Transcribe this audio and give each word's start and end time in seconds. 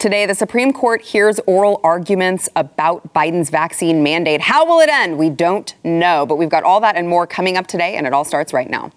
Today, 0.00 0.24
the 0.24 0.34
Supreme 0.34 0.72
Court 0.72 1.02
hears 1.02 1.40
oral 1.40 1.78
arguments 1.84 2.48
about 2.56 3.12
Biden's 3.12 3.50
vaccine 3.50 4.02
mandate. 4.02 4.40
How 4.40 4.64
will 4.64 4.80
it 4.80 4.88
end? 4.88 5.18
We 5.18 5.28
don't 5.28 5.74
know, 5.84 6.24
but 6.24 6.36
we've 6.36 6.48
got 6.48 6.64
all 6.64 6.80
that 6.80 6.96
and 6.96 7.06
more 7.06 7.26
coming 7.26 7.58
up 7.58 7.66
today, 7.66 7.96
and 7.96 8.06
it 8.06 8.14
all 8.14 8.24
starts 8.24 8.54
right 8.54 8.70
now. 8.70 8.92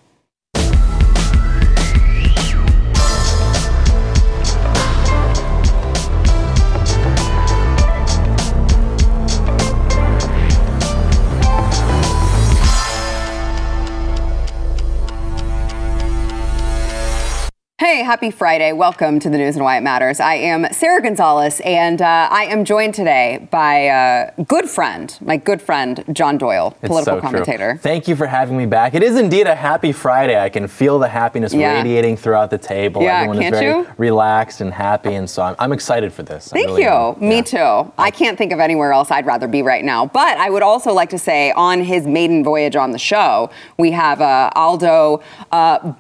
Hey, 17.94 18.02
happy 18.02 18.32
Friday. 18.32 18.74
Welcome 18.74 19.20
to 19.20 19.30
the 19.30 19.38
news 19.38 19.56
and 19.56 19.64
why 19.64 19.78
it 19.78 19.82
matters. 19.82 20.20
I 20.20 20.34
am 20.34 20.66
Sara 20.74 21.00
Gonzales, 21.00 21.60
and 21.60 22.02
uh, 22.02 22.28
I 22.32 22.46
am 22.46 22.66
joined 22.66 22.96
today 22.96 23.48
by 23.52 23.82
a 23.82 24.32
good 24.46 24.68
friend, 24.68 25.16
my 25.22 25.38
good 25.38 25.62
friend, 25.62 26.04
John 26.12 26.40
Doyle, 26.40 26.76
It's 26.82 26.88
political 26.88 27.18
so 27.18 27.20
true. 27.20 27.22
commentator. 27.22 27.78
Thank 27.84 28.08
you 28.08 28.16
for 28.16 28.26
having 28.26 28.58
me 28.58 28.66
back. 28.66 28.96
It 28.96 29.04
is 29.04 29.16
indeed 29.16 29.46
a 29.46 29.54
happy 29.54 29.92
Friday. 29.92 30.42
I 30.42 30.50
can 30.50 30.68
feel 30.68 30.98
the 30.98 31.08
happiness 31.08 31.54
Yeah. 31.54 31.72
radiating 31.72 32.18
throughout 32.18 32.50
the 32.50 32.58
table. 32.58 33.04
Yeah, 33.04 33.18
Everyone 33.18 33.38
can't 33.38 33.54
is 33.54 33.60
very 33.62 33.82
you? 33.82 33.88
relaxed 34.00 34.60
and 34.62 34.74
happy, 34.74 35.14
and 35.14 35.30
so 35.30 35.44
I'm, 35.44 35.56
I'm 35.60 35.72
excited 35.72 36.12
for 36.12 36.24
this. 36.24 36.48
Thank 36.48 36.70
really 36.70 36.82
you. 36.82 36.90
am. 36.90 37.20
Me 37.20 37.44
too. 37.44 37.92
I 38.00 38.10
can't 38.10 38.40
think 38.40 38.52
of 38.54 38.60
anywhere 38.60 38.92
else 38.92 39.12
I'd 39.12 39.28
rather 39.28 39.48
be 39.48 39.62
right 39.62 39.86
now. 39.86 40.08
But 40.08 40.40
I 40.40 40.50
would 40.50 40.64
also 40.64 40.94
like 40.94 41.12
to 41.12 41.20
say, 41.20 41.52
on 41.52 41.84
his 41.84 42.08
maiden 42.08 42.44
voyage 42.44 42.76
on 42.76 42.90
the 42.90 42.98
show, 42.98 43.52
we 43.78 43.92
have 43.92 44.20
uh, 44.20 44.50
Aldo 44.56 45.22
uh, 45.52 45.94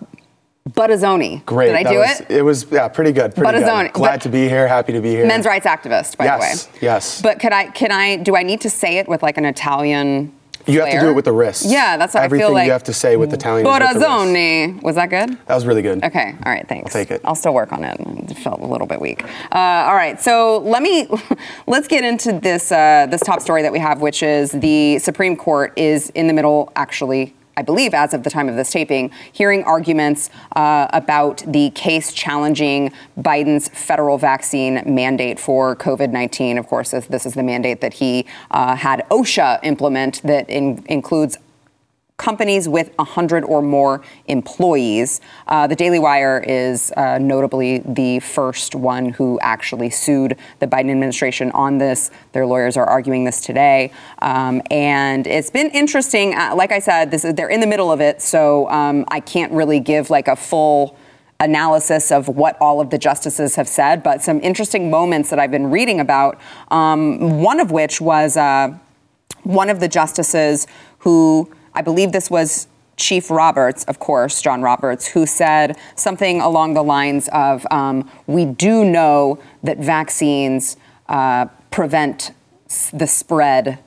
Buttazzoni. 0.69 1.45
Great. 1.45 1.67
Did 1.67 1.75
I 1.75 1.83
do 1.91 1.97
was- 1.99 2.21
it? 2.21 2.31
It 2.31 2.41
was 2.41 2.65
yeah, 2.71 2.87
pretty 2.87 3.11
good. 3.11 3.35
Pretty 3.35 3.51
Buttazzoni. 3.51 3.83
good. 3.83 3.93
Glad 3.93 4.11
But- 4.13 4.21
to 4.21 4.29
be 4.29 4.47
here. 4.47 4.67
Happy 4.67 4.93
to 4.93 5.01
be 5.01 5.09
here. 5.11 5.25
Men's 5.25 5.45
rights 5.45 5.65
activist, 5.65 6.15
by 6.17 6.25
Yes, 6.25 6.35
the 6.35 6.39
way. 6.39 6.49
yes. 6.49 6.81
Yes. 6.81 7.21
But 7.21 7.39
can 7.39 7.51
I? 7.51 7.65
Can 7.67 7.91
I? 7.91 8.15
Do 8.15 8.35
I 8.37 8.43
need 8.43 8.61
to 8.61 8.69
say 8.69 8.97
it 8.97 9.07
with 9.09 9.21
like 9.23 9.37
an 9.37 9.45
Italian? 9.45 10.31
You 10.65 10.79
have 10.79 10.91
to 10.91 10.99
do 11.01 11.09
it 11.09 11.13
with 11.13 11.25
the 11.25 11.33
wrist. 11.33 11.65
Yeah, 11.65 11.97
that's 11.97 12.13
what 12.13 12.23
Everything 12.23 12.45
I 12.45 12.47
feel 12.47 12.53
like. 12.53 12.65
you 12.67 12.71
have 12.71 12.83
to 12.85 12.93
say 12.93 13.17
with 13.17 13.33
Italian. 13.33 13.67
is 13.67 13.73
with 13.73 13.79
the 13.81 13.85
wrist. 13.99 14.07
Buttazzoni. 14.07 14.81
Was 14.81 14.95
that 14.95 15.09
good? 15.09 15.37
That 15.47 15.55
was 15.55 15.65
really 15.65 15.81
good. 15.81 16.01
Okay. 16.01 16.33
All 16.45 16.51
right. 16.53 16.65
Thanks. 16.69 16.95
I'll 16.95 17.01
take 17.03 17.11
it. 17.11 17.19
I'll 17.25 17.35
still 17.35 17.53
work 17.53 17.73
on 17.73 17.83
it. 17.83 17.97
It 18.31 18.37
felt 18.37 18.61
a 18.61 18.65
little 18.65 18.87
bit 18.87 19.01
weak. 19.01 19.25
Uh, 19.51 19.57
all 19.57 19.95
right. 19.95 20.21
So 20.21 20.59
let 20.59 20.81
me 20.81 21.09
let's 21.67 21.89
get 21.89 22.05
into 22.05 22.31
this 22.39 22.71
uh, 22.71 23.07
this 23.11 23.19
top 23.19 23.41
story 23.41 23.61
that 23.63 23.73
we 23.73 23.79
have, 23.79 23.99
which 23.99 24.23
is 24.23 24.51
the 24.53 24.99
Supreme 24.99 25.35
Court 25.35 25.73
is 25.77 26.11
in 26.11 26.27
the 26.27 26.33
middle, 26.33 26.71
actually. 26.77 27.33
I 27.55 27.61
believe, 27.61 27.93
as 27.93 28.13
of 28.13 28.23
the 28.23 28.31
time 28.31 28.49
of 28.49 28.55
this 28.55 28.71
taping, 28.71 29.11
hearing 29.31 29.63
arguments 29.63 30.31
uh, 30.55 30.87
about 30.91 31.43
the 31.45 31.69
case 31.71 32.11
challenging 32.11 32.91
Biden's 33.19 33.69
federal 33.69 34.17
vaccine 34.17 34.81
mandate 34.85 35.39
for 35.39 35.75
COVID 35.75 36.11
19. 36.11 36.57
Of 36.57 36.67
course, 36.67 36.91
this, 36.91 37.25
is 37.25 37.33
the 37.35 37.43
mandate 37.43 37.81
that 37.81 37.93
he 37.93 38.25
uh, 38.49 38.75
had 38.75 39.05
OSHA 39.09 39.59
implement 39.63 40.21
that 40.23 40.49
in, 40.49 40.83
includes 40.87 41.37
companies 42.17 42.69
with 42.69 42.91
100 42.97 43.43
or 43.43 43.61
more 43.61 44.01
employees. 44.27 45.19
Uh, 45.47 45.65
the 45.67 45.75
Daily 45.75 45.99
Wire 45.99 46.43
is 46.47 46.91
uh, 46.95 47.17
notably 47.17 47.79
the 47.79 48.19
first 48.19 48.75
one 48.75 49.09
who 49.09 49.39
actually 49.41 49.89
sued 49.89 50.37
the 50.59 50.67
Biden 50.67 50.91
administration 50.91 51.51
on 51.51 51.79
this. 51.79 52.11
Their 52.33 52.45
lawyers 52.45 52.77
are 52.77 52.85
arguing 52.85 53.23
this 53.23 53.41
today. 53.41 53.91
Um, 54.19 54.61
and 54.69 55.25
it's 55.25 55.49
been 55.49 55.71
interesting. 55.71 56.35
Uh, 56.35 56.53
like 56.55 56.71
I 56.71 56.79
said, 56.79 57.09
this 57.09 57.25
is, 57.25 57.33
they're 57.33 57.49
in 57.49 57.59
the 57.59 57.67
middle 57.67 57.91
of 57.91 57.99
it, 57.99 58.21
so 58.21 58.69
um, 58.69 59.05
I 59.09 59.19
can't 59.19 59.51
really 59.51 59.79
give 59.79 60.09
like 60.09 60.27
a 60.27 60.35
full 60.35 60.95
analysis 61.39 62.11
of 62.11 62.27
what 62.29 62.57
all 62.61 62.79
of 62.79 62.89
the 62.89 62.97
justices 62.97 63.55
have 63.55 63.67
said, 63.67 64.03
but 64.03 64.21
some 64.21 64.39
interesting 64.41 64.89
moments 64.89 65.29
that 65.29 65.39
I've 65.39 65.51
been 65.51 65.69
reading 65.71 65.99
about. 65.99 66.39
Um, 66.69 67.41
one 67.41 67.59
of 67.59 67.71
which 67.71 67.99
was 67.99 68.37
uh, 68.37 68.77
one 69.43 69.69
of 69.69 69.79
the 69.79 69.87
justices 69.87 70.67
who 70.99 71.51
I 71.75 71.81
believe 71.81 72.11
this 72.11 72.29
was 72.29 72.67
Chief 72.95 73.31
Roberts, 73.31 73.83
of 73.85 73.99
course, 73.99 74.41
John 74.41 74.61
Roberts, 74.61 75.07
who 75.07 75.25
said 75.25 75.77
something 75.95 76.41
along 76.41 76.75
the 76.75 76.83
lines 76.83 77.27
of 77.33 77.65
um, 77.71 78.09
We 78.27 78.45
do 78.45 78.85
know 78.85 79.39
that 79.63 79.79
vaccines 79.79 80.77
uh, 81.09 81.45
prevent 81.71 82.31
s- 82.69 82.91
the 82.93 83.07
spread 83.07 83.79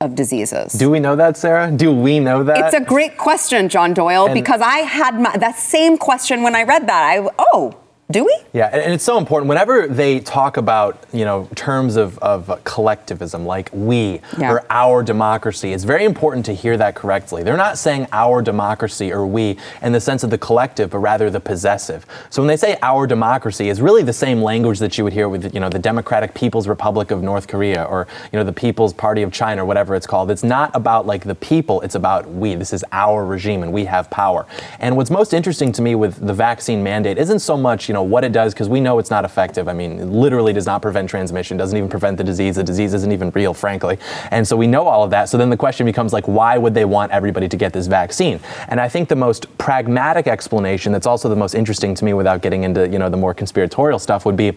of 0.00 0.14
diseases. 0.14 0.72
Do 0.74 0.88
we 0.88 1.00
know 1.00 1.16
that, 1.16 1.36
Sara? 1.36 1.72
Do 1.72 1.92
we 1.92 2.20
know 2.20 2.44
that? 2.44 2.66
it's 2.66 2.74
a 2.74 2.80
great 2.80 3.18
question, 3.18 3.68
John 3.68 3.92
Doyle, 3.94 4.26
And- 4.26 4.34
because 4.34 4.60
I 4.60 4.78
had 4.78 5.18
my, 5.20 5.36
that 5.36 5.56
same 5.56 5.98
question 5.98 6.44
when 6.44 6.54
I 6.54 6.62
read 6.62 6.86
that. 6.86 7.02
I, 7.02 7.28
oh, 7.52 7.74
do 8.10 8.24
we? 8.24 8.34
Yeah, 8.54 8.70
and 8.72 8.94
it's 8.94 9.04
so 9.04 9.18
important. 9.18 9.50
Whenever 9.50 9.86
they 9.86 10.20
talk 10.20 10.56
about, 10.56 11.04
you 11.12 11.26
know, 11.26 11.46
terms 11.54 11.96
of, 11.96 12.16
of 12.18 12.64
collectivism, 12.64 13.44
like 13.44 13.68
we 13.72 14.22
Yeah. 14.38 14.50
or 14.50 14.64
our 14.70 15.02
democracy, 15.02 15.74
it's 15.74 15.84
very 15.84 16.04
important 16.04 16.46
to 16.46 16.54
hear 16.54 16.78
that 16.78 16.94
correctly. 16.94 17.42
They're 17.42 17.58
not 17.58 17.76
saying 17.76 18.06
our 18.12 18.40
democracy 18.40 19.12
or 19.12 19.26
we 19.26 19.58
in 19.82 19.92
the 19.92 20.00
sense 20.00 20.24
of 20.24 20.30
the 20.30 20.38
collective, 20.38 20.88
but 20.90 21.00
rather 21.00 21.28
the 21.28 21.40
possessive. 21.40 22.06
So 22.30 22.40
when 22.40 22.46
they 22.46 22.56
say 22.56 22.78
our 22.80 23.06
democracy, 23.06 23.68
it's 23.68 23.80
really 23.80 24.02
the 24.02 24.14
same 24.14 24.40
language 24.40 24.78
that 24.78 24.96
you 24.96 25.04
would 25.04 25.12
hear 25.12 25.28
with, 25.28 25.52
you 25.52 25.60
know, 25.60 25.68
the 25.68 25.78
Democratic 25.78 26.32
People's 26.32 26.66
Republic 26.66 27.10
of 27.10 27.22
North 27.22 27.46
Korea 27.46 27.84
or, 27.84 28.06
you 28.32 28.38
know, 28.38 28.44
the 28.44 28.54
People's 28.54 28.94
Party 28.94 29.22
of 29.22 29.30
China 29.32 29.64
or 29.64 29.66
whatever 29.66 29.94
it's 29.94 30.06
called. 30.06 30.30
It's 30.30 30.42
not 30.42 30.70
about 30.74 31.06
like 31.06 31.24
the 31.24 31.34
people, 31.34 31.82
it's 31.82 31.94
about 31.94 32.26
we. 32.26 32.54
This 32.54 32.72
is 32.72 32.84
our 32.90 33.26
regime 33.26 33.62
and 33.62 33.70
we 33.70 33.84
have 33.84 34.08
power. 34.08 34.46
And 34.80 34.96
what's 34.96 35.10
most 35.10 35.34
interesting 35.34 35.72
to 35.72 35.82
me 35.82 35.94
with 35.94 36.26
the 36.26 36.32
vaccine 36.32 36.82
mandate 36.82 37.18
isn't 37.18 37.40
so 37.40 37.54
much, 37.58 37.86
you 37.86 37.92
know, 37.92 37.97
what 38.02 38.24
it 38.24 38.32
does, 38.32 38.54
because 38.54 38.68
we 38.68 38.80
know 38.80 38.98
it's 38.98 39.10
not 39.10 39.24
effective. 39.24 39.68
I 39.68 39.72
mean, 39.72 39.98
it 39.98 40.06
literally 40.06 40.52
does 40.52 40.66
not 40.66 40.82
prevent 40.82 41.08
transmission, 41.08 41.56
doesn't 41.56 41.76
even 41.76 41.88
prevent 41.88 42.16
the 42.16 42.24
disease. 42.24 42.56
The 42.56 42.64
disease 42.64 42.94
isn't 42.94 43.12
even 43.12 43.30
real, 43.30 43.54
frankly. 43.54 43.98
And 44.30 44.46
so 44.46 44.56
we 44.56 44.66
know 44.66 44.86
all 44.86 45.04
of 45.04 45.10
that. 45.10 45.28
So 45.28 45.38
then 45.38 45.50
the 45.50 45.56
question 45.56 45.86
becomes 45.86 46.12
like, 46.12 46.26
why 46.26 46.58
would 46.58 46.74
they 46.74 46.84
want 46.84 47.12
everybody 47.12 47.48
to 47.48 47.56
get 47.56 47.72
this 47.72 47.86
vaccine? 47.86 48.40
And 48.68 48.80
I 48.80 48.88
think 48.88 49.08
the 49.08 49.16
most 49.16 49.56
pragmatic 49.58 50.26
explanation 50.26 50.92
that's 50.92 51.06
also 51.06 51.28
the 51.28 51.36
most 51.36 51.54
interesting 51.54 51.94
to 51.94 52.04
me 52.04 52.14
without 52.14 52.42
getting 52.42 52.64
into, 52.64 52.88
you 52.88 52.98
know, 52.98 53.08
the 53.08 53.16
more 53.16 53.34
conspiratorial 53.34 53.98
stuff 53.98 54.24
would 54.26 54.36
be 54.36 54.56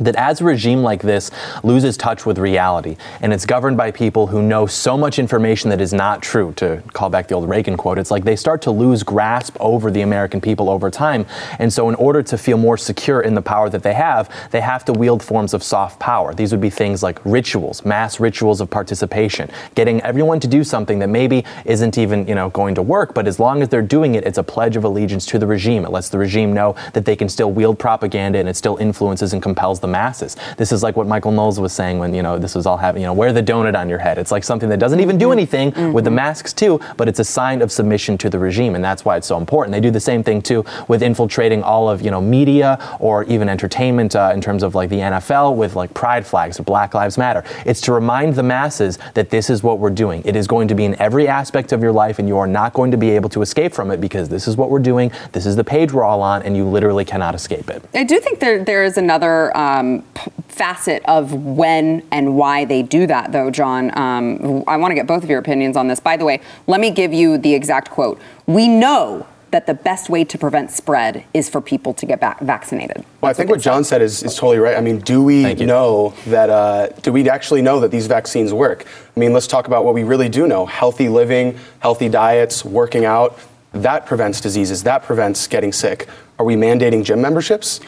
that 0.00 0.16
as 0.16 0.40
a 0.40 0.44
regime 0.44 0.82
like 0.82 1.02
this 1.02 1.30
loses 1.62 1.96
touch 1.96 2.26
with 2.26 2.38
reality 2.38 2.96
and 3.20 3.32
it's 3.32 3.46
governed 3.46 3.76
by 3.76 3.90
people 3.90 4.26
who 4.26 4.42
know 4.42 4.66
so 4.66 4.96
much 4.96 5.18
information 5.18 5.70
that 5.70 5.80
is 5.80 5.92
not 5.92 6.22
true 6.22 6.52
to 6.54 6.82
call 6.92 7.08
back 7.08 7.28
the 7.28 7.34
old 7.34 7.48
reagan 7.48 7.76
quote 7.76 7.98
it's 7.98 8.10
like 8.10 8.24
they 8.24 8.36
start 8.36 8.60
to 8.62 8.70
lose 8.70 9.02
grasp 9.02 9.56
over 9.60 9.90
the 9.90 10.00
american 10.00 10.40
people 10.40 10.68
over 10.68 10.90
time. 10.90 11.26
And 11.58 11.72
so 11.72 11.88
in 11.88 11.94
order 11.96 12.22
to 12.22 12.38
feel 12.38 12.56
more 12.56 12.76
secure 12.76 13.20
in 13.20 13.34
the 13.34 13.42
power 13.42 13.68
that 13.70 13.82
they 13.82 13.94
have 13.94 14.30
they 14.50 14.60
have 14.60 14.84
to 14.86 14.92
wield 14.92 15.22
forms 15.22 15.54
of 15.54 15.62
soft 15.62 15.98
power. 15.98 16.34
These 16.34 16.52
would 16.52 16.60
be 16.60 16.70
things 16.70 17.02
like 17.02 17.24
rituals 17.24 17.84
mass 17.84 18.20
rituals 18.20 18.60
of 18.60 18.70
participation 18.70 19.50
getting 19.74 20.00
everyone 20.02 20.40
to 20.40 20.48
do 20.48 20.64
something 20.64 20.98
that 20.98 21.08
maybe 21.08 21.44
isn't 21.64 21.98
even 21.98 22.26
you 22.26 22.34
know 22.34 22.50
going 22.50 22.74
to 22.74 22.82
work 22.82 23.14
but 23.14 23.26
as 23.26 23.38
long 23.38 23.62
as 23.62 23.68
they're 23.68 23.82
doing 23.82 24.14
it 24.14 24.24
it's 24.24 24.38
a 24.38 24.42
pledge 24.42 24.76
of 24.76 24.84
allegiance 24.84 25.26
to 25.26 25.38
the 25.38 25.46
regime. 25.46 25.84
It 25.84 25.90
lets 25.90 26.08
the 26.08 26.18
regime 26.18 26.52
know 26.52 26.74
that 26.92 27.04
they 27.04 27.16
can 27.16 27.28
still 27.28 27.52
wield 27.52 27.78
propaganda 27.78 28.38
and 28.38 28.48
it 28.48 28.56
still 28.56 28.76
influences 28.76 29.32
and 29.32 29.42
compels 29.42 29.80
the 29.84 29.88
masses. 29.88 30.36
This 30.56 30.72
is 30.72 30.82
like 30.82 30.96
what 30.96 31.06
Michael 31.06 31.30
Knowles 31.30 31.60
was 31.60 31.72
saying 31.72 31.98
when, 31.98 32.14
you 32.14 32.22
know, 32.22 32.38
this 32.38 32.54
was 32.54 32.64
all 32.64 32.78
happening, 32.78 33.02
you 33.02 33.06
know, 33.06 33.12
wear 33.12 33.34
the 33.34 33.42
donut 33.42 33.78
on 33.78 33.88
your 33.88 33.98
head. 33.98 34.16
It's 34.16 34.32
like 34.32 34.42
something 34.42 34.70
that 34.70 34.78
doesn't 34.78 35.00
even 35.00 35.18
do 35.18 35.26
mm-hmm. 35.26 35.32
anything 35.32 35.72
mm-hmm. 35.72 35.92
with 35.92 36.04
the 36.04 36.10
masks 36.10 36.54
too, 36.54 36.80
but 36.96 37.06
it's 37.06 37.18
a 37.18 37.24
sign 37.24 37.60
of 37.60 37.70
submission 37.70 38.16
to 38.18 38.30
the 38.30 38.38
regime. 38.38 38.74
And 38.74 38.82
that's 38.82 39.04
why 39.04 39.18
it's 39.18 39.26
so 39.26 39.36
important. 39.36 39.72
They 39.72 39.80
do 39.80 39.90
the 39.90 40.00
same 40.00 40.22
thing 40.22 40.40
too 40.40 40.64
with 40.88 41.02
infiltrating 41.02 41.62
all 41.62 41.88
of, 41.90 42.00
you 42.00 42.10
know, 42.10 42.20
media 42.20 42.78
or 42.98 43.24
even 43.24 43.48
entertainment 43.50 44.16
uh, 44.16 44.32
in 44.32 44.40
terms 44.40 44.62
of 44.62 44.74
like 44.74 44.88
the 44.88 45.00
NFL 45.00 45.56
with 45.56 45.76
like 45.76 45.92
pride 45.92 46.26
flags 46.26 46.58
or 46.58 46.62
Black 46.62 46.94
Lives 46.94 47.18
Matter. 47.18 47.44
It's 47.66 47.82
to 47.82 47.92
remind 47.92 48.34
the 48.34 48.42
masses 48.42 48.98
that 49.12 49.28
this 49.28 49.50
is 49.50 49.62
what 49.62 49.78
we're 49.78 49.90
doing. 49.90 50.22
It 50.24 50.34
is 50.34 50.46
going 50.46 50.68
to 50.68 50.74
be 50.74 50.86
in 50.86 50.98
every 51.00 51.28
aspect 51.28 51.72
of 51.72 51.82
your 51.82 51.92
life 51.92 52.18
and 52.18 52.26
you 52.26 52.38
are 52.38 52.46
not 52.46 52.72
going 52.72 52.90
to 52.90 52.96
be 52.96 53.10
able 53.10 53.28
to 53.30 53.42
escape 53.42 53.74
from 53.74 53.90
it 53.90 54.00
because 54.00 54.30
this 54.30 54.48
is 54.48 54.56
what 54.56 54.70
we're 54.70 54.78
doing. 54.78 55.12
This 55.32 55.44
is 55.44 55.56
the 55.56 55.64
page 55.64 55.92
we're 55.92 56.04
all 56.04 56.22
on 56.22 56.42
and 56.42 56.56
you 56.56 56.64
literally 56.64 57.04
cannot 57.04 57.34
escape 57.34 57.68
it. 57.68 57.82
I 57.94 58.04
do 58.04 58.18
think 58.20 58.40
there 58.40 58.64
there 58.64 58.84
is 58.84 58.96
another 58.96 59.54
uh, 59.56 59.73
um, 59.74 60.02
p- 60.14 60.30
facet 60.48 61.02
of 61.06 61.32
when 61.32 62.06
and 62.10 62.36
why 62.36 62.64
they 62.64 62.82
do 62.82 63.06
that, 63.06 63.32
though, 63.32 63.50
John. 63.50 63.96
Um, 63.98 64.64
I 64.66 64.76
want 64.76 64.92
to 64.92 64.94
get 64.94 65.06
both 65.06 65.24
of 65.24 65.30
your 65.30 65.40
opinions 65.40 65.76
on 65.76 65.88
this. 65.88 66.00
By 66.00 66.16
the 66.16 66.24
way, 66.24 66.40
let 66.66 66.80
me 66.80 66.90
give 66.90 67.12
you 67.12 67.38
the 67.38 67.54
exact 67.54 67.90
quote. 67.90 68.20
We 68.46 68.68
know 68.68 69.26
that 69.50 69.66
the 69.66 69.74
best 69.74 70.10
way 70.10 70.24
to 70.24 70.36
prevent 70.36 70.70
spread 70.72 71.24
is 71.32 71.48
for 71.48 71.60
people 71.60 71.94
to 71.94 72.06
get 72.06 72.20
back 72.20 72.40
vaccinated. 72.40 73.04
Well, 73.20 73.30
I 73.30 73.32
think 73.32 73.48
they 73.48 73.52
what 73.52 73.60
John 73.60 73.84
said 73.84 74.02
is, 74.02 74.22
is 74.24 74.34
totally 74.34 74.58
right. 74.58 74.76
I 74.76 74.80
mean, 74.80 74.98
do 74.98 75.22
we 75.22 75.54
know 75.54 76.12
that, 76.26 76.50
uh, 76.50 76.88
do 77.02 77.12
we 77.12 77.28
actually 77.28 77.62
know 77.62 77.78
that 77.78 77.92
these 77.92 78.08
vaccines 78.08 78.52
work? 78.52 78.84
I 79.16 79.20
mean, 79.20 79.32
let's 79.32 79.46
talk 79.46 79.68
about 79.68 79.84
what 79.84 79.94
we 79.94 80.02
really 80.02 80.28
do 80.28 80.48
know 80.48 80.66
healthy 80.66 81.08
living, 81.08 81.56
healthy 81.78 82.08
diets, 82.08 82.64
working 82.64 83.04
out. 83.04 83.38
That 83.72 84.06
prevents 84.06 84.40
diseases, 84.40 84.82
that 84.84 85.02
prevents 85.04 85.46
getting 85.46 85.72
sick. 85.72 86.08
Are 86.38 86.44
we 86.44 86.56
mandating 86.56 87.04
gym 87.04 87.20
memberships? 87.20 87.80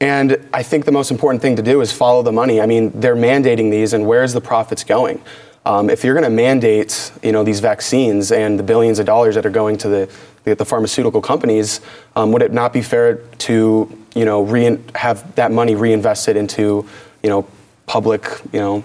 And 0.00 0.48
I 0.52 0.62
think 0.62 0.86
the 0.86 0.92
most 0.92 1.10
important 1.10 1.42
thing 1.42 1.56
to 1.56 1.62
do 1.62 1.80
is 1.82 1.92
follow 1.92 2.22
the 2.22 2.32
money. 2.32 2.60
I 2.60 2.66
mean, 2.66 2.90
they're 2.98 3.16
mandating 3.16 3.70
these, 3.70 3.92
and 3.92 4.06
where's 4.06 4.32
the 4.32 4.40
profits 4.40 4.82
going? 4.82 5.22
Um, 5.66 5.90
if 5.90 6.04
you're 6.04 6.14
going 6.14 6.24
to 6.24 6.30
mandate, 6.30 7.12
you 7.22 7.32
know, 7.32 7.44
these 7.44 7.60
vaccines 7.60 8.32
and 8.32 8.58
the 8.58 8.62
billions 8.62 8.98
of 8.98 9.04
dollars 9.04 9.34
that 9.34 9.44
are 9.44 9.50
going 9.50 9.76
to 9.78 9.88
the 9.88 10.10
the, 10.44 10.54
the 10.54 10.64
pharmaceutical 10.64 11.20
companies, 11.20 11.82
um, 12.16 12.32
would 12.32 12.40
it 12.40 12.50
not 12.50 12.72
be 12.72 12.80
fair 12.80 13.16
to 13.16 14.00
you 14.14 14.24
know, 14.24 14.42
rein, 14.42 14.84
have 14.94 15.34
that 15.36 15.52
money 15.52 15.74
reinvested 15.74 16.36
into, 16.36 16.86
you 17.22 17.30
know, 17.30 17.46
public, 17.86 18.24
you 18.52 18.60
know, 18.60 18.84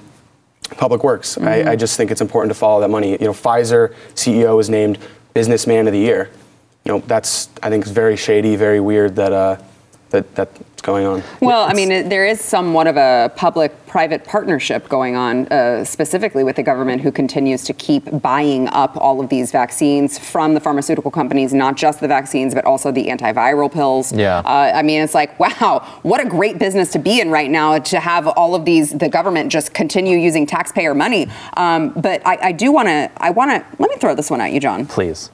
public 0.77 1.03
works. 1.03 1.37
I, 1.37 1.71
I 1.71 1.75
just 1.75 1.97
think 1.97 2.11
it's 2.11 2.21
important 2.21 2.49
to 2.51 2.55
follow 2.55 2.81
that 2.81 2.89
money. 2.89 3.11
You 3.11 3.27
know, 3.27 3.33
Pfizer 3.33 3.93
CEO 4.15 4.59
is 4.59 4.69
named 4.69 4.97
Businessman 5.33 5.87
of 5.87 5.93
the 5.93 5.99
Year. 5.99 6.29
You 6.83 6.91
know, 6.91 6.99
that's 6.99 7.49
I 7.63 7.69
think 7.69 7.83
it's 7.83 7.91
very 7.91 8.15
shady, 8.15 8.55
very 8.55 8.79
weird 8.79 9.15
that 9.15 9.31
uh, 9.31 9.57
that 10.09 10.35
that's 10.35 10.74
going 10.85 11.05
on. 11.05 11.23
Well, 11.41 11.63
I 11.67 11.73
mean, 11.73 11.91
it, 11.91 12.09
there 12.09 12.25
is 12.25 12.39
somewhat 12.39 12.85
of 12.87 12.95
a 12.95 13.31
public-private 13.35 14.23
partnership 14.23 14.87
going 14.87 15.15
on, 15.15 15.47
uh, 15.47 15.83
specifically 15.83 16.43
with 16.43 16.55
the 16.55 16.63
government, 16.63 17.01
who 17.01 17.11
continues 17.11 17.63
to 17.63 17.73
keep 17.73 18.21
buying 18.21 18.67
up 18.69 18.95
all 18.97 19.19
of 19.19 19.27
these 19.29 19.51
vaccines 19.51 20.17
from 20.19 20.53
the 20.53 20.59
pharmaceutical 20.59 21.09
companies, 21.09 21.53
not 21.53 21.75
just 21.75 21.99
the 21.99 22.07
vaccines, 22.07 22.53
but 22.53 22.63
also 22.65 22.91
the 22.91 23.07
antiviral 23.07 23.71
pills. 23.71 24.13
Yeah. 24.13 24.37
Uh, 24.39 24.71
I 24.75 24.83
mean, 24.83 25.01
it's 25.01 25.15
like, 25.15 25.37
wow, 25.39 25.99
what 26.03 26.25
a 26.25 26.29
great 26.29 26.59
business 26.59 26.91
to 26.91 26.99
be 26.99 27.19
in 27.19 27.31
right 27.31 27.49
now 27.49 27.79
to 27.79 27.99
have 27.99 28.27
all 28.27 28.53
of 28.53 28.63
these, 28.63 28.91
the 28.91 29.09
government 29.09 29.51
just 29.51 29.73
continue 29.73 30.17
using 30.17 30.45
taxpayer 30.45 30.93
money. 30.93 31.27
Um, 31.57 31.89
but 31.95 32.21
I, 32.25 32.37
I 32.41 32.51
do 32.51 32.71
want 32.71 32.87
to, 32.87 33.11
I 33.17 33.31
want 33.31 33.49
to, 33.51 33.65
let 33.79 33.89
me 33.89 33.97
throw 33.97 34.13
this 34.13 34.29
one 34.29 34.39
at 34.39 34.51
you, 34.51 34.59
John. 34.59 34.85
Please. 34.85 35.31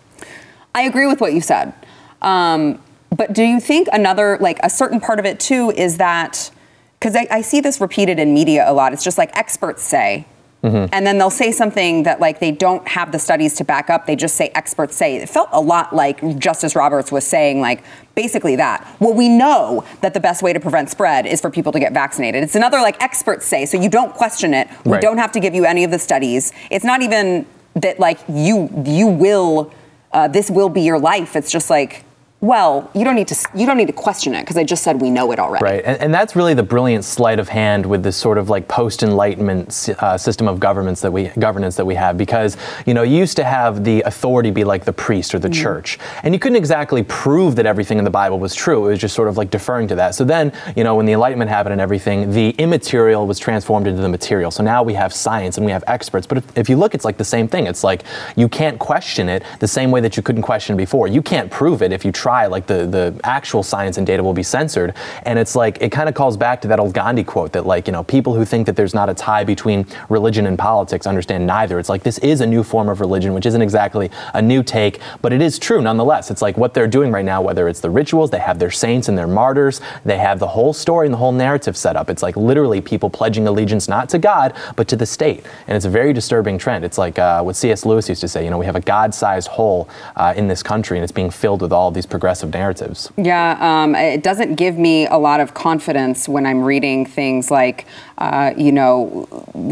I 0.74 0.84
agree 0.84 1.08
with 1.08 1.20
what 1.20 1.34
you 1.34 1.42
said. 1.42 1.74
Um, 2.22 2.82
but 3.16 3.34
do 3.34 3.44
you 3.44 3.60
think 3.60 3.88
another, 3.92 4.38
like 4.40 4.60
a 4.64 4.70
certain 4.70 5.00
part 5.00 5.20
of 5.20 5.26
it 5.26 5.40
too, 5.40 5.72
is 5.72 5.98
that, 5.98 6.52
because 7.00 7.16
I, 7.16 7.28
I 7.30 7.42
see 7.42 7.60
this 7.62 7.82
repeated 7.82 8.20
in 8.20 8.34
media 8.34 8.70
a 8.70 8.74
lot, 8.74 8.94
it's 8.94 9.04
just 9.04 9.18
like 9.18 9.36
experts 9.38 9.84
say, 9.84 10.26
and 10.64 11.08
then 11.08 11.18
they'll 11.18 11.32
say 11.32 11.52
something 11.52 12.04
that 12.04 12.20
like 12.20 12.40
they 12.40 12.52
don't 12.52 12.88
have 12.88 13.12
the 13.12 13.18
studies 13.18 13.56
to 13.56 13.64
back 13.64 13.90
up, 13.90 14.06
they 14.06 14.16
just 14.16 14.36
say 14.36 14.50
experts 14.54 14.96
say. 14.96 15.16
It 15.16 15.28
felt 15.28 15.50
a 15.52 15.60
lot 15.60 15.96
like 15.96 16.38
Justice 16.38 16.76
Roberts 16.76 17.12
was 17.12 17.26
saying, 17.26 17.62
like, 17.62 17.84
basically 18.14 18.56
that. 18.58 18.88
Well, 19.00 19.16
we 19.16 19.28
know 19.28 19.84
that 20.02 20.14
the 20.14 20.20
best 20.20 20.44
way 20.44 20.54
to 20.54 20.60
prevent 20.60 20.92
spread 20.92 21.26
is 21.26 21.42
for 21.42 21.50
people 21.50 21.72
to 21.72 21.80
get 21.80 21.94
vaccinated. 21.94 22.44
It's 22.44 22.54
another 22.54 22.78
like 22.80 23.02
experts 23.02 23.48
say, 23.48 23.66
so 23.66 23.76
you 23.82 23.90
don't 23.90 24.14
question 24.14 24.54
it. 24.54 24.68
We 24.86 24.92
Right. 24.92 25.02
don't 25.02 25.18
have 25.18 25.32
to 25.32 25.40
give 25.40 25.56
you 25.56 25.66
any 25.66 25.84
of 25.84 25.90
the 25.90 25.98
studies. 25.98 26.54
It's 26.70 26.86
not 26.86 27.02
even 27.02 27.48
that 27.74 28.00
like 28.00 28.20
you 28.30 28.70
you 28.86 29.08
will 29.08 29.74
uh, 30.14 30.28
this 30.28 30.52
will 30.52 30.70
be 30.70 30.82
your 30.82 31.00
life. 31.00 31.36
It's 31.36 31.52
just 31.52 31.72
like, 31.72 32.04
well, 32.42 32.90
you 32.96 33.04
don't 33.04 33.14
need 33.14 33.28
to 33.28 33.50
you 33.54 33.68
don't 33.68 33.78
need 33.78 33.86
to 33.86 33.94
question 33.94 34.34
it 34.34 34.42
because 34.42 34.58
I 34.58 34.64
just 34.64 34.84
said 34.84 35.00
we 35.00 35.12
know 35.12 35.32
it 35.32 35.38
already. 35.38 35.64
Right, 35.64 35.84
and, 35.86 36.02
and 36.02 36.12
that's 36.12 36.36
really 36.36 36.56
the 36.56 36.64
brilliant 36.64 37.06
sleight 37.06 37.38
of 37.38 37.48
hand 37.48 37.86
with 37.86 38.02
this 38.02 38.18
sort 38.18 38.40
of 38.40 38.50
like 38.50 38.68
post-enlightenment 38.68 39.90
uh, 40.00 40.18
system 40.18 40.48
of 40.48 40.60
governments 40.60 41.02
that 41.02 41.14
we 41.14 41.28
governance 41.38 41.76
that 41.76 41.86
we 41.86 41.94
have, 41.94 42.18
because 42.18 42.58
you 42.88 42.96
know 42.96 43.04
you 43.04 43.16
used 43.16 43.38
to 43.38 43.44
have 43.44 43.84
the 43.84 44.02
authority 44.08 44.50
be 44.50 44.64
like 44.64 44.86
the 44.86 44.94
priest 44.94 45.36
or 45.36 45.40
the 45.40 45.50
church, 45.50 46.00
and 46.24 46.34
you 46.34 46.40
couldn't 46.40 46.56
exactly 46.56 47.04
prove 47.04 47.56
that 47.58 47.68
everything 47.68 48.00
in 48.00 48.04
the 48.04 48.10
Bible 48.10 48.40
was 48.40 48.56
true. 48.56 48.88
It 48.88 48.90
was 48.90 49.00
just 49.00 49.14
sort 49.14 49.28
of 49.28 49.38
like 49.38 49.52
deferring 49.52 49.88
to 49.90 49.96
that. 49.96 50.16
So 50.16 50.24
then, 50.24 50.52
you 50.76 50.84
know, 50.84 50.96
when 50.96 51.06
the 51.06 51.14
Enlightenment 51.14 51.52
happened 51.52 51.74
and 51.74 51.82
everything, 51.82 52.32
the 52.32 52.50
immaterial 52.58 53.28
was 53.28 53.38
transformed 53.38 53.86
into 53.86 54.02
the 54.02 54.10
material. 54.10 54.50
So 54.50 54.64
now 54.64 54.82
we 54.82 54.96
have 54.96 55.14
science 55.14 55.58
and 55.58 55.66
we 55.66 55.72
have 55.72 55.84
experts. 55.86 56.26
But 56.26 56.40
if, 56.40 56.58
if 56.58 56.70
you 56.70 56.76
look, 56.76 56.96
it's 56.96 57.06
like 57.06 57.18
the 57.18 57.24
same 57.24 57.48
thing. 57.48 57.68
It's 57.68 57.84
like 57.84 58.02
you 58.36 58.50
can't 58.50 58.80
question 58.80 59.30
it 59.30 59.44
the 59.60 59.68
same 59.68 59.92
way 59.92 60.02
that 60.02 60.18
you 60.18 60.24
couldn't 60.24 60.42
question 60.42 60.76
before. 60.76 61.08
You 61.08 61.22
can't 61.22 61.52
prove 61.52 61.84
it 61.84 61.92
if 61.92 62.04
you 62.04 62.12
try. 62.12 62.31
Like 62.32 62.68
the 62.68 62.86
the 62.86 63.20
actual 63.24 63.64
science 63.64 63.98
and 63.98 64.08
data 64.08 64.24
will 64.24 64.34
be 64.34 64.44
censored. 64.44 64.94
And 65.24 65.38
it's 65.38 65.56
like 65.56 65.82
it 65.82 65.92
kind 65.92 66.08
of 66.08 66.16
calls 66.16 66.38
back 66.38 66.62
to 66.62 66.68
that 66.70 66.80
old 66.80 66.94
Gandhi 66.94 67.24
quote 67.24 67.52
that 67.54 67.66
like 67.66 67.88
you 67.88 67.94
know 67.94 68.04
people 68.04 68.34
who 68.34 68.46
think 68.46 68.66
that 68.66 68.76
there's 68.76 68.94
not 68.94 69.10
a 69.10 69.14
tie 69.14 69.44
between 69.44 69.86
religion 70.10 70.46
and 70.48 70.58
politics 70.58 71.06
understand 71.06 71.46
neither. 71.46 71.80
It's 71.80 71.90
like 71.90 72.04
this 72.04 72.18
is 72.20 72.42
a 72.42 72.48
new 72.48 72.64
form 72.64 72.90
of 72.90 73.00
religion, 73.00 73.34
which 73.34 73.46
isn't 73.46 73.62
exactly 73.62 74.10
a 74.34 74.42
new 74.42 74.64
take, 74.64 75.00
but 75.22 75.34
it 75.34 75.42
is 75.42 75.60
true 75.60 75.82
nonetheless. 75.82 76.32
It's 76.32 76.42
like 76.42 76.58
what 76.58 76.74
they're 76.74 76.88
doing 76.88 77.12
right 77.12 77.26
now, 77.26 77.42
whether 77.42 77.68
it's 77.68 77.80
the 77.80 77.90
rituals, 77.90 78.32
they 78.32 78.40
have 78.40 78.60
their 78.60 78.72
saints 78.72 79.10
and 79.10 79.18
their 79.18 79.28
martyrs, 79.28 79.82
they 80.06 80.18
have 80.18 80.40
the 80.40 80.48
whole 80.48 80.74
story 80.74 81.08
and 81.08 81.14
the 81.14 81.18
whole 81.18 81.32
narrative 81.32 81.76
set 81.76 81.96
up. 81.96 82.10
It's 82.10 82.24
like 82.24 82.36
literally 82.38 82.82
people 82.82 83.10
pledging 83.10 83.48
allegiance 83.48 83.88
not 83.88 84.10
to 84.10 84.20
God, 84.20 84.56
but 84.76 84.88
to 84.88 84.96
the 84.96 85.06
state. 85.06 85.46
And 85.68 85.76
it's 85.76 85.86
a 85.86 85.90
very 85.90 86.14
disturbing 86.14 86.58
trend. 86.58 86.86
It's 86.86 86.98
like 86.98 87.20
uh, 87.20 87.44
what 87.44 87.56
C.S. 87.56 87.86
Lewis 87.86 88.10
used 88.10 88.22
to 88.22 88.28
say, 88.28 88.44
you 88.44 88.50
know, 88.50 88.58
we 88.58 88.66
have 88.66 88.76
a 88.76 88.82
God 88.82 89.14
sized 89.14 89.48
hole 89.48 89.90
uh, 90.16 90.34
in 90.36 90.48
this 90.48 90.64
country 90.64 90.98
and 90.98 91.04
it's 91.04 91.12
being 91.12 91.30
filled 91.30 91.62
with 91.62 91.72
all 91.72 91.92
these 91.92 92.06
progressive 92.06 92.21
narratives. 92.54 93.12
Yeah, 93.18 93.58
um, 93.60 93.96
it 93.96 94.24
doesn't 94.24 94.56
give 94.56 94.78
me 94.78 95.08
a 95.08 95.18
lot 95.18 95.40
of 95.40 95.54
confidence 95.54 96.28
when 96.30 96.46
I'm 96.46 96.64
reading 96.64 97.06
things 97.06 97.52
like, 97.52 97.86
uh, 98.18 98.54
you 98.58 98.72
know, 98.72 99.28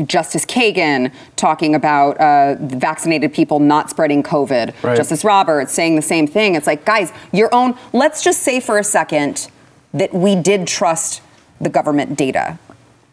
Justice 0.05 0.45
Kagan 0.45 1.13
talking 1.35 1.75
about 1.75 2.17
uh, 2.17 2.55
vaccinated 2.59 3.33
people 3.33 3.59
not 3.59 3.89
spreading 3.89 4.23
COVID. 4.23 4.83
Right. 4.83 4.97
Justice 4.97 5.23
Roberts 5.23 5.73
saying 5.73 5.95
the 5.95 6.01
same 6.01 6.27
thing. 6.27 6.55
It's 6.55 6.67
like, 6.67 6.85
guys, 6.85 7.11
your 7.31 7.53
own. 7.53 7.77
Let's 7.93 8.23
just 8.23 8.41
say 8.41 8.59
for 8.59 8.77
a 8.77 8.83
second 8.83 9.49
that 9.93 10.13
we 10.13 10.35
did 10.35 10.67
trust 10.67 11.21
the 11.61 11.69
government 11.69 12.17
data. 12.17 12.57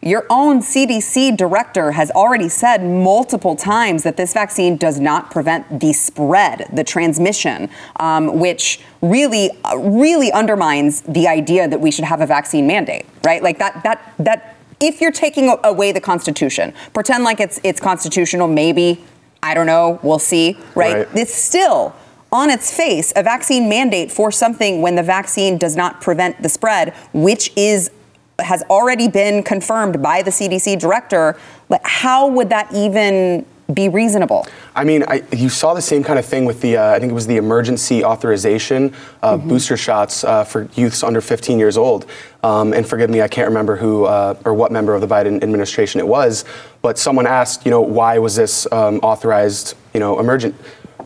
Your 0.07 0.25
own 0.29 0.61
CDC 0.61 1.35
director 1.35 1.91
has 1.91 2.09
already 2.11 2.47
said 2.47 2.81
multiple 2.81 3.57
times 3.57 4.03
that 4.03 4.15
this 4.15 4.31
vaccine 4.31 4.77
does 4.77 5.01
not 5.01 5.31
prevent 5.31 5.81
the 5.81 5.91
spread, 5.91 6.69
the 6.71 6.85
transmission, 6.85 7.69
um, 7.97 8.39
which 8.39 8.79
really, 9.01 9.51
uh, 9.65 9.77
really 9.77 10.31
undermines 10.31 11.01
the 11.01 11.27
idea 11.27 11.67
that 11.67 11.81
we 11.81 11.91
should 11.91 12.05
have 12.05 12.21
a 12.21 12.25
vaccine 12.25 12.65
mandate, 12.65 13.05
right? 13.25 13.43
Like 13.43 13.59
that, 13.59 13.83
that, 13.83 14.13
that. 14.19 14.55
If 14.79 15.01
you're 15.01 15.11
taking 15.11 15.53
away 15.65 15.91
the 15.91 15.99
Constitution, 15.99 16.73
pretend 16.93 17.25
like 17.25 17.41
it's 17.41 17.59
it's 17.63 17.81
constitutional. 17.81 18.47
Maybe 18.47 19.03
I 19.43 19.55
don't 19.55 19.65
know. 19.65 19.99
We'll 20.03 20.19
see, 20.19 20.55
right? 20.75 20.97
Right. 20.97 21.07
It's 21.15 21.33
still 21.33 21.95
on 22.31 22.49
its 22.49 22.75
face 22.75 23.11
a 23.15 23.23
vaccine 23.23 23.67
mandate 23.67 24.11
for 24.11 24.31
something 24.31 24.81
when 24.81 24.95
the 24.95 25.03
vaccine 25.03 25.57
does 25.57 25.75
not 25.75 25.99
prevent 25.99 26.43
the 26.43 26.49
spread, 26.49 26.93
which 27.11 27.51
is 27.57 27.89
has 28.39 28.63
already 28.69 29.07
been 29.07 29.43
confirmed 29.43 30.01
by 30.01 30.21
the 30.21 30.31
CDC 30.31 30.79
director. 30.79 31.35
But 31.69 31.81
how 31.83 32.27
would 32.27 32.49
that 32.49 32.73
even 32.73 33.45
be 33.73 33.89
reasonable? 33.89 34.47
I 34.75 34.85
mean, 34.85 35.03
I, 35.07 35.23
you 35.33 35.49
saw 35.49 35.73
the 35.73 35.81
same 35.81 36.01
kind 36.01 36.17
of 36.17 36.25
thing 36.25 36.45
with 36.45 36.61
the, 36.61 36.77
uh, 36.77 36.91
I 36.91 36.99
think 36.99 37.11
it 37.11 37.15
was 37.15 37.27
the 37.27 37.35
emergency 37.35 38.01
authorization 38.03 38.93
of 39.21 39.41
Mm-hmm. 39.41 39.49
booster 39.49 39.75
shots 39.75 40.23
uh, 40.23 40.45
for 40.45 40.69
youths 40.75 41.03
under 41.03 41.19
15 41.19 41.59
years 41.59 41.77
old. 41.77 42.05
Um, 42.43 42.73
and 42.73 42.87
forgive 42.87 43.09
me, 43.09 43.21
I 43.21 43.27
can't 43.27 43.47
remember 43.47 43.75
who 43.75 44.05
uh, 44.05 44.39
or 44.45 44.53
what 44.53 44.71
member 44.71 44.95
of 44.95 45.01
the 45.01 45.07
Biden 45.07 45.43
administration 45.43 45.99
it 45.99 46.07
was, 46.07 46.45
but 46.81 46.97
someone 46.97 47.27
asked, 47.27 47.65
you 47.65 47.71
know, 47.71 47.81
why 47.81 48.19
was 48.19 48.35
this 48.37 48.71
um, 48.71 48.99
authorized, 48.99 49.75
you 49.93 49.99
know, 49.99 50.17
emergent, 50.19 50.55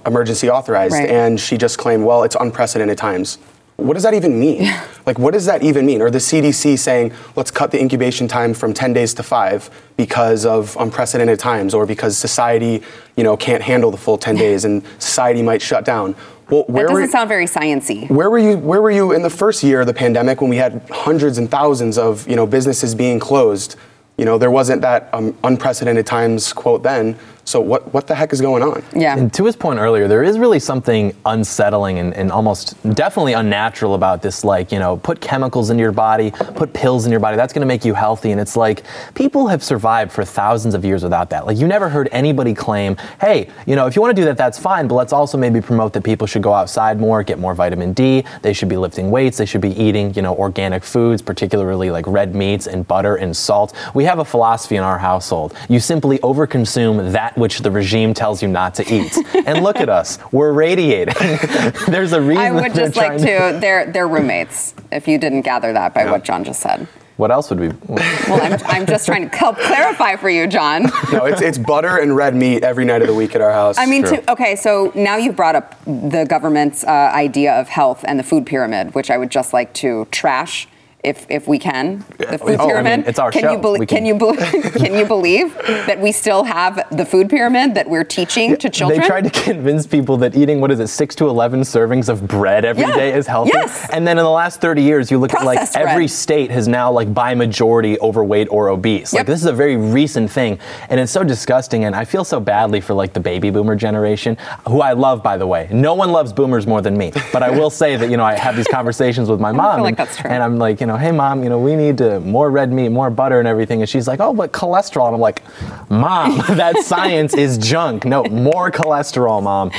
emergency 0.06 0.48
authorized? 0.50 0.94
Right. 0.94 1.10
And 1.10 1.40
she 1.40 1.58
just 1.58 1.80
claimed, 1.80 2.06
well, 2.06 2.22
it's 2.24 2.36
unprecedented 2.40 2.98
times. 2.98 3.40
What 3.78 3.94
does 3.94 4.04
that 4.04 4.14
even 4.14 4.40
mean? 4.40 4.72
like, 5.06 5.18
what 5.18 5.34
does 5.34 5.46
that 5.46 5.64
even 5.64 5.86
mean? 5.86 6.02
Or 6.02 6.12
the 6.12 6.20
CDC 6.20 6.78
saying, 6.78 7.14
let's 7.36 7.50
cut 7.52 7.72
the 7.72 7.80
incubation 7.80 8.28
time 8.28 8.54
from 8.54 8.74
10 8.74 8.94
days 8.94 9.14
to 9.16 9.24
five 9.24 9.70
because 9.98 10.46
of 10.46 10.78
unprecedented 10.80 11.40
times 11.40 11.74
or 11.74 11.86
because 11.86 12.18
society, 12.18 12.84
you 13.16 13.24
know, 13.24 13.36
can't 13.36 13.64
handle 13.64 13.90
the 13.90 13.98
full 13.98 14.18
10 14.18 14.36
days 14.36 14.66
and 14.66 14.84
society 15.00 15.42
might 15.42 15.62
shut 15.62 15.84
down. 15.84 16.16
Well, 16.50 16.64
That 16.68 16.72
where 16.74 16.88
doesn't 16.88 17.10
sound 17.12 17.30
very 17.30 17.46
sciency. 17.46 18.10
where 18.10 18.30
were 18.30 18.38
you? 18.38 18.58
Where 18.58 18.82
were 18.82 18.92
you 18.92 19.14
in 19.14 19.22
the 19.22 19.30
first 19.30 19.64
year 19.64 19.80
of 19.82 19.88
the 19.88 19.94
pandemic 19.94 20.42
when 20.42 20.50
we 20.50 20.58
had 20.58 20.82
hundreds 20.92 21.38
and 21.38 21.50
thousands 21.50 21.98
of 21.98 22.28
you 22.28 22.36
know 22.36 22.46
businesses 22.46 22.94
being 22.94 23.20
closed? 23.20 23.78
You 24.18 24.26
know, 24.26 24.38
there 24.38 24.52
wasn't 24.52 24.82
that 24.82 25.10
um, 25.14 25.36
unprecedented 25.46 26.06
times 26.06 26.52
quote 26.52 26.84
then. 26.84 27.18
So 27.52 27.60
what 27.60 27.94
what 27.94 28.08
the 28.08 28.16
heck 28.16 28.32
is 28.32 28.40
going 28.40 28.64
on? 28.64 28.82
Yeah. 28.96 29.18
And 29.18 29.34
to 29.34 29.44
his 29.44 29.58
point 29.58 29.78
earlier, 29.78 30.08
there 30.08 30.24
is 30.24 30.40
really 30.40 30.58
something 30.58 31.14
unsettling 31.26 32.00
and, 32.00 32.14
and 32.14 32.32
almost 32.32 32.82
definitely 32.96 33.34
unnatural 33.34 33.94
about 33.94 34.22
this. 34.22 34.46
Like, 34.46 34.72
you 34.72 34.80
know, 34.80 34.96
put 34.96 35.20
chemicals 35.20 35.70
into 35.70 35.82
your 35.82 35.92
body, 35.92 36.32
put 36.32 36.72
pills 36.72 37.06
in 37.06 37.12
your 37.12 37.20
body. 37.20 37.36
That's 37.36 37.52
going 37.52 37.62
to 37.62 37.68
make 37.68 37.84
you 37.84 37.94
healthy. 37.94 38.32
And 38.32 38.40
it's 38.40 38.56
like 38.56 38.84
people 39.16 39.50
have 39.50 39.62
survived 39.66 40.14
for 40.14 40.24
thousands 40.24 40.76
of 40.76 40.86
years 40.86 41.04
without 41.04 41.30
that. 41.32 41.46
Like, 41.46 41.58
you 41.58 41.68
never 41.68 41.90
heard 41.90 42.08
anybody 42.14 42.54
claim, 42.54 42.96
hey, 43.20 43.50
you 43.66 43.76
know, 43.76 43.86
if 43.86 43.98
you 43.98 44.02
want 44.02 44.16
to 44.16 44.22
do 44.22 44.26
that, 44.28 44.38
that's 44.38 44.58
fine. 44.58 44.88
But 44.88 44.96
let's 44.96 45.12
also 45.12 45.38
maybe 45.38 45.60
promote 45.60 45.92
that 45.92 46.06
people 46.06 46.28
should 46.28 46.44
go 46.44 46.54
outside 46.54 47.02
more, 47.02 47.22
get 47.22 47.38
more 47.38 47.54
vitamin 47.54 47.92
D. 47.92 48.24
They 48.44 48.54
should 48.54 48.70
be 48.70 48.78
lifting 48.78 49.12
weights. 49.12 49.38
They 49.38 49.46
should 49.46 49.60
be 49.60 49.78
eating, 49.78 50.14
you 50.14 50.22
know, 50.22 50.36
organic 50.36 50.86
foods, 50.86 51.22
particularly 51.22 51.92
like 51.92 52.08
red 52.08 52.34
meats 52.34 52.68
and 52.68 52.88
butter 52.88 53.18
and 53.18 53.36
salt. 53.36 53.76
We 53.94 54.06
have 54.06 54.20
a 54.20 54.26
philosophy 54.26 54.78
in 54.78 54.84
our 54.84 55.00
household. 55.00 55.54
You 55.68 55.82
simply 55.82 56.18
overconsume 56.20 57.12
that 57.12 57.38
which 57.42 57.60
the 57.60 57.72
regime 57.72 58.14
tells 58.14 58.42
you 58.42 58.48
not 58.48 58.76
to 58.76 58.94
eat. 58.94 59.18
and 59.48 59.64
look 59.64 59.78
at 59.78 59.90
us. 59.90 60.20
We're 60.32 60.54
radiating. 60.54 61.16
There's 61.88 62.14
a 62.14 62.22
reason 62.22 62.38
I 62.38 62.52
would 62.52 62.76
just 62.76 62.96
like 62.96 63.18
trying 63.18 63.20
to, 63.20 63.58
they're, 63.60 63.92
they're 63.92 64.08
roommates, 64.08 64.76
if 64.92 65.08
you 65.08 65.18
didn't 65.18 65.42
gather 65.42 65.74
that 65.74 65.94
by 65.94 66.10
what 66.10 66.24
John 66.24 66.44
just 66.44 66.62
said. 66.62 66.88
What 67.18 67.32
else 67.32 67.50
would 67.50 67.60
we? 67.60 67.68
Well, 67.88 68.42
I'm, 68.42 68.60
I'm 68.66 68.86
just 68.86 69.06
trying 69.06 69.30
to 69.30 69.36
help 69.36 69.58
clarify 69.58 70.16
for 70.16 70.30
you, 70.30 70.48
John. 70.48 70.84
No, 71.12 71.26
it's 71.26 71.42
it's 71.42 71.58
butter 71.58 71.98
and 71.98 72.16
red 72.16 72.36
meat 72.36 72.64
every 72.64 72.86
night 72.86 73.02
of 73.02 73.08
the 73.08 73.14
week 73.14 73.36
at 73.36 73.42
our 73.42 73.52
house. 73.52 73.78
I 73.78 73.86
mean, 73.86 74.04
to, 74.06 74.32
okay, 74.32 74.56
so 74.56 74.92
now 74.96 75.18
you've 75.18 75.36
brought 75.36 75.56
up 75.56 75.76
the 75.86 76.26
government's 76.28 76.84
uh, 76.84 77.12
idea 77.14 77.60
of 77.60 77.68
health 77.70 78.04
and 78.08 78.18
the 78.18 78.24
food 78.24 78.48
pyramid, 78.48 78.96
which 78.96 79.12
I 79.12 79.18
would 79.18 79.30
just 79.30 79.54
like 79.54 79.72
to 79.76 80.08
trash 80.10 80.68
if 81.04 81.26
if 81.30 81.48
we 81.48 81.58
can 81.58 82.06
the 82.18 82.38
food 82.38 82.58
Oh, 82.60 82.66
I 82.66 82.68
pyramid. 82.68 83.00
mean, 83.00 83.08
it's 83.08 83.18
our 83.20 83.32
can 83.32 83.42
show. 83.42 83.52
You 83.54 83.80
We 83.80 83.86
can 83.86 83.98
can- 84.00 84.06
you 84.06 84.16
bel 84.16 84.36
can 84.74 84.94
you 84.96 85.06
believe 85.06 85.56
that 85.88 86.00
we 86.00 86.12
still 86.12 86.44
have 86.44 86.84
the 86.92 87.06
food 87.06 87.30
pyramid 87.30 87.74
that 87.76 87.90
we're 87.90 88.04
teaching 88.04 88.56
to 88.58 88.70
children? 88.70 89.00
They 89.00 89.08
tried 89.08 89.24
to 89.24 89.30
convince 89.44 89.88
people 89.88 90.18
that 90.18 90.36
eating 90.36 90.62
what 90.62 90.72
is 90.72 90.80
it, 90.80 90.88
six 90.88 91.16
to 91.16 91.28
eleven 91.28 91.62
servings 91.62 92.08
of 92.10 92.28
bread 92.28 92.66
every 92.66 92.86
day 92.86 93.10
Yeah. 93.10 93.16
is 93.18 93.28
healthy. 93.28 93.52
Yes. 93.54 93.90
And 93.92 94.08
then 94.08 94.18
in 94.20 94.24
the 94.24 94.30
last 94.30 94.62
thirty 94.62 94.84
years, 94.84 95.10
you 95.10 95.18
look 95.18 95.34
at 95.34 95.44
like 95.44 95.60
every 95.76 96.04
bread. 96.04 96.10
state 96.12 96.52
has 96.52 96.68
now 96.68 96.92
like 96.92 97.14
by 97.14 97.34
majority 97.36 98.00
overweight 98.00 98.48
or 98.52 98.70
obese. 98.70 99.14
Like 99.14 99.22
Yep. 99.22 99.26
this 99.28 99.40
is 99.42 99.46
a 99.48 99.54
very 99.54 99.78
recent 99.78 100.30
thing, 100.32 100.60
and 100.90 101.00
it's 101.00 101.12
so 101.12 101.24
disgusting. 101.24 101.86
And 101.86 101.96
I 101.96 102.06
feel 102.06 102.24
so 102.24 102.40
badly 102.40 102.80
for 102.82 102.94
like 102.94 103.14
the 103.14 103.20
baby 103.20 103.50
boomer 103.50 103.76
generation, 103.76 104.38
who 104.68 104.82
I 104.82 104.94
love 104.94 105.24
by 105.24 105.38
the 105.38 105.48
way. 105.48 105.68
No 105.72 105.94
one 105.96 106.12
loves 106.12 106.32
boomers 106.32 106.68
more 106.68 106.82
than 106.82 106.96
me, 106.98 107.12
but 107.34 107.42
I 107.42 107.50
will 107.50 107.70
say 107.72 107.96
that 107.96 108.10
you 108.10 108.18
know 108.18 108.24
I 108.24 108.36
have 108.36 108.56
these 108.56 108.68
conversations 108.68 109.30
with 109.30 109.40
my 109.40 109.52
mom, 109.62 109.82
like 109.82 109.90
and, 109.90 109.98
that's 109.98 110.18
true. 110.18 110.30
and 110.30 110.44
I'm 110.44 110.58
like, 110.60 110.80
you 110.80 110.88
know, 110.88 110.91
hey 110.98 111.12
mom, 111.12 111.44
you 111.44 111.50
know, 111.50 111.60
we 111.60 111.76
need 111.76 111.98
to 112.00 112.20
more 112.22 112.50
red 112.52 112.72
meat, 112.72 112.90
more 112.90 113.10
butter, 113.10 113.40
and 113.40 113.48
everything. 113.48 113.82
And 113.82 113.90
she's 113.90 114.08
like, 114.08 114.20
oh, 114.20 114.34
but 114.34 114.52
cholesterol. 114.52 115.08
And 115.08 115.16
I'm 115.16 115.22
like, 115.22 115.44
mom, 115.90 116.38
that 116.58 116.78
science 116.84 117.34
is 117.34 117.58
junk. 117.58 118.06
No, 118.06 118.24
more 118.26 118.72
cholesterol, 118.72 119.42
mom. 119.44 119.72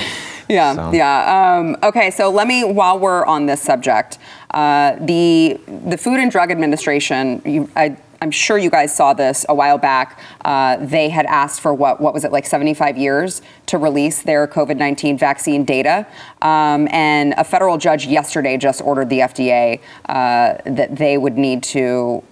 Yeah, 0.48 0.74
So. 0.74 0.92
yeah. 0.92 1.56
Um, 1.58 1.76
okay, 1.82 2.10
so 2.10 2.30
let 2.30 2.46
me, 2.46 2.64
while 2.64 2.98
we're 2.98 3.24
on 3.24 3.46
this 3.46 3.62
subject, 3.62 4.18
uh, 4.50 4.96
the 5.00 5.58
the 5.86 5.96
Food 5.96 6.20
and 6.20 6.30
Drug 6.30 6.50
Administration. 6.50 7.40
You, 7.44 7.70
I, 7.74 7.96
I'm 8.22 8.30
sure 8.30 8.56
you 8.56 8.70
guys 8.70 8.94
saw 8.94 9.14
this 9.14 9.44
a 9.48 9.54
while 9.54 9.78
back. 9.78 10.20
Uh, 10.44 10.76
they 10.76 11.08
had 11.08 11.26
asked 11.26 11.60
for 11.60 11.74
what 11.74 12.00
what 12.00 12.14
was 12.14 12.22
it 12.24 12.30
like 12.30 12.46
75 12.46 12.96
years 12.96 13.42
to 13.66 13.78
release 13.78 14.22
their 14.22 14.46
COVID-19 14.46 15.18
vaccine 15.18 15.64
data, 15.64 16.06
um, 16.40 16.86
and 16.92 17.34
a 17.36 17.42
federal 17.42 17.78
judge 17.78 18.06
yesterday 18.06 18.56
just 18.56 18.80
ordered 18.80 19.08
the 19.08 19.18
FDA 19.18 19.80
uh, 20.08 20.54
that 20.64 20.94
they 20.94 21.18
would 21.18 21.36
need 21.36 21.64
to 21.64 22.22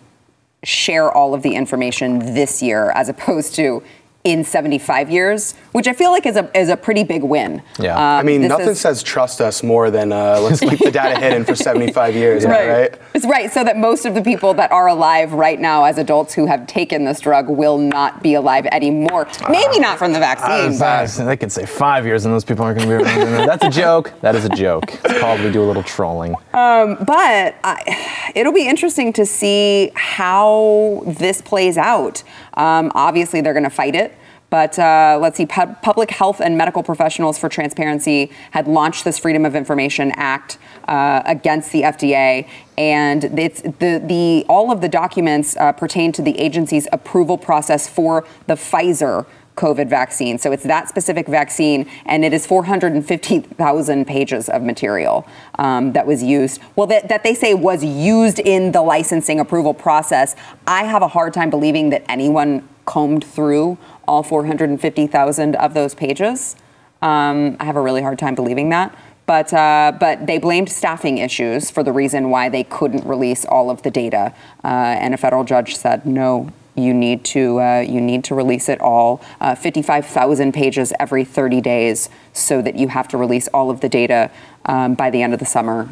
share 0.63 1.11
all 1.11 1.35
of 1.35 1.43
the 1.43 1.57
information 1.57 2.21
this 2.21 2.63
year 2.63 2.93
as 2.93 3.09
opposed 3.09 3.57
to 3.57 3.83
in 4.23 4.45
75 4.45 5.11
years, 5.11 5.55
which 5.73 5.87
I 5.87 5.93
feel 5.93 6.11
like 6.11 6.27
is 6.27 6.37
a 6.37 6.51
is 6.59 6.69
a 6.69 6.77
pretty 6.77 7.05
big 7.05 7.23
win. 7.23 7.63
Yeah. 7.79 7.97
I 7.99 8.23
mean, 8.23 8.43
Um, 8.43 8.49
nothing 8.49 8.69
is- 8.71 8.81
says 8.81 9.03
trust 9.03 9.41
us 9.41 9.63
more 9.63 9.91
than 9.91 10.13
uh, 10.13 10.39
let's 10.41 10.61
keep 10.61 10.79
the 10.79 10.91
data 10.91 11.19
hidden 11.21 11.45
for 11.45 11.55
75 11.55 12.15
years, 12.15 12.45
am 12.45 12.51
I 12.53 12.69
right? 12.69 12.95
It's 13.15 13.27
right. 13.27 13.51
So 13.53 13.63
that 13.65 13.77
most 13.77 14.05
of 14.05 14.15
the 14.15 14.23
people 14.23 14.55
that 14.55 14.71
are 14.73 14.89
alive 14.89 15.33
right 15.33 15.61
now 15.61 15.85
as 15.85 15.99
adults 15.99 16.35
who 16.35 16.47
have 16.47 16.67
taken 16.67 17.05
this 17.05 17.21
drug 17.21 17.49
will 17.49 17.79
not 17.79 18.23
be 18.23 18.35
alive 18.35 18.67
anymore. 18.73 19.29
Maybe 19.49 19.79
not 19.81 19.99
from 19.99 20.13
the 20.13 20.19
vaccine, 20.19 20.79
but 20.79 21.07
they 21.27 21.37
could 21.37 21.53
say 21.53 21.67
five 21.67 22.05
years 22.07 22.25
and 22.25 22.35
those 22.35 22.45
people 22.45 22.65
aren't 22.65 22.79
going 22.79 22.89
to 22.89 22.99
be 22.99 23.05
around. 23.05 23.47
That's 23.47 23.65
a 23.65 23.71
joke. 23.71 24.13
That 24.23 24.35
is 24.35 24.45
a 24.45 24.49
joke. 24.51 24.85
It's 25.05 25.19
called 25.21 25.41
we 25.41 25.51
do 25.51 25.63
a 25.63 25.69
little 25.69 25.83
trolling. 25.83 26.35
but 26.53 27.55
I, 27.65 28.33
it'll 28.35 28.53
be 28.53 28.67
interesting 28.69 29.13
to 29.15 29.27
see 29.27 29.93
how 29.95 31.03
this 31.07 31.41
plays 31.43 31.77
out. 31.79 32.23
Um, 32.55 32.91
obviously, 32.95 33.41
they're 33.41 33.53
going 33.53 33.65
to 33.65 33.71
fight 33.71 33.95
it. 33.95 34.15
But 34.51 34.79
uh, 34.79 35.19
let's 35.21 35.37
see, 35.37 35.47
Pub- 35.47 35.81
Public 35.81 36.11
Health 36.11 36.41
and 36.41 36.59
Medical 36.59 36.83
Professionals 36.83 37.39
for 37.39 37.49
Transparency 37.49 38.33
had 38.51 38.67
launched 38.67 39.05
this 39.05 39.19
Freedom 39.19 39.47
of 39.47 39.55
Information 39.55 40.13
Act 40.17 40.59
uh, 40.89 41.23
against 41.25 41.71
the 41.71 41.83
FDA, 41.83 42.49
and 42.77 43.39
it's 43.39 43.63
the 43.63 44.03
the 44.05 44.45
all 44.49 44.73
of 44.73 44.81
the 44.81 44.89
documents 44.89 45.57
uh, 45.57 45.71
pertain 45.73 46.11
to 46.13 46.23
the 46.23 46.37
agency's 46.39 46.89
approval 46.93 47.39
process 47.39 47.89
for 47.89 48.27
the 48.49 48.55
Pfizer 48.55 49.27
COVID 49.61 49.89
vaccine. 49.89 50.39
So 50.39 50.53
it's 50.53 50.65
that 50.65 50.89
specific 50.89 51.29
vaccine, 51.29 51.89
and 52.07 52.25
it 52.25 52.33
is 52.33 52.47
450,000 52.47 54.07
pages 54.07 54.49
of 54.49 54.63
material 54.63 55.27
um, 55.59 55.93
that 55.93 56.07
was 56.07 56.23
used. 56.23 56.63
Well, 56.77 56.87
that, 56.87 57.09
that 57.11 57.25
they 57.25 57.35
say 57.35 57.53
was 57.53 57.85
used 57.85 58.39
in 58.39 58.73
the 58.73 58.81
licensing 58.81 59.39
approval 59.39 59.75
process. 59.75 60.35
I 60.67 60.85
have 60.85 61.03
a 61.03 61.09
hard 61.09 61.35
time 61.35 61.51
believing 61.51 61.91
that 61.91 62.05
anyone 62.09 62.67
combed 62.87 63.23
through 63.23 63.77
all 64.11 64.25
450,000 64.25 65.55
of 65.55 65.73
those 65.73 65.95
pages. 65.95 66.57
Um, 67.01 67.57
I 67.61 67.65
have 67.65 67.77
a 67.77 67.81
really 67.81 68.03
hard 68.03 68.19
time 68.19 68.35
believing 68.35 68.69
that. 68.71 68.93
But, 69.25 69.55
uh, 69.55 69.93
but 70.01 70.27
they 70.27 70.39
blamed 70.39 70.69
staffing 70.69 71.19
issues 71.19 71.71
for 71.71 71.85
the 71.85 71.93
reason 71.93 72.31
why 72.31 72.49
they 72.49 72.65
couldn't 72.65 73.07
release 73.07 73.45
all 73.45 73.71
of 73.71 73.83
the 73.83 73.91
data. 73.91 74.35
Uh, 74.65 74.67
and 74.67 75.15
a 75.15 75.17
federal 75.17 75.45
judge 75.45 75.77
said, 75.77 76.05
no, 76.05 76.53
you 76.75 76.93
need 76.93 77.25
to, 77.27 77.61
uh, 77.61 77.79
you 77.79 78.01
need 78.01 78.25
to 78.25 78.35
release 78.35 78.69
it 78.69 78.81
all. 78.81 79.23
Uh, 79.41 79.55
55,000 79.55 80.53
pages 80.53 80.93
every 80.99 81.25
30 81.25 81.61
days 81.61 82.09
so 82.33 82.61
that 82.61 82.75
you 82.75 82.89
have 82.89 83.07
to 83.07 83.17
release 83.17 83.47
all 83.49 83.71
of 83.71 83.81
the 83.81 83.89
data 83.89 84.33
um, 84.67 84.95
by 84.95 85.11
the 85.11 85.23
end 85.23 85.33
of 85.33 85.39
the 85.39 85.47
summer, 85.47 85.89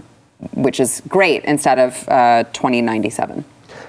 which 0.55 0.81
is 0.81 1.01
great 1.07 1.45
instead 1.45 1.79
of 1.79 2.09
uh, 2.09 2.43
2097. 2.53 3.45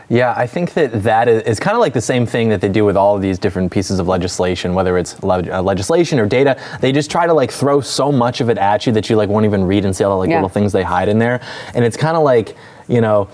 Yeah, 0.10 0.34
I 0.36 0.48
think 0.48 0.74
that 0.74 1.04
that 1.04 1.28
is, 1.28 1.44
is 1.44 1.60
kind 1.60 1.76
of 1.76 1.82
like 1.82 1.94
the 1.94 2.02
same 2.02 2.26
thing 2.26 2.50
that 2.50 2.62
they 2.62 2.70
do 2.70 2.84
with 2.84 2.98
all 2.98 3.16
of 3.16 3.22
these 3.22 3.38
different 3.38 3.72
pieces 3.72 4.00
of 4.00 4.08
legislation, 4.08 4.74
whether 4.74 4.98
it's 4.98 5.22
le- 5.22 5.44
uh, 5.52 5.62
legislation 5.62 6.20
or 6.20 6.26
data. 6.26 6.60
They 6.82 6.92
just 6.92 7.12
try 7.12 7.28
to 7.28 7.34
like 7.34 7.52
throw 7.52 7.80
so 7.80 8.12
much 8.12 8.42
of 8.42 8.50
it 8.50 8.58
at 8.58 8.88
you 8.88 8.92
that 8.94 9.10
you 9.10 9.16
like 9.16 9.30
won't 9.30 9.46
even 9.46 9.64
read 9.64 9.86
and 9.86 9.96
see 9.96 10.04
all 10.04 10.12
the 10.12 10.18
like 10.18 10.30
Yeah. 10.30 10.38
little 10.38 10.50
things 10.50 10.72
they 10.74 10.84
hide 10.84 11.10
in 11.10 11.20
there. 11.20 11.40
And 11.76 11.86
it's 11.86 11.96
kind 11.96 12.18
of 12.18 12.24
like, 12.24 12.56
you 12.88 13.02
know, 13.02 13.28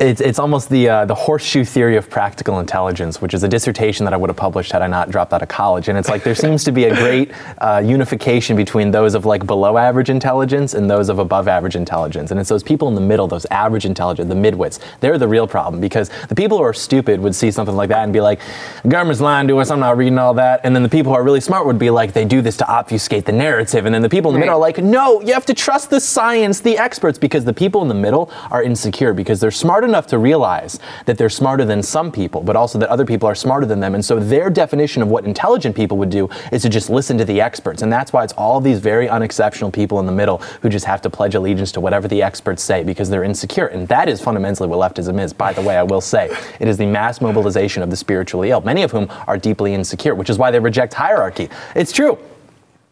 it's, 0.00 0.20
it's 0.20 0.38
almost 0.38 0.68
the 0.70 0.88
uh, 0.88 1.04
the 1.06 1.14
horseshoe 1.14 1.64
theory 1.64 1.96
of 1.96 2.08
practical 2.08 2.60
intelligence, 2.60 3.20
which 3.20 3.34
is 3.34 3.42
a 3.42 3.48
dissertation 3.48 4.04
that 4.04 4.14
I 4.14 4.16
would 4.16 4.30
have 4.30 4.36
published 4.36 4.70
had 4.70 4.80
I 4.80 4.86
not 4.86 5.10
dropped 5.10 5.32
out 5.32 5.42
of 5.42 5.48
college. 5.48 5.88
And 5.88 5.98
it's 5.98 6.08
like 6.08 6.22
there 6.22 6.36
seems 6.36 6.62
to 6.64 6.72
be 6.72 6.84
a 6.84 6.94
great 6.94 7.32
uh, 7.58 7.82
unification 7.84 8.56
between 8.56 8.92
those 8.92 9.14
of 9.14 9.26
like 9.26 9.44
below 9.44 9.76
average 9.76 10.08
intelligence 10.08 10.74
and 10.74 10.88
those 10.88 11.08
of 11.08 11.18
above 11.18 11.48
average 11.48 11.74
intelligence. 11.74 12.30
And 12.30 12.38
it's 12.38 12.48
those 12.48 12.62
people 12.62 12.86
in 12.86 12.94
the 12.94 13.00
middle, 13.00 13.26
those 13.26 13.44
average 13.46 13.86
intelligence, 13.86 14.28
the 14.28 14.36
midwits. 14.36 14.78
They're 15.00 15.18
the 15.18 15.26
real 15.26 15.48
problem 15.48 15.80
because 15.80 16.10
the 16.28 16.34
people 16.34 16.58
who 16.58 16.64
are 16.64 16.72
stupid 16.72 17.18
would 17.18 17.34
see 17.34 17.50
something 17.50 17.74
like 17.74 17.88
that 17.88 18.04
and 18.04 18.12
be 18.12 18.20
like, 18.20 18.40
"The 18.84 18.90
government's 18.90 19.20
lying 19.20 19.48
to 19.48 19.58
us. 19.58 19.68
I'm 19.68 19.80
not 19.80 19.96
reading 19.96 20.18
all 20.18 20.34
that." 20.34 20.60
And 20.62 20.76
then 20.76 20.84
the 20.84 20.88
people 20.88 21.10
who 21.10 21.18
are 21.18 21.24
really 21.24 21.40
smart 21.40 21.66
would 21.66 21.78
be 21.78 21.90
like, 21.90 22.12
"They 22.12 22.24
do 22.24 22.40
this 22.40 22.56
to 22.58 22.68
obfuscate 22.68 23.24
the 23.24 23.32
narrative." 23.32 23.84
And 23.84 23.92
then 23.92 24.02
the 24.02 24.08
people 24.08 24.30
in 24.30 24.34
the 24.34 24.40
middle 24.40 24.54
are 24.54 24.60
like, 24.60 24.78
no, 24.78 25.20
you 25.22 25.34
have 25.34 25.46
to 25.46 25.54
trust 25.54 25.90
the 25.90 25.98
science, 25.98 26.60
the 26.60 26.78
experts, 26.78 27.18
because 27.18 27.44
the 27.44 27.52
people 27.52 27.82
in 27.82 27.88
the 27.88 27.94
middle 27.94 28.30
are 28.52 28.62
insecure 28.62 29.12
because 29.12 29.40
they're 29.40 29.50
smart 29.50 29.87
enough 29.88 30.06
to 30.08 30.18
realize 30.18 30.78
that 31.06 31.18
they're 31.18 31.28
smarter 31.28 31.64
than 31.64 31.82
some 31.82 32.12
people, 32.12 32.42
but 32.42 32.56
also 32.56 32.78
that 32.78 32.88
other 32.88 33.04
people 33.04 33.28
are 33.28 33.34
smarter 33.34 33.66
than 33.66 33.80
them. 33.80 33.94
And 33.94 34.04
so 34.04 34.18
their 34.20 34.50
definition 34.50 35.02
of 35.02 35.08
what 35.08 35.24
intelligent 35.24 35.74
people 35.74 35.96
would 35.98 36.10
do 36.10 36.28
is 36.52 36.62
to 36.62 36.68
just 36.68 36.90
listen 36.90 37.18
to 37.18 37.24
the 37.24 37.40
experts. 37.40 37.82
And 37.82 37.92
that's 37.92 38.12
why 38.12 38.24
it's 38.24 38.32
all 38.34 38.60
these 38.60 38.78
very 38.78 39.08
unexceptional 39.08 39.70
people 39.70 39.98
in 40.00 40.06
the 40.06 40.12
middle 40.12 40.38
who 40.62 40.68
just 40.68 40.84
have 40.84 41.02
to 41.02 41.10
pledge 41.10 41.34
allegiance 41.34 41.72
to 41.72 41.80
whatever 41.80 42.06
the 42.06 42.22
experts 42.22 42.62
say 42.62 42.84
because 42.84 43.10
they're 43.10 43.24
insecure. 43.24 43.66
And 43.66 43.88
that 43.88 44.08
is 44.08 44.20
fundamentally 44.20 44.68
what 44.68 44.78
leftism 44.78 45.20
is, 45.20 45.32
by 45.32 45.52
the 45.52 45.62
way, 45.62 45.76
I 45.76 45.82
will 45.82 46.00
say. 46.00 46.34
It 46.60 46.68
is 46.68 46.76
the 46.76 46.86
mass 46.86 47.20
mobilization 47.20 47.82
of 47.82 47.90
the 47.90 47.96
spiritually 47.96 48.50
ill, 48.50 48.60
many 48.60 48.82
of 48.82 48.92
whom 48.92 49.08
are 49.26 49.38
deeply 49.38 49.74
insecure, 49.74 50.14
which 50.14 50.30
is 50.30 50.38
why 50.38 50.50
they 50.50 50.60
reject 50.60 50.94
hierarchy. 50.94 51.48
It's 51.74 51.92
true. 51.92 52.18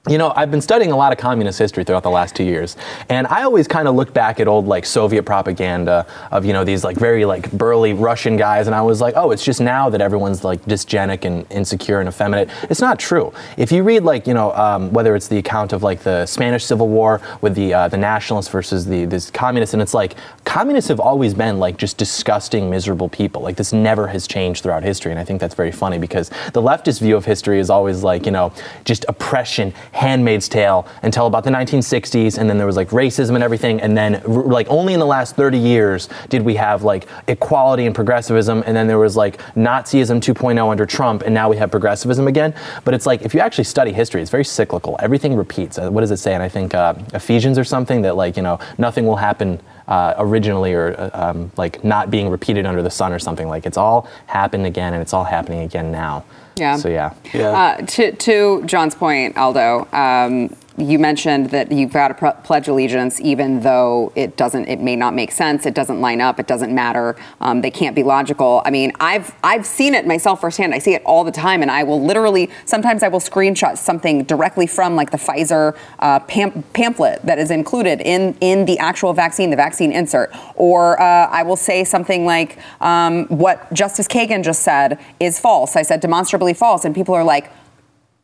You 0.09 0.19
know, 0.19 0.33
I've 0.37 0.53
been 0.53 0.61
studying 0.61 0.93
a 0.93 0.97
lot 0.97 1.11
of 1.11 1.19
communist 1.19 1.59
history 1.59 1.83
throughout 1.83 2.05
the 2.05 2.11
last 2.11 2.37
two 2.37 2.45
years, 2.45 2.77
and 3.09 3.27
I 3.27 3.43
always 3.43 3.67
kind 3.67 3.89
of 3.89 3.97
look 3.97 4.15
back 4.15 4.39
at 4.39 4.47
old 4.47 4.69
like 4.69 4.87
Soviet 4.87 5.25
propaganda 5.25 6.07
of 6.31 6.45
you 6.45 6.53
know 6.53 6.63
these 6.63 6.85
like 6.85 6.97
very 6.97 7.25
like 7.25 7.51
burly 7.51 7.93
Russian 7.93 8.37
guys, 8.37 8.69
and 8.69 8.77
I 8.77 8.83
was 8.83 9.01
like, 9.01 9.15
oh, 9.17 9.33
it's 9.33 9.45
just 9.45 9.61
now 9.61 9.91
that 9.91 10.01
everyone's 10.01 10.45
like 10.45 10.65
dysgenic 10.65 11.25
and 11.25 11.45
insecure 11.51 11.99
and 11.99 12.09
effeminate. 12.09 12.51
It's 12.71 12.81
not 12.81 13.01
true. 13.01 13.33
If 13.57 13.73
you 13.73 13.83
read 13.83 14.05
like 14.05 14.29
you 14.29 14.35
know 14.35 14.53
um, 14.53 14.93
whether 14.93 15.17
it's 15.17 15.27
the 15.27 15.39
account 15.39 15.73
of 15.73 15.83
like 15.83 16.05
the 16.05 16.25
Spanish 16.27 16.65
Civil 16.65 16.87
War 16.87 17.21
with 17.41 17.57
the 17.57 17.75
uh, 17.75 17.89
the 17.89 17.97
nationalists 17.97 18.49
versus 18.49 18.87
the 18.87 19.07
this 19.07 19.29
communists, 19.33 19.73
and 19.73 19.83
it's 19.83 19.93
like 19.93 20.15
communists 20.45 20.87
have 20.87 21.01
always 21.01 21.35
been 21.35 21.59
like 21.59 21.79
just 21.79 21.99
disgusting, 21.99 22.71
miserable 22.71 23.09
people. 23.09 23.43
Like 23.43 23.57
this 23.57 23.73
never 23.73 24.07
has 24.07 24.29
changed 24.29 24.63
throughout 24.63 24.85
history, 24.85 25.11
and 25.11 25.19
I 25.19 25.25
think 25.25 25.41
that's 25.41 25.57
very 25.57 25.73
funny 25.73 25.99
because 25.99 26.29
the 26.53 26.63
leftist 26.63 27.01
view 27.01 27.17
of 27.17 27.25
history 27.25 27.59
is 27.59 27.71
always 27.71 28.05
like 28.05 28.25
you 28.25 28.31
know 28.31 28.53
just 28.85 29.05
oppression 29.09 29.75
Handmaid's 29.97 30.49
Tale 30.49 30.87
until 31.03 31.26
about 31.26 31.45
the 31.45 31.50
1960s, 31.50 32.38
and 32.38 32.49
then 32.49 32.59
there 32.59 32.67
was 32.67 32.76
like 32.76 32.91
racism 32.91 33.35
and 33.35 33.43
everything, 33.43 33.81
and 33.81 33.97
then 33.97 34.23
like 34.26 34.69
only 34.69 34.93
in 34.93 35.00
the 35.00 35.07
last 35.07 35.37
30 35.37 35.59
years 35.59 36.09
did 36.29 36.43
we 36.43 36.55
have 36.57 36.83
like 36.83 37.09
equality 37.29 37.87
and 37.87 37.95
progressivism, 37.95 38.62
and 38.67 38.76
then 38.76 38.87
there 38.87 38.99
was 38.99 39.17
like 39.17 39.38
Nazism 39.55 40.21
2.0 40.21 40.71
under 40.71 40.87
Trump, 40.87 41.23
and 41.23 41.35
now 41.35 41.49
we 41.49 41.57
have 41.57 41.71
progressivism 41.71 42.29
again. 42.29 42.55
But 42.85 42.95
it's 42.95 43.07
like 43.07 43.23
if 43.23 43.35
you 43.35 43.41
actually 43.41 43.65
study 43.65 43.93
history, 43.93 44.21
it's 44.21 44.31
very 44.31 44.45
cyclical. 44.45 44.97
Everything 45.00 45.35
repeats. 45.35 45.79
Uh, 45.79 45.91
what 45.91 46.03
does 46.03 46.11
it 46.11 46.19
say? 46.19 46.35
And 46.35 46.43
I 46.43 46.49
think 46.49 46.75
uh, 46.75 46.95
Ephesians 47.15 47.59
or 47.59 47.65
something 47.65 48.03
that 48.03 48.17
like 48.17 48.37
you 48.37 48.43
know 48.43 48.59
nothing 48.79 49.07
will 49.07 49.17
happen. 49.17 49.61
Uh, 49.88 50.15
originally, 50.19 50.75
or 50.75 50.97
uh, 50.99 51.11
um, 51.12 51.53
like 51.57 51.85
not 51.85 52.11
being 52.11 52.29
repeated 52.29 52.67
under 52.67 52.83
the 52.83 52.91
sun, 52.91 53.12
or 53.12 53.21
something 53.21 53.47
like 53.47 53.67
it's 53.67 53.76
all 53.76 54.09
happened 54.26 54.67
again, 54.67 54.95
and 54.95 55.00
it's 55.00 55.15
all 55.15 55.23
happening 55.23 55.61
again 55.61 55.93
now. 55.93 56.25
Yeah. 56.57 56.77
So 56.77 56.89
yeah. 56.89 57.15
Yeah. 57.33 57.51
Uh, 57.51 57.77
to, 57.87 58.13
to 58.13 58.63
John's 58.65 58.95
point, 58.95 59.37
Aldo, 59.37 59.89
um, 59.93 60.55
you 60.78 60.99
mentioned 60.99 61.50
that 61.50 61.73
you've 61.73 61.92
got 61.92 62.09
to 62.09 62.33
pledge 62.45 62.68
allegiance, 62.68 63.21
even 63.21 63.61
though 63.61 64.12
it 64.14 64.37
doesn't, 64.37 64.68
it 64.68 64.80
may 64.80 64.97
not 64.97 65.14
make 65.14 65.33
sense, 65.33 65.64
it 65.64 65.75
doesn't 65.75 66.00
line 66.00 66.21
up, 66.21 66.38
it 66.38 66.47
doesn't 66.47 66.75
matter, 66.75 67.16
um, 67.40 67.62
they 67.62 67.71
can't 67.71 67.97
be 67.97 68.02
logical. 68.02 68.62
I 68.64 68.71
mean, 68.71 68.92
I've 69.00 69.35
I've 69.42 69.66
seen 69.66 69.95
it 69.95 70.06
myself 70.06 70.40
firsthand. 70.40 70.75
I 70.75 70.78
see 70.78 70.95
it 70.95 71.02
all 71.04 71.25
the 71.25 71.33
time, 71.33 71.62
and 71.62 71.71
I 71.71 71.83
will 71.83 72.02
literally 72.02 72.50
sometimes 72.64 73.02
I 73.02 73.09
will 73.09 73.21
screenshot 73.21 73.78
something 73.78 74.25
directly 74.25 74.66
from 74.66 74.97
like 74.97 75.11
the 75.11 75.16
Pfizer 75.16 75.76
uh, 75.99 76.21
pam- 76.21 76.62
pamphlet 76.75 77.23
that 77.23 77.38
is 77.38 77.50
included 77.50 78.00
in 78.00 78.37
in 78.40 78.66
the 78.66 78.78
actual 78.78 79.12
vaccine, 79.12 79.50
the 79.50 79.56
vaccine 79.56 79.92
insert, 79.92 80.30
or 80.54 81.00
uh, 81.00 81.28
I 81.28 81.42
will 81.42 81.56
say 81.56 81.85
something 81.85 82.26
like 82.26 82.59
um, 82.80 83.26
what 83.26 83.73
Justice 83.73 84.09
Kagan 84.09 84.45
just 84.45 84.62
said 84.62 84.99
is 85.21 85.38
false. 85.38 85.76
I 85.76 85.83
said 85.83 86.00
demonstrably 86.00 86.54
false, 86.54 86.85
and 86.85 86.95
people 86.95 87.14
are 87.14 87.25
like 87.25 87.50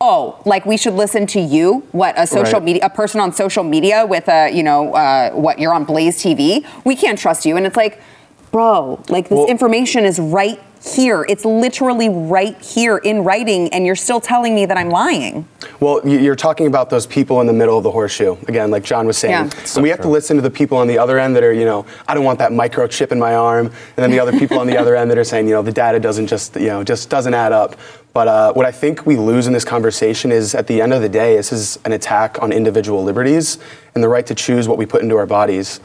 oh, 0.02 0.37
like 0.44 0.66
we 0.66 0.76
should 0.76 0.94
listen 0.94 1.26
to 1.28 1.40
you? 1.40 1.87
What 1.92 2.14
a 2.18 2.26
social 2.26 2.54
Right. 2.54 2.64
media, 2.64 2.82
a 2.85 2.90
person 2.90 3.21
on 3.21 3.32
social 3.32 3.62
media 3.62 4.04
with 4.04 4.28
a, 4.28 4.50
you 4.50 4.64
know, 4.64 4.92
uh, 4.94 5.30
what 5.30 5.59
you're 5.61 5.73
on 5.73 5.85
Blaze 5.85 6.21
TV? 6.23 6.66
We 6.85 6.97
can't 6.97 7.18
trust 7.18 7.47
you. 7.47 7.56
And 7.56 7.64
it's 7.64 7.76
like, 7.76 8.00
bro, 8.52 9.02
like 9.09 9.28
this 9.28 9.38
Well- 9.38 9.47
information 9.47 10.04
is 10.04 10.21
right 10.21 10.61
here. 10.85 11.25
It's 11.28 11.44
literally 11.44 12.09
right 12.09 12.56
here 12.61 12.97
in 12.99 13.23
writing, 13.23 13.68
and 13.73 13.87
you're 13.87 13.94
still 13.97 14.21
telling 14.21 14.52
me 14.54 14.66
that 14.66 14.76
I'm 14.76 14.90
lying. 14.90 15.47
Well, 15.78 16.00
you- 16.04 16.18
you're 16.18 16.35
talking 16.37 16.66
about 16.66 16.90
those 16.90 17.06
people 17.06 17.40
in 17.40 17.47
the 17.47 17.52
middle 17.52 17.78
of 17.78 17.85
the 17.85 17.92
horseshoe 17.92 18.37
again, 18.49 18.71
like 18.73 18.82
John 18.82 19.06
was 19.06 19.16
saying. 19.16 19.32
Yeah. 19.32 19.49
And 19.75 19.82
we 19.82 19.90
have 19.90 20.00
to 20.00 20.09
listen 20.09 20.37
to 20.37 20.42
the 20.42 20.50
people 20.50 20.76
on 20.76 20.88
the 20.88 20.99
other 20.99 21.18
end 21.18 21.37
that 21.37 21.44
are, 21.44 21.52
you 21.52 21.64
know, 21.64 21.87
I 22.09 22.14
don't 22.14 22.25
want 22.25 22.40
that 22.40 22.50
microchip 22.50 23.12
in 23.12 23.18
my 23.21 23.35
arm, 23.35 23.66
and 23.66 24.02
then 24.04 24.11
the 24.11 24.18
other 24.21 24.32
people 24.32 24.59
on 24.59 24.66
the 24.66 24.76
other 24.76 24.97
end 24.97 25.11
that 25.12 25.18
are 25.18 25.25
saying, 25.25 25.47
you 25.47 25.54
know, 25.54 25.62
the 25.62 25.73
data 25.73 25.99
doesn't 26.00 26.26
just, 26.26 26.56
you 26.56 26.66
know, 26.66 26.82
just 26.82 27.09
doesn't 27.09 27.32
add 27.35 27.52
up. 27.52 27.76
But 28.12 28.28
uh, 28.28 28.52
what 28.52 28.66
I 28.66 28.73
think 28.73 29.06
we 29.06 29.16
lose 29.16 29.47
in 29.47 29.52
this 29.54 29.64
conversation 29.64 30.30
is, 30.32 30.52
at 30.54 30.66
the 30.66 30.82
end 30.82 30.92
of 30.92 31.00
the 31.00 31.09
day, 31.09 31.37
this 31.37 31.52
is 31.52 31.78
an 31.85 31.92
attack 31.92 32.42
on 32.42 32.52
individual 32.52 33.02
liberties 33.04 33.56
and 33.94 34.02
the 34.04 34.09
right 34.09 34.26
to 34.26 34.35
choose 34.35 34.68
what 34.68 34.76
we 34.78 34.85
put 34.85 35.00
into 35.02 35.16
our 35.16 35.26
bodies. 35.26 35.80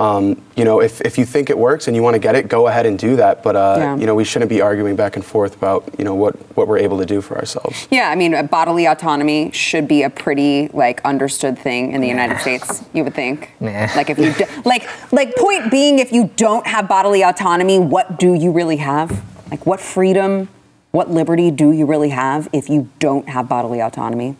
Um, 0.00 0.40
you 0.56 0.64
know, 0.64 0.80
if, 0.80 1.02
if 1.02 1.18
you 1.18 1.26
think 1.26 1.50
it 1.50 1.58
works 1.58 1.86
and 1.86 1.94
you 1.94 2.02
want 2.02 2.14
to 2.14 2.18
get 2.18 2.34
it, 2.34 2.48
go 2.48 2.68
ahead 2.68 2.86
and 2.86 2.98
do 2.98 3.16
that. 3.16 3.42
But 3.42 3.54
uh, 3.54 3.74
Yeah. 3.78 3.96
you 3.98 4.06
know, 4.06 4.14
we 4.14 4.24
shouldn't 4.24 4.48
be 4.48 4.62
arguing 4.62 4.96
back 4.96 5.14
and 5.14 5.22
forth 5.24 5.54
about 5.54 5.84
you 5.98 6.04
know 6.06 6.14
what 6.14 6.36
what 6.56 6.68
we're 6.68 6.78
able 6.78 6.96
to 6.98 7.04
do 7.04 7.20
for 7.20 7.36
ourselves. 7.36 7.86
Yeah, 7.90 8.08
I 8.08 8.14
mean, 8.16 8.32
uh, 8.34 8.42
bodily 8.44 8.86
autonomy 8.86 9.50
should 9.52 9.86
be 9.86 10.02
a 10.02 10.08
pretty 10.08 10.68
like 10.72 11.02
understood 11.04 11.58
thing 11.58 11.92
in 11.92 12.00
the 12.00 12.08
United 12.08 12.38
States. 12.40 12.82
You 12.94 13.04
would 13.04 13.14
think. 13.14 13.50
Nah. 13.60 13.88
Like 13.94 14.08
if 14.08 14.18
you 14.18 14.32
do, 14.32 14.44
like 14.64 14.88
like 15.12 15.36
point 15.36 15.70
being, 15.70 15.98
if 15.98 16.12
you 16.12 16.30
don't 16.36 16.66
have 16.66 16.88
bodily 16.88 17.22
autonomy, 17.22 17.78
what 17.78 18.18
do 18.18 18.32
you 18.32 18.52
really 18.52 18.78
have? 18.78 19.10
Like 19.50 19.66
what 19.66 19.80
freedom, 19.80 20.48
what 20.92 21.10
liberty 21.10 21.50
do 21.50 21.72
you 21.72 21.84
really 21.84 22.08
have 22.08 22.48
if 22.54 22.70
you 22.70 22.88
don't 23.00 23.28
have 23.28 23.50
bodily 23.50 23.80
autonomy? 23.80 24.36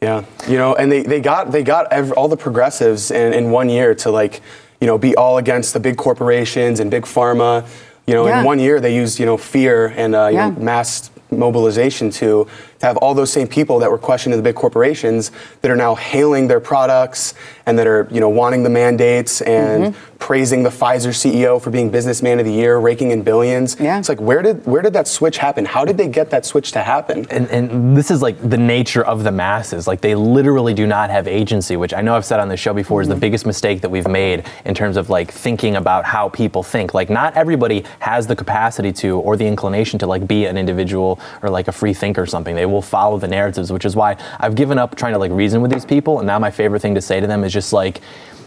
Yeah, 0.00 0.24
you 0.48 0.56
know, 0.56 0.74
and 0.74 0.90
they, 0.90 1.02
they 1.02 1.20
got 1.20 1.52
they 1.52 1.62
got 1.62 1.92
ev- 1.92 2.12
all 2.12 2.28
the 2.28 2.36
progressives 2.36 3.10
in, 3.10 3.34
in 3.34 3.50
one 3.50 3.68
year 3.68 3.94
to 3.96 4.10
like, 4.10 4.40
you 4.80 4.86
know, 4.86 4.98
be 4.98 5.14
all 5.16 5.38
against 5.38 5.72
the 5.72 5.80
big 5.80 5.96
corporations 5.96 6.80
and 6.80 6.90
big 6.90 7.04
pharma. 7.04 7.66
You 8.06 8.14
know, 8.14 8.26
Yeah. 8.26 8.40
in 8.40 8.44
one 8.44 8.58
year 8.58 8.80
they 8.80 8.94
used 8.94 9.18
you 9.18 9.26
know 9.26 9.36
fear 9.36 9.92
and 9.96 10.14
uh, 10.14 10.26
you 10.28 10.36
Yeah. 10.36 10.50
know, 10.50 10.60
mass 10.60 11.10
mobilization 11.30 12.08
to 12.10 12.46
to 12.78 12.86
have 12.86 12.96
all 12.98 13.14
those 13.14 13.32
same 13.32 13.48
people 13.48 13.78
that 13.80 13.90
were 13.90 13.98
questioning 13.98 14.36
the 14.38 14.42
big 14.42 14.54
corporations 14.54 15.32
that 15.62 15.70
are 15.72 15.76
now 15.76 15.94
hailing 15.96 16.46
their 16.46 16.60
products 16.60 17.34
and 17.66 17.76
that 17.78 17.86
are 17.86 18.06
you 18.12 18.20
know 18.20 18.28
wanting 18.28 18.62
the 18.62 18.70
mandates 18.70 19.40
and 19.42 19.86
Mm-hmm. 19.86 20.15
Praising 20.18 20.62
the 20.62 20.70
Pfizer 20.70 21.10
CEO 21.10 21.60
for 21.62 21.70
being 21.70 21.90
businessman 21.90 22.38
of 22.38 22.46
the 22.46 22.52
year, 22.52 22.78
raking 22.78 23.10
in 23.10 23.22
billions. 23.22 23.78
Yeah. 23.78 23.98
It's 23.98 24.08
like 24.08 24.20
where 24.20 24.42
did 24.42 24.64
where 24.66 24.82
did 24.82 24.92
that 24.94 25.06
switch 25.06 25.38
happen? 25.38 25.64
How 25.64 25.84
did 25.84 25.96
they 25.96 26.08
get 26.08 26.30
that 26.30 26.44
switch 26.46 26.72
to 26.72 26.82
happen? 26.82 27.26
and, 27.30 27.48
and 27.50 27.96
this 27.96 28.10
is 28.10 28.22
like 28.22 28.36
the 28.48 28.56
nature 28.56 29.04
of 29.04 29.24
the 29.24 29.32
masses. 29.32 29.86
Like 29.86 30.00
they 30.00 30.14
literally 30.14 30.74
do 30.74 30.86
not 30.86 31.10
have 31.10 31.28
agency, 31.28 31.76
which 31.76 31.92
I 31.94 32.00
know 32.00 32.14
I've 32.14 32.24
said 32.24 32.40
on 32.40 32.48
the 32.48 32.56
show 32.56 32.72
before 32.72 33.02
is 33.02 33.08
the 33.08 33.14
mm-hmm. 33.14 33.20
biggest 33.20 33.46
mistake 33.46 33.80
that 33.82 33.90
we've 33.90 34.08
made 34.08 34.44
in 34.64 34.74
terms 34.74 34.96
of 34.96 35.10
like 35.10 35.30
thinking 35.30 35.76
about 35.76 36.04
how 36.04 36.28
people 36.28 36.62
think. 36.62 36.94
Like 36.94 37.10
not 37.10 37.36
everybody 37.36 37.84
has 38.00 38.26
the 38.26 38.36
capacity 38.36 38.92
to 38.94 39.18
or 39.20 39.36
the 39.36 39.46
inclination 39.46 39.98
to 40.00 40.06
like 40.06 40.26
be 40.26 40.46
an 40.46 40.56
individual 40.56 41.20
or 41.42 41.50
like 41.50 41.68
a 41.68 41.72
free 41.72 41.94
thinker 41.94 42.22
or 42.22 42.26
something. 42.26 42.54
They 42.54 42.66
will 42.66 42.82
follow 42.82 43.18
the 43.18 43.28
narratives, 43.28 43.72
which 43.72 43.84
is 43.84 43.94
why 43.94 44.16
I've 44.40 44.54
given 44.54 44.78
up 44.78 44.96
trying 44.96 45.12
to 45.12 45.18
like 45.18 45.32
reason 45.32 45.60
with 45.60 45.70
these 45.70 45.84
people. 45.84 46.18
And 46.18 46.26
now 46.26 46.38
my 46.38 46.50
favorite 46.50 46.80
thing 46.80 46.94
to 46.94 47.00
say 47.00 47.20
to 47.20 47.26
them 47.26 47.44
is 47.44 47.52
just 47.52 47.72
like, 47.72 48.00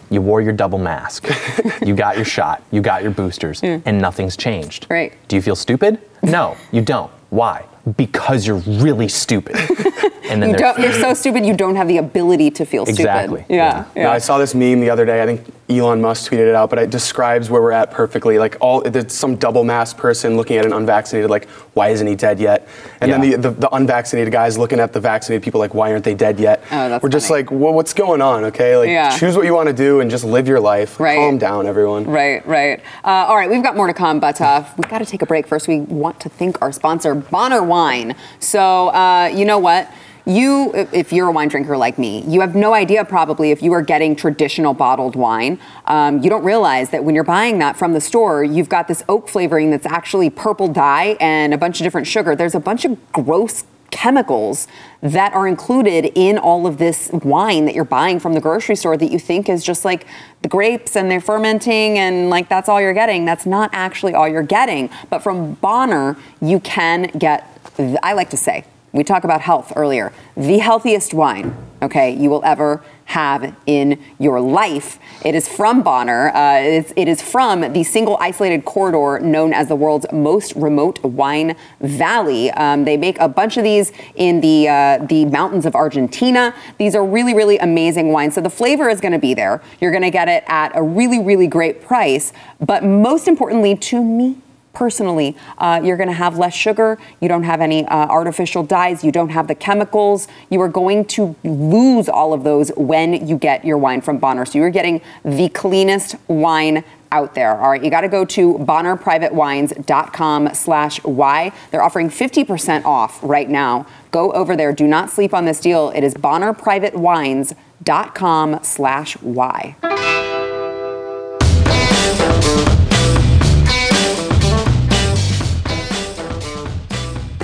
you 0.10 0.22
wore 0.22 0.42
your 0.42 0.54
double 0.54 0.80
mask. 0.80 1.28
you 1.86 1.96
got 1.96 2.16
your 2.16 2.26
shot. 2.26 2.64
You 2.72 2.82
got 2.82 3.04
your 3.04 3.12
boosters, 3.12 3.62
and 3.64 4.00
nothing's 4.00 4.36
changed. 4.36 4.88
Right. 4.90 5.14
Do 5.28 5.36
you 5.36 5.42
feel 5.42 5.56
stupid? 5.56 6.00
No, 6.24 6.58
you 6.72 6.82
don't. 6.82 7.12
Why? 7.30 7.66
Because 7.98 8.46
you're 8.46 8.58
really 8.58 9.08
stupid. 9.08 9.56
and 10.30 10.42
then 10.42 10.50
You 10.52 10.58
they're 10.58 10.74
don't, 10.74 10.80
you're 10.80 10.94
so 10.94 11.14
stupid 11.14 11.46
you 11.46 11.56
don't 11.56 11.76
have 11.76 11.88
the 11.88 11.98
ability 11.98 12.52
to 12.52 12.66
feel 12.66 12.86
stupid. 12.86 13.00
Exactly. 13.02 13.46
Yeah. 13.50 13.86
Yeah. 13.96 14.04
No, 14.04 14.10
I 14.12 14.18
saw 14.20 14.38
this 14.38 14.54
meme 14.54 14.80
the 14.80 14.90
other 14.90 15.06
day. 15.06 15.24
I 15.24 15.26
think 15.26 15.46
Elon 15.70 16.02
Musk 16.02 16.32
tweeted 16.32 16.50
it 16.50 16.56
out, 16.56 16.70
but 16.70 16.80
it 16.80 16.90
describes 16.90 17.50
where 17.50 17.62
we're 17.62 17.72
at 17.72 17.92
perfectly. 17.92 18.38
Like 18.40 18.58
all, 18.60 18.82
there's 18.82 19.14
some 19.14 19.36
double 19.36 19.64
masked 19.64 20.00
person 20.00 20.36
looking 20.36 20.58
at 20.58 20.66
an 20.66 20.74
unvaccinated, 20.74 21.30
like, 21.30 21.48
why 21.74 21.90
isn't 21.90 22.06
he 22.06 22.16
dead 22.16 22.40
yet? 22.40 22.68
And 23.02 23.10
Yeah. 23.10 23.20
then 23.20 23.30
the, 23.42 23.50
the, 23.50 23.62
the 23.62 23.70
unvaccinated 23.76 24.32
guys 24.32 24.58
looking 24.58 24.80
at 24.80 24.94
the 24.94 25.00
vaccinated 25.00 25.44
people, 25.44 25.60
like, 25.60 25.74
why 25.74 25.92
aren't 25.92 26.04
they 26.06 26.16
dead 26.16 26.40
yet? 26.40 26.64
Oh, 26.72 26.90
that's 26.90 27.04
we're 27.04 27.10
just 27.10 27.30
like, 27.30 27.50
well, 27.52 27.74
what's 27.74 27.94
going 27.94 28.22
on? 28.22 28.46
Okay, 28.46 28.76
like, 28.78 28.90
Yeah. 28.90 29.16
choose 29.18 29.36
what 29.36 29.46
you 29.46 29.54
want 29.54 29.68
to 29.68 29.74
do 29.74 30.00
and 30.02 30.10
just 30.12 30.24
live 30.24 30.48
your 30.48 30.60
life. 30.60 31.00
Right. 31.00 31.18
Calm 31.18 31.38
down, 31.38 31.66
everyone. 31.68 32.06
Right, 32.06 32.46
right. 32.48 32.82
Uh, 33.04 33.08
all 33.28 33.36
right, 33.36 33.50
we've 33.50 33.64
got 33.64 33.76
more 33.78 33.88
to 33.88 33.94
come, 33.94 34.20
but 34.20 34.42
uh, 34.42 34.64
we 34.78 34.84
got 34.90 35.00
to 35.00 35.06
take 35.06 35.22
a 35.22 35.26
break 35.28 35.48
first. 35.48 35.68
We 35.68 35.82
want 35.82 36.20
to 36.22 36.30
thank 36.30 36.62
our 36.62 36.72
sponsor, 36.72 37.14
Bonner 37.16 37.62
Wine. 37.70 38.16
So, 38.40 38.90
uh, 38.90 39.32
you 39.34 39.46
know 39.46 39.60
what? 39.60 39.90
You, 40.26 40.72
if- 40.92 41.12
you're 41.12 41.28
a 41.30 41.32
wine 41.32 41.48
drinker 41.48 41.76
like 41.78 41.98
me, 41.98 42.24
you 42.28 42.42
have 42.42 42.54
no 42.54 42.74
idea 42.74 43.04
probably 43.06 43.50
if 43.52 43.64
you 43.64 43.72
are 43.74 43.82
getting 43.82 44.16
traditional 44.16 44.74
bottled 44.76 45.16
wine. 45.16 45.60
Um, 45.86 46.22
you 46.22 46.30
don't 46.30 46.44
realize 46.44 46.90
that 46.92 47.04
when 47.04 47.16
you're 47.16 47.24
buying 47.24 47.58
that 47.60 47.78
from 47.78 47.94
the 47.94 48.02
store, 48.02 48.44
you've 48.44 48.70
got 48.70 48.88
this 48.88 49.02
oak 49.10 49.28
flavoring 49.28 49.72
that's 49.72 49.88
actually 49.88 50.30
purple 50.30 50.68
dye 50.68 51.18
and 51.20 51.54
a 51.54 51.58
bunch 51.58 51.80
of 51.80 51.84
different 51.86 52.06
sugar. 52.06 52.36
There's 52.36 52.54
a 52.54 52.60
bunch 52.60 52.86
of 52.86 52.98
gross 53.12 53.64
chemicals 53.90 54.68
that 55.02 55.34
are 55.34 55.48
included 55.48 56.12
in 56.14 56.38
all 56.38 56.68
of 56.68 56.78
this 56.78 57.10
wine 57.12 57.66
that 57.66 57.74
you're 57.74 57.84
buying 57.84 58.20
from 58.20 58.34
the 58.34 58.40
grocery 58.40 58.76
store 58.76 58.96
that 58.98 59.12
you 59.12 59.18
think 59.18 59.50
is 59.50 59.64
just 59.64 59.84
like 59.84 60.06
the 60.44 60.48
grapes 60.48 60.96
and 60.96 61.10
they're 61.10 61.20
fermenting 61.20 61.98
and 61.98 62.30
like 62.30 62.48
that's 62.50 62.70
all 62.70 62.80
you're 62.80 62.94
getting. 62.94 63.26
That's 63.26 63.48
not 63.48 63.72
actually 63.74 64.14
all 64.14 64.28
you're 64.28 64.44
getting. 64.44 64.92
But 65.10 65.24
from 65.24 65.54
Bonner, 65.56 66.18
you 66.40 66.60
can 66.60 67.04
get, 67.18 67.59
I 67.80 68.14
like 68.14 68.30
to 68.32 68.38
say, 68.38 68.66
we 68.92 69.04
talk 69.04 69.24
about 69.24 69.42
health 69.42 69.72
earlier, 69.76 70.12
the 70.36 70.58
healthiest 70.58 71.14
wine, 71.14 71.56
okay, 71.82 72.12
you 72.12 72.30
will 72.30 72.44
ever 72.44 72.84
have 73.06 73.56
in 73.66 74.02
your 74.18 74.42
life. 74.42 75.00
It 75.24 75.34
is 75.34 75.48
from 75.48 75.82
Bonner. 75.84 76.30
Uh, 76.30 76.60
it's, 76.60 76.94
it 76.96 77.08
is 77.08 77.22
from 77.22 77.74
the 77.74 77.84
single 77.84 78.18
isolated 78.20 78.66
corridor 78.66 79.24
known 79.24 79.54
as 79.54 79.68
the 79.68 79.76
world's 79.76 80.06
most 80.12 80.56
remote 80.56 81.02
wine 81.04 81.56
valley. 81.80 82.52
Um, 82.52 82.84
they 82.84 82.98
make 82.98 83.20
a 83.20 83.30
bunch 83.30 83.58
of 83.58 83.64
these 83.64 83.92
in 84.16 84.42
the 84.42 84.68
uh, 84.68 85.06
the 85.06 85.26
mountains 85.26 85.66
of 85.66 85.76
Argentina. 85.76 86.54
These 86.78 86.96
are 86.96 87.06
really, 87.06 87.34
really 87.34 87.58
amazing 87.60 88.12
wines. 88.12 88.36
So 88.36 88.42
the 88.42 88.50
flavor 88.50 88.90
is 88.90 89.00
going 89.00 89.14
to 89.14 89.20
be 89.20 89.34
there. 89.34 89.62
You're 89.80 89.92
going 89.92 90.04
to 90.04 90.12
get 90.12 90.28
it 90.28 90.44
at 90.48 90.76
a 90.76 90.82
really, 90.82 91.20
really 91.20 91.48
great 91.48 91.82
price. 91.82 92.34
But 92.60 92.84
most 92.84 93.28
importantly, 93.28 93.76
to 93.76 94.04
me 94.04 94.38
personally, 94.74 95.36
uh, 95.58 95.82
you're 95.84 95.98
going 95.98 96.10
to 96.10 96.14
have 96.14 96.38
less 96.38 96.54
sugar. 96.54 96.98
You 97.20 97.28
don't 97.28 97.44
have 97.44 97.62
any 97.62 97.86
uh, 97.86 98.08
artificial 98.08 98.64
dyes. 98.64 99.04
You 99.04 99.12
don't 99.12 99.30
have 99.30 99.48
the 99.48 99.56
chemicals. 99.56 100.28
You 100.50 100.62
are 100.62 100.70
going 100.70 101.06
to 101.06 101.36
lose 101.44 102.10
all 102.10 102.34
of 102.34 102.44
those 102.44 102.72
when 102.76 103.28
you 103.28 103.38
get 103.38 103.66
your 103.66 103.78
wine 103.78 104.02
from 104.02 104.18
Bonner. 104.18 104.46
So 104.46 104.60
you're 104.60 104.70
getting 104.70 105.02
the 105.24 105.50
cleanest 105.50 106.16
wine 106.28 106.84
out 107.12 107.36
there. 107.36 107.60
All 107.60 107.72
right, 107.72 107.84
you 107.84 107.90
got 107.90 108.02
to 108.02 108.08
go 108.08 108.24
to 108.24 108.54
bonnerprivatewines.com 108.60 110.54
slash 110.54 111.04
Y. 111.04 111.52
They're 111.72 111.82
offering 111.82 112.10
50% 112.10 112.86
off 112.86 113.18
right 113.24 113.50
now. 113.50 113.88
Go 114.12 114.32
over 114.34 114.56
there. 114.56 114.72
Do 114.74 114.86
not 114.88 115.10
sleep 115.10 115.34
on 115.34 115.46
this 115.46 115.60
deal. 115.60 115.90
It 115.96 116.04
is 116.04 116.14
bonnerprivatewines.com 116.14 118.64
slash 118.64 119.20
Y. 119.22 120.29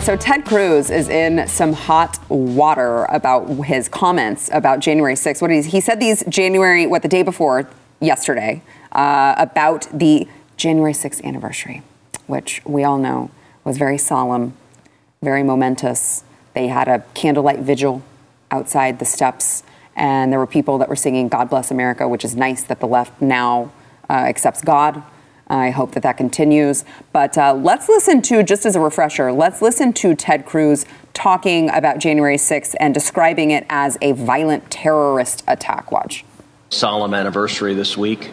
So 0.05 0.15
Ted 0.15 0.45
Cruz 0.45 0.91
is 0.91 1.09
in 1.09 1.47
some 1.47 1.73
hot 1.73 2.19
water 2.29 3.05
about 3.05 3.47
his 3.65 3.89
comments 3.89 4.51
about 4.53 4.79
January 4.79 5.15
6th. 5.15 5.41
What 5.41 5.49
is 5.49 5.65
he 5.65 5.81
said 5.81 5.99
these 5.99 6.23
January 6.29 6.85
what 6.85 7.01
the 7.01 7.07
day 7.07 7.23
before 7.23 7.67
yesterday 7.99 8.61
uh, 8.91 9.33
about 9.35 9.87
the 9.91 10.27
January 10.57 10.93
6th 10.93 11.23
anniversary, 11.23 11.81
which 12.27 12.61
we 12.65 12.83
all 12.83 12.99
know 12.99 13.31
was 13.63 13.79
very 13.79 13.97
solemn, 13.97 14.53
very 15.23 15.41
momentous. 15.41 16.23
They 16.53 16.67
had 16.67 16.87
a 16.87 17.03
candlelight 17.15 17.61
vigil 17.61 18.03
outside 18.51 18.99
the 18.99 19.05
steps, 19.05 19.63
and 19.95 20.31
there 20.31 20.37
were 20.37 20.45
people 20.45 20.77
that 20.77 20.87
were 20.87 20.95
singing 20.95 21.29
"God 21.29 21.49
Bless 21.49 21.71
America," 21.71 22.07
which 22.07 22.23
is 22.23 22.35
nice 22.35 22.61
that 22.61 22.79
the 22.79 22.87
left 22.87 23.23
now 23.23 23.71
uh, 24.07 24.13
accepts 24.13 24.61
God. 24.61 25.01
I 25.47 25.69
hope 25.69 25.91
that 25.91 26.03
that 26.03 26.17
continues. 26.17 26.86
But 27.12 27.38
uh, 27.38 27.53
let's 27.53 27.88
listen 27.88 28.21
to, 28.23 28.43
just 28.43 28.65
as 28.65 28.75
a 28.75 28.79
refresher, 28.79 29.31
let's 29.31 29.62
listen 29.62 29.93
to 29.93 30.15
Ted 30.15 30.45
Cruz 30.45 30.86
talking 31.13 31.69
about 31.69 31.99
January 31.99 32.38
6th 32.38 32.75
and 32.79 32.93
describing 32.93 33.51
it 33.51 33.65
as 33.69 33.97
a 34.01 34.13
violent 34.13 34.69
terrorist 34.71 35.43
attack. 35.47 35.91
Watch. 35.91 36.25
Solemn 36.69 37.13
anniversary 37.13 37.73
this 37.73 37.95
week. 37.95 38.31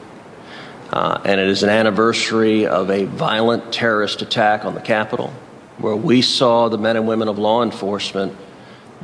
Uh, 0.90 1.20
and 1.24 1.40
it 1.40 1.48
is 1.48 1.62
an 1.62 1.70
anniversary 1.70 2.66
of 2.66 2.90
a 2.90 3.04
violent 3.04 3.72
terrorist 3.72 4.20
attack 4.20 4.64
on 4.64 4.74
the 4.74 4.80
Capitol, 4.80 5.32
where 5.78 5.96
we 5.96 6.20
saw 6.20 6.68
the 6.68 6.76
men 6.76 6.96
and 6.96 7.08
women 7.08 7.28
of 7.28 7.38
law 7.38 7.62
enforcement 7.62 8.36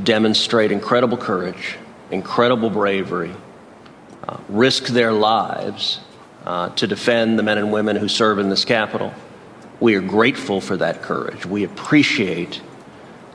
demonstrate 0.02 0.70
incredible 0.70 1.16
courage, 1.16 1.76
incredible 2.10 2.68
bravery, 2.68 3.32
uh, 4.26 4.36
risk 4.48 4.88
their 4.88 5.12
lives 5.12 6.00
uh, 6.44 6.70
to 6.70 6.86
defend 6.86 7.38
the 7.38 7.42
men 7.42 7.58
and 7.58 7.72
women 7.72 7.96
who 7.96 8.08
serve 8.08 8.38
in 8.38 8.48
this 8.48 8.64
capital. 8.64 9.12
We 9.80 9.94
are 9.94 10.00
grateful 10.00 10.60
for 10.60 10.76
that 10.76 11.02
courage. 11.02 11.46
We 11.46 11.64
appreciate 11.64 12.60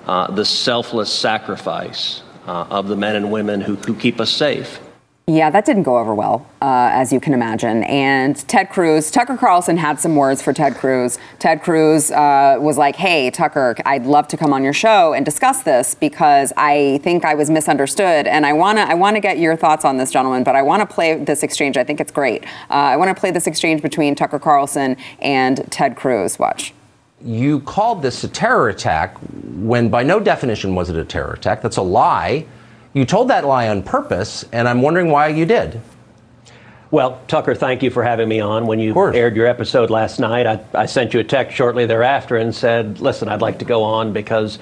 uh, 0.05 0.31
the 0.31 0.45
selfless 0.45 1.11
sacrifice 1.11 2.21
uh, 2.45 2.65
of 2.69 2.87
the 2.87 2.95
men 2.95 3.15
and 3.15 3.31
women 3.31 3.61
who, 3.61 3.75
who 3.75 3.95
keep 3.95 4.19
us 4.19 4.29
safe. 4.29 4.79
Yeah, 5.25 5.49
that 5.51 5.63
didn't 5.63 5.83
go 5.83 5.97
over 5.97 6.13
well, 6.13 6.45
uh, 6.61 6.89
as 6.91 7.13
you 7.13 7.21
can 7.21 7.33
imagine. 7.33 7.83
And 7.83 8.35
Ted 8.49 8.69
Cruz, 8.69 9.09
Tucker 9.09 9.37
Carlson 9.37 9.77
had 9.77 9.97
some 9.97 10.17
words 10.17 10.41
for 10.41 10.51
Ted 10.51 10.75
Cruz. 10.75 11.17
Ted 11.39 11.61
Cruz 11.61 12.11
uh, 12.11 12.57
was 12.59 12.77
like, 12.77 12.97
hey, 12.97 13.31
Tucker, 13.31 13.73
I'd 13.85 14.05
love 14.05 14.27
to 14.29 14.37
come 14.37 14.51
on 14.51 14.65
your 14.65 14.73
show 14.73 15.13
and 15.13 15.25
discuss 15.25 15.63
this 15.63 15.95
because 15.95 16.51
I 16.57 16.99
think 17.03 17.23
I 17.23 17.35
was 17.35 17.49
misunderstood. 17.49 18.27
And 18.27 18.45
I 18.45 18.51
want 18.51 18.79
to 18.79 18.81
I 18.83 18.95
wanna 18.95 19.21
get 19.21 19.37
your 19.37 19.55
thoughts 19.55 19.85
on 19.85 19.95
this, 19.95 20.11
gentlemen, 20.11 20.43
but 20.43 20.57
I 20.57 20.61
want 20.61 20.81
to 20.81 20.93
play 20.93 21.15
this 21.15 21.41
exchange. 21.41 21.77
I 21.77 21.85
think 21.85 22.01
it's 22.01 22.11
great. 22.11 22.43
Uh, 22.69 22.73
I 22.73 22.97
want 22.97 23.07
to 23.07 23.15
play 23.15 23.31
this 23.31 23.47
exchange 23.47 23.81
between 23.81 24.15
Tucker 24.15 24.39
Carlson 24.39 24.97
and 25.19 25.65
Ted 25.71 25.95
Cruz. 25.95 26.37
Watch. 26.37 26.73
You 27.21 27.61
called 27.61 28.01
this 28.01 28.25
a 28.25 28.27
terror 28.27 28.67
attack 28.67 29.15
when, 29.55 29.87
by 29.87 30.03
no 30.03 30.19
definition, 30.19 30.75
was 30.75 30.89
it 30.89 30.97
a 30.97 31.05
terror 31.05 31.31
attack. 31.31 31.61
That's 31.61 31.77
a 31.77 31.81
lie. 31.81 32.45
You 32.93 33.05
told 33.05 33.29
that 33.29 33.45
lie 33.45 33.69
on 33.69 33.81
purpose, 33.83 34.45
and 34.51 34.67
I'm 34.67 34.81
wondering 34.81 35.09
why 35.09 35.29
you 35.29 35.45
did. 35.45 35.81
Well, 36.91 37.19
Tucker, 37.27 37.55
thank 37.55 37.81
you 37.81 37.89
for 37.89 38.03
having 38.03 38.29
me 38.29 38.39
on. 38.39 38.67
When 38.67 38.77
you 38.77 38.93
aired 39.15 39.35
your 39.35 39.47
episode 39.47 39.89
last 39.89 40.19
night, 40.19 40.45
I, 40.45 40.63
I 40.75 40.85
sent 40.85 41.11
you 41.11 41.19
a 41.19 41.23
text 41.23 41.57
shortly 41.57 41.87
thereafter 41.87 42.37
and 42.37 42.53
said, 42.53 42.99
listen, 42.99 43.29
I'd 43.29 43.41
like 43.41 43.57
to 43.59 43.65
go 43.65 43.81
on 43.81 44.13
because 44.13 44.59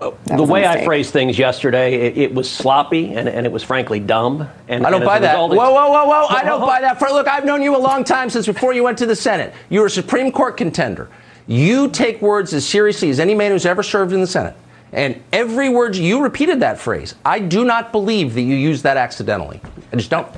uh, 0.00 0.12
the 0.24 0.44
way 0.44 0.66
I 0.66 0.86
phrased 0.86 1.12
things 1.12 1.38
yesterday, 1.38 2.06
it, 2.06 2.16
it 2.16 2.34
was 2.34 2.50
sloppy 2.50 3.12
and, 3.12 3.28
and 3.28 3.44
it 3.44 3.52
was 3.52 3.62
frankly 3.62 4.00
dumb. 4.00 4.48
And 4.66 4.86
I 4.86 4.90
don't 4.90 5.02
and 5.02 5.06
buy 5.06 5.18
that. 5.18 5.36
Whoa, 5.36 5.48
result, 5.48 5.56
whoa, 5.58 5.66
it's- 5.66 6.06
whoa, 6.06 6.06
whoa! 6.06 6.26
I 6.30 6.42
don't 6.44 6.60
buy 6.62 6.80
that. 6.80 6.98
For, 7.00 7.08
look, 7.08 7.28
I've 7.28 7.44
known 7.44 7.60
you 7.60 7.76
a 7.76 7.78
long 7.78 8.02
time 8.02 8.30
since 8.30 8.46
before 8.46 8.72
you 8.72 8.82
went 8.82 8.96
to 8.98 9.06
the 9.06 9.16
Senate. 9.16 9.52
You 9.68 9.80
were 9.80 9.86
a 9.86 9.90
Supreme 9.90 10.32
Court 10.32 10.56
contender. 10.56 11.10
You 11.46 11.90
take 11.90 12.22
words 12.22 12.54
as 12.54 12.66
seriously 12.66 13.10
as 13.10 13.20
any 13.20 13.34
man 13.34 13.50
who's 13.50 13.66
ever 13.66 13.82
served 13.82 14.14
in 14.14 14.22
the 14.22 14.26
Senate. 14.26 14.56
And 14.92 15.22
every 15.32 15.68
word 15.68 15.96
you 15.96 16.22
repeated 16.22 16.60
that 16.60 16.78
phrase. 16.78 17.14
I 17.24 17.38
do 17.40 17.64
not 17.64 17.92
believe 17.92 18.34
that 18.34 18.42
you 18.42 18.54
used 18.54 18.82
that 18.84 18.96
accidentally. 18.96 19.60
I 19.92 19.96
just 19.96 20.10
don't. 20.10 20.28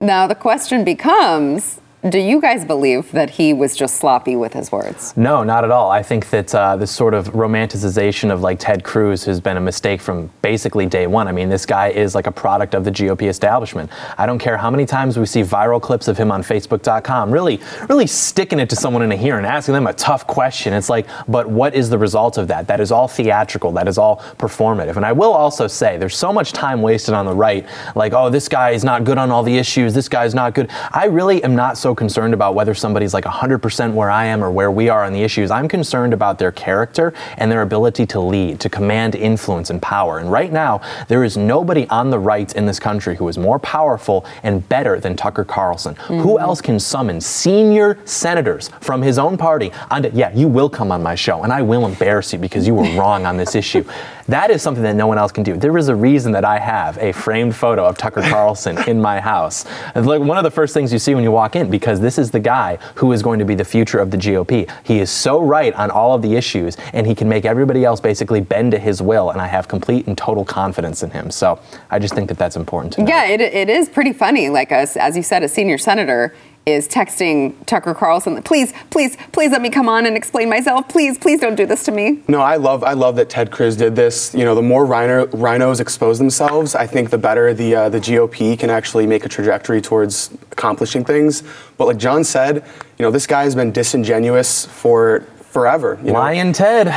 Now, 0.00 0.26
the 0.26 0.34
question 0.34 0.84
becomes 0.84 1.80
do 2.10 2.18
you 2.18 2.38
guys 2.38 2.66
believe 2.66 3.10
that 3.12 3.30
he 3.30 3.54
was 3.54 3.74
just 3.74 3.96
sloppy 3.96 4.36
with 4.36 4.52
his 4.52 4.70
words? 4.70 5.16
No, 5.16 5.42
not 5.42 5.64
at 5.64 5.70
all. 5.70 5.90
I 5.90 6.02
think 6.02 6.28
that 6.30 6.54
uh, 6.54 6.76
this 6.76 6.90
sort 6.90 7.14
of 7.14 7.28
romanticization 7.28 8.30
of 8.30 8.42
like 8.42 8.58
Ted 8.58 8.84
Cruz 8.84 9.24
has 9.24 9.40
been 9.40 9.56
a 9.56 9.60
mistake 9.60 10.02
from 10.02 10.30
basically 10.42 10.84
day 10.84 11.06
one. 11.06 11.28
I 11.28 11.32
mean, 11.32 11.48
this 11.48 11.64
guy 11.64 11.88
is 11.88 12.14
like 12.14 12.26
a 12.26 12.32
product 12.32 12.74
of 12.74 12.84
the 12.84 12.90
GOP 12.90 13.22
establishment. 13.22 13.90
I 14.18 14.26
don't 14.26 14.38
care 14.38 14.58
how 14.58 14.70
many 14.70 14.84
times 14.84 15.18
we 15.18 15.24
see 15.24 15.40
viral 15.40 15.80
clips 15.80 16.06
of 16.06 16.18
him 16.18 16.30
on 16.30 16.42
Facebook.com, 16.42 17.30
really, 17.30 17.58
really 17.88 18.06
sticking 18.06 18.60
it 18.60 18.68
to 18.68 18.76
someone 18.76 19.02
in 19.02 19.10
a 19.10 19.16
hearing, 19.16 19.46
asking 19.46 19.72
them 19.72 19.86
a 19.86 19.94
tough 19.94 20.26
question. 20.26 20.74
It's 20.74 20.90
like, 20.90 21.06
but 21.26 21.48
what 21.48 21.74
is 21.74 21.88
the 21.88 21.96
result 21.96 22.36
of 22.36 22.48
that? 22.48 22.66
That 22.66 22.80
is 22.80 22.92
all 22.92 23.08
theatrical. 23.08 23.72
That 23.72 23.88
is 23.88 23.96
all 23.96 24.18
performative. 24.36 24.96
And 24.96 25.06
I 25.06 25.12
will 25.12 25.32
also 25.32 25.66
say, 25.66 25.96
there's 25.96 26.16
so 26.16 26.34
much 26.34 26.52
time 26.52 26.82
wasted 26.82 27.14
on 27.14 27.24
the 27.24 27.34
right, 27.34 27.66
like, 27.94 28.12
oh, 28.12 28.28
this 28.28 28.46
guy 28.46 28.72
is 28.72 28.84
not 28.84 29.04
good 29.04 29.16
on 29.16 29.30
all 29.30 29.42
the 29.42 29.56
issues. 29.56 29.94
This 29.94 30.10
guy's 30.10 30.34
not 30.34 30.52
good. 30.52 30.70
I 30.92 31.06
really 31.06 31.42
am 31.42 31.56
not 31.56 31.78
so 31.94 31.96
concerned 31.96 32.34
about 32.34 32.54
whether 32.54 32.74
somebody's 32.74 33.14
like 33.14 33.24
100% 33.24 33.94
where 33.94 34.10
I 34.10 34.24
am 34.26 34.42
or 34.42 34.50
where 34.50 34.70
we 34.70 34.88
are 34.88 35.04
on 35.04 35.12
the 35.12 35.22
issues. 35.22 35.50
I'm 35.50 35.68
concerned 35.68 36.12
about 36.12 36.38
their 36.38 36.50
character 36.50 37.12
and 37.38 37.50
their 37.50 37.62
ability 37.62 38.06
to 38.06 38.20
lead, 38.20 38.58
to 38.60 38.68
command 38.68 39.14
influence 39.14 39.70
and 39.70 39.80
power. 39.80 40.18
And 40.18 40.30
right 40.30 40.52
now, 40.52 40.80
there 41.08 41.24
is 41.24 41.36
nobody 41.36 41.86
on 41.88 42.10
the 42.10 42.18
right 42.18 42.54
in 42.56 42.66
this 42.66 42.80
country 42.80 43.14
who 43.16 43.28
is 43.28 43.38
more 43.38 43.58
powerful 43.58 44.24
and 44.42 44.68
better 44.68 44.98
than 44.98 45.16
Tucker 45.16 45.44
Carlson. 45.44 45.94
Who 45.94 46.14
mm-hmm. 46.14 46.42
else 46.42 46.60
can 46.60 46.80
summon 46.80 47.20
senior 47.20 47.98
senators 48.04 48.70
from 48.80 49.02
his 49.02 49.18
own 49.18 49.36
party 49.36 49.70
yeah, 50.14 50.32
you 50.34 50.48
will 50.48 50.68
come 50.68 50.92
on 50.92 51.02
my 51.02 51.14
show 51.14 51.42
and 51.42 51.52
I 51.52 51.62
will 51.62 51.86
embarrass 51.86 52.32
you 52.32 52.38
because 52.38 52.66
you 52.66 52.74
were 52.74 52.82
wrong 52.98 53.26
on 53.26 53.36
this 53.36 53.54
issue. 53.54 53.84
That 54.26 54.50
is 54.50 54.62
something 54.62 54.82
that 54.84 54.96
no 54.96 55.06
one 55.06 55.18
else 55.18 55.32
can 55.32 55.44
do. 55.44 55.56
There 55.56 55.76
is 55.76 55.88
a 55.88 55.94
reason 55.94 56.32
that 56.32 56.44
I 56.44 56.58
have 56.58 56.96
a 56.98 57.12
framed 57.12 57.54
photo 57.54 57.84
of 57.84 57.98
Tucker 57.98 58.22
Carlson 58.22 58.78
in 58.88 59.00
my 59.00 59.20
house. 59.20 59.66
It's 59.94 60.06
like 60.06 60.20
one 60.20 60.38
of 60.38 60.44
the 60.44 60.50
first 60.50 60.72
things 60.72 60.92
you 60.92 60.98
see 60.98 61.14
when 61.14 61.24
you 61.24 61.30
walk 61.30 61.56
in 61.56 61.68
because 61.68 61.83
this 61.92 62.18
is 62.18 62.30
the 62.30 62.40
guy 62.40 62.78
who 62.94 63.12
is 63.12 63.22
going 63.22 63.38
to 63.38 63.44
be 63.44 63.54
the 63.54 63.64
future 63.64 63.98
of 63.98 64.10
the 64.10 64.16
GOP. 64.16 64.70
He 64.84 65.00
is 65.00 65.10
so 65.10 65.42
right 65.42 65.74
on 65.74 65.90
all 65.90 66.14
of 66.14 66.22
the 66.22 66.34
issues 66.34 66.76
and 66.92 67.06
he 67.06 67.14
can 67.14 67.28
make 67.28 67.44
everybody 67.44 67.84
else 67.84 68.00
basically 68.00 68.40
bend 68.40 68.72
to 68.72 68.78
his 68.78 69.02
will 69.02 69.30
and 69.30 69.40
I 69.40 69.46
have 69.46 69.68
complete 69.68 70.06
and 70.06 70.16
total 70.16 70.44
confidence 70.44 71.02
in 71.02 71.10
him. 71.10 71.30
So 71.30 71.60
I 71.90 71.98
just 71.98 72.14
think 72.14 72.28
that 72.28 72.38
that's 72.38 72.56
important. 72.56 73.06
Yeah, 73.06 73.26
it, 73.26 73.40
it 73.40 73.68
is 73.68 73.88
pretty 73.90 74.14
funny. 74.14 74.48
Like, 74.48 74.72
us, 74.72 74.96
as 74.96 75.14
you 75.16 75.22
said, 75.22 75.42
a 75.42 75.48
senior 75.48 75.76
senator 75.76 76.34
is 76.66 76.88
texting 76.88 77.54
Tucker 77.66 77.94
Carlson, 77.94 78.42
please, 78.42 78.72
please, 78.90 79.16
please 79.32 79.50
let 79.50 79.60
me 79.60 79.70
come 79.70 79.88
on 79.88 80.06
and 80.06 80.16
explain 80.16 80.48
myself. 80.48 80.88
Please, 80.88 81.18
please 81.18 81.40
don't 81.40 81.56
do 81.56 81.66
this 81.66 81.84
to 81.84 81.92
me. 81.92 82.22
No, 82.28 82.40
I 82.40 82.56
love 82.56 82.82
I 82.82 82.92
love 82.92 83.16
that 83.16 83.28
Ted 83.28 83.50
Cruz 83.50 83.76
did 83.76 83.94
this. 83.96 84.34
You 84.34 84.44
know, 84.44 84.54
the 84.54 84.62
more 84.62 84.86
RINO, 84.86 85.26
RINOs 85.26 85.80
expose 85.80 86.18
themselves, 86.18 86.74
I 86.74 86.86
think 86.86 87.10
the 87.10 87.18
better 87.18 87.52
the 87.52 87.74
uh, 87.74 87.88
the 87.88 87.98
GOP 87.98 88.58
can 88.58 88.70
actually 88.70 89.06
make 89.06 89.24
a 89.24 89.28
trajectory 89.28 89.80
towards 89.80 90.30
accomplishing 90.50 91.04
things. 91.04 91.42
But 91.76 91.86
like 91.86 91.98
John 91.98 92.24
said, 92.24 92.64
you 92.98 93.02
know, 93.02 93.10
this 93.10 93.26
guy 93.26 93.44
has 93.44 93.54
been 93.54 93.72
disingenuous 93.72 94.66
for 94.66 95.26
forever. 95.54 95.96
You 96.02 96.12
know? 96.12 96.18
Lyin' 96.20 96.52
Ted. 96.52 96.88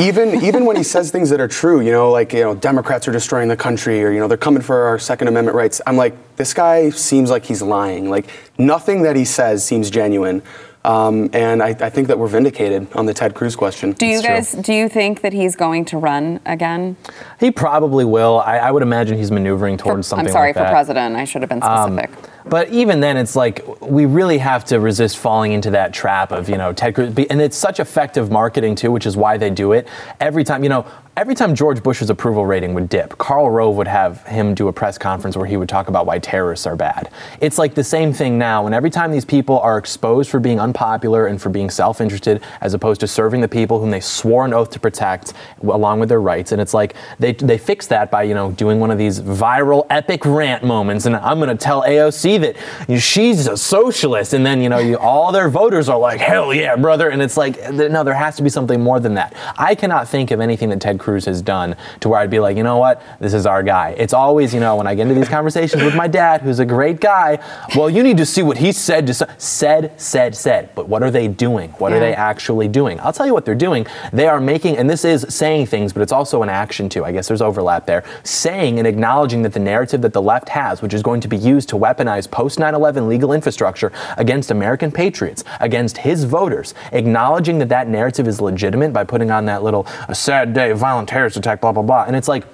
even 0.00 0.42
even 0.42 0.66
when 0.66 0.76
he 0.76 0.82
says 0.82 1.10
things 1.10 1.30
that 1.30 1.40
are 1.40 1.48
true, 1.48 1.80
you 1.80 1.92
know, 1.92 2.10
like 2.10 2.32
you 2.34 2.42
know, 2.42 2.54
Democrats 2.54 3.06
are 3.08 3.12
destroying 3.12 3.48
the 3.48 3.56
country, 3.56 4.02
or 4.02 4.10
you 4.10 4.18
know, 4.20 4.28
they're 4.28 4.36
coming 4.36 4.60
for 4.60 4.82
our 4.82 4.98
Second 4.98 5.28
Amendment 5.28 5.54
rights. 5.56 5.80
I'm 5.86 5.96
like, 5.96 6.14
this 6.36 6.52
guy 6.52 6.90
seems 6.90 7.30
like 7.30 7.44
he's 7.44 7.62
lying. 7.62 8.10
Like 8.10 8.26
nothing 8.58 9.02
that 9.02 9.16
he 9.16 9.24
says 9.24 9.64
seems 9.64 9.88
genuine. 9.88 10.42
Um, 10.82 11.28
and 11.34 11.62
I, 11.62 11.68
I 11.68 11.90
think 11.90 12.08
that 12.08 12.18
we're 12.18 12.26
vindicated 12.26 12.90
on 12.94 13.04
the 13.04 13.12
Ted 13.12 13.34
Cruz 13.34 13.54
question. 13.54 13.92
Do 13.92 14.06
you 14.06 14.22
That's 14.22 14.54
guys, 14.54 14.64
do 14.64 14.72
you 14.72 14.88
think 14.88 15.20
that 15.20 15.34
he's 15.34 15.54
going 15.54 15.84
to 15.86 15.98
run 15.98 16.40
again? 16.46 16.96
He 17.38 17.50
probably 17.50 18.06
will. 18.06 18.40
I, 18.40 18.56
I 18.56 18.70
would 18.70 18.82
imagine 18.82 19.18
he's 19.18 19.30
maneuvering 19.30 19.76
towards 19.76 20.06
something 20.06 20.26
I'm 20.28 20.32
sorry, 20.32 20.48
like 20.48 20.56
for 20.56 20.60
that. 20.62 20.70
president. 20.72 21.16
I 21.16 21.24
should 21.26 21.42
have 21.42 21.50
been 21.50 21.62
Um, 21.62 21.98
specific. 21.98 22.29
But 22.46 22.70
even 22.70 23.00
then, 23.00 23.16
it's 23.16 23.36
like 23.36 23.64
we 23.80 24.06
really 24.06 24.38
have 24.38 24.64
to 24.66 24.80
resist 24.80 25.18
falling 25.18 25.52
into 25.52 25.70
that 25.70 25.92
trap 25.92 26.32
of 26.32 26.48
you 26.48 26.56
know 26.56 26.72
Ted 26.72 26.94
Cruz, 26.94 27.14
and 27.30 27.40
it's 27.40 27.56
such 27.56 27.80
effective 27.80 28.30
marketing 28.30 28.74
too, 28.74 28.90
which 28.90 29.06
is 29.06 29.16
why 29.16 29.36
they 29.36 29.50
do 29.50 29.72
it 29.72 29.88
every 30.20 30.44
time. 30.44 30.62
You 30.62 30.70
know, 30.70 30.86
every 31.16 31.34
time 31.34 31.54
George 31.54 31.82
Bush's 31.82 32.08
approval 32.08 32.46
rating 32.46 32.72
would 32.74 32.88
dip, 32.88 33.18
Karl 33.18 33.50
Rove 33.50 33.76
would 33.76 33.88
have 33.88 34.24
him 34.26 34.54
do 34.54 34.68
a 34.68 34.72
press 34.72 34.96
conference 34.96 35.36
where 35.36 35.46
he 35.46 35.56
would 35.56 35.68
talk 35.68 35.88
about 35.88 36.06
why 36.06 36.18
terrorists 36.18 36.66
are 36.66 36.76
bad. 36.76 37.10
It's 37.40 37.58
like 37.58 37.74
the 37.74 37.84
same 37.84 38.12
thing 38.12 38.38
now, 38.38 38.66
and 38.66 38.74
every 38.74 38.90
time 38.90 39.10
these 39.10 39.24
people 39.24 39.58
are 39.58 39.76
exposed 39.76 40.30
for 40.30 40.38
being 40.38 40.60
unpopular 40.60 41.26
and 41.26 41.40
for 41.42 41.48
being 41.48 41.68
self-interested, 41.68 42.42
as 42.60 42.74
opposed 42.74 43.00
to 43.00 43.08
serving 43.08 43.40
the 43.40 43.48
people 43.48 43.80
whom 43.80 43.90
they 43.90 44.00
swore 44.00 44.44
an 44.44 44.54
oath 44.54 44.70
to 44.70 44.80
protect, 44.80 45.32
along 45.62 45.98
with 46.00 46.08
their 46.08 46.20
rights, 46.20 46.52
and 46.52 46.60
it's 46.60 46.72
like 46.72 46.94
they 47.18 47.32
they 47.32 47.58
fix 47.58 47.86
that 47.88 48.10
by 48.10 48.22
you 48.22 48.34
know 48.34 48.52
doing 48.52 48.78
one 48.78 48.90
of 48.90 48.98
these 48.98 49.20
viral 49.20 49.86
epic 49.90 50.24
rant 50.24 50.62
moments, 50.62 51.06
and 51.06 51.16
I'm 51.16 51.38
going 51.38 51.50
to 51.50 51.62
tell 51.62 51.82
AOC 51.82 52.40
that 52.40 52.56
you 52.88 52.94
know, 52.94 53.00
she's 53.00 53.46
a 53.48 53.56
socialist, 53.56 54.32
and 54.32 54.46
then 54.46 54.62
you 54.62 54.68
know 54.68 54.78
you, 54.78 54.96
all 54.96 55.32
their 55.32 55.48
voters 55.48 55.88
are 55.88 55.98
like, 55.98 56.20
hell 56.20 56.54
yeah, 56.54 56.76
brother, 56.76 57.10
and 57.10 57.20
it's 57.20 57.36
like 57.36 57.58
no, 57.72 58.04
there 58.04 58.14
has 58.14 58.36
to 58.36 58.42
be 58.42 58.48
something 58.48 58.80
more 58.80 59.00
than 59.00 59.14
that. 59.14 59.34
I 59.58 59.74
cannot 59.74 60.08
think 60.08 60.30
of 60.30 60.40
anything 60.40 60.68
that 60.70 60.80
Ted 60.80 60.99
Cruz 61.00 61.24
has 61.24 61.42
done 61.42 61.76
to 62.00 62.08
where 62.08 62.20
I'd 62.20 62.30
be 62.30 62.38
like, 62.38 62.56
you 62.56 62.62
know 62.62 62.78
what, 62.78 63.02
this 63.18 63.34
is 63.34 63.46
our 63.46 63.62
guy. 63.62 63.94
It's 63.98 64.12
always 64.12 64.54
you 64.54 64.60
know 64.60 64.76
when 64.76 64.86
I 64.86 64.94
get 64.94 65.02
into 65.02 65.14
these 65.14 65.28
conversations 65.28 65.82
with 65.82 65.96
my 65.96 66.06
dad, 66.06 66.42
who's 66.42 66.60
a 66.60 66.66
great 66.66 67.00
guy. 67.00 67.38
Well, 67.74 67.90
you 67.90 68.02
need 68.02 68.16
to 68.18 68.26
see 68.26 68.42
what 68.42 68.58
he 68.58 68.72
said 68.72 69.06
to 69.08 69.14
so- 69.14 69.26
said 69.38 70.00
said 70.00 70.36
said, 70.36 70.70
but 70.74 70.88
what 70.88 71.02
are 71.02 71.10
they 71.10 71.26
doing? 71.26 71.70
What 71.72 71.92
are 71.92 72.00
they 72.00 72.14
actually 72.14 72.68
doing? 72.68 73.00
I'll 73.00 73.12
tell 73.12 73.26
you 73.26 73.32
what 73.32 73.44
they're 73.44 73.54
doing. 73.54 73.86
They 74.12 74.26
are 74.26 74.40
making, 74.40 74.76
and 74.76 74.88
this 74.88 75.04
is 75.04 75.26
saying 75.28 75.66
things, 75.66 75.92
but 75.92 76.02
it's 76.02 76.12
also 76.12 76.42
an 76.42 76.48
action 76.48 76.88
too. 76.88 77.04
I 77.04 77.12
guess 77.12 77.28
there's 77.28 77.42
overlap 77.42 77.86
there. 77.86 78.04
Saying 78.22 78.78
and 78.78 78.86
acknowledging 78.86 79.42
that 79.42 79.52
the 79.52 79.60
narrative 79.60 80.02
that 80.02 80.12
the 80.12 80.22
left 80.22 80.48
has, 80.50 80.82
which 80.82 80.94
is 80.94 81.02
going 81.02 81.20
to 81.22 81.28
be 81.28 81.36
used 81.36 81.68
to 81.70 81.76
weaponize 81.76 82.30
post 82.30 82.58
9 82.58 82.74
11 82.74 83.08
legal 83.08 83.32
infrastructure 83.32 83.92
against 84.16 84.50
American 84.50 84.92
patriots, 84.92 85.44
against 85.60 85.98
his 85.98 86.24
voters, 86.24 86.74
acknowledging 86.92 87.58
that 87.58 87.68
that 87.68 87.88
narrative 87.88 88.28
is 88.28 88.40
legitimate 88.40 88.92
by 88.92 89.04
putting 89.04 89.30
on 89.30 89.44
that 89.46 89.62
little 89.62 89.86
a 90.08 90.14
sad 90.14 90.52
day, 90.52 90.72
violent 90.90 91.08
terrorist 91.08 91.36
attack, 91.36 91.60
blah, 91.60 91.70
blah, 91.70 91.82
blah. 91.82 92.04
And 92.04 92.16
it's 92.16 92.26
like, 92.26 92.44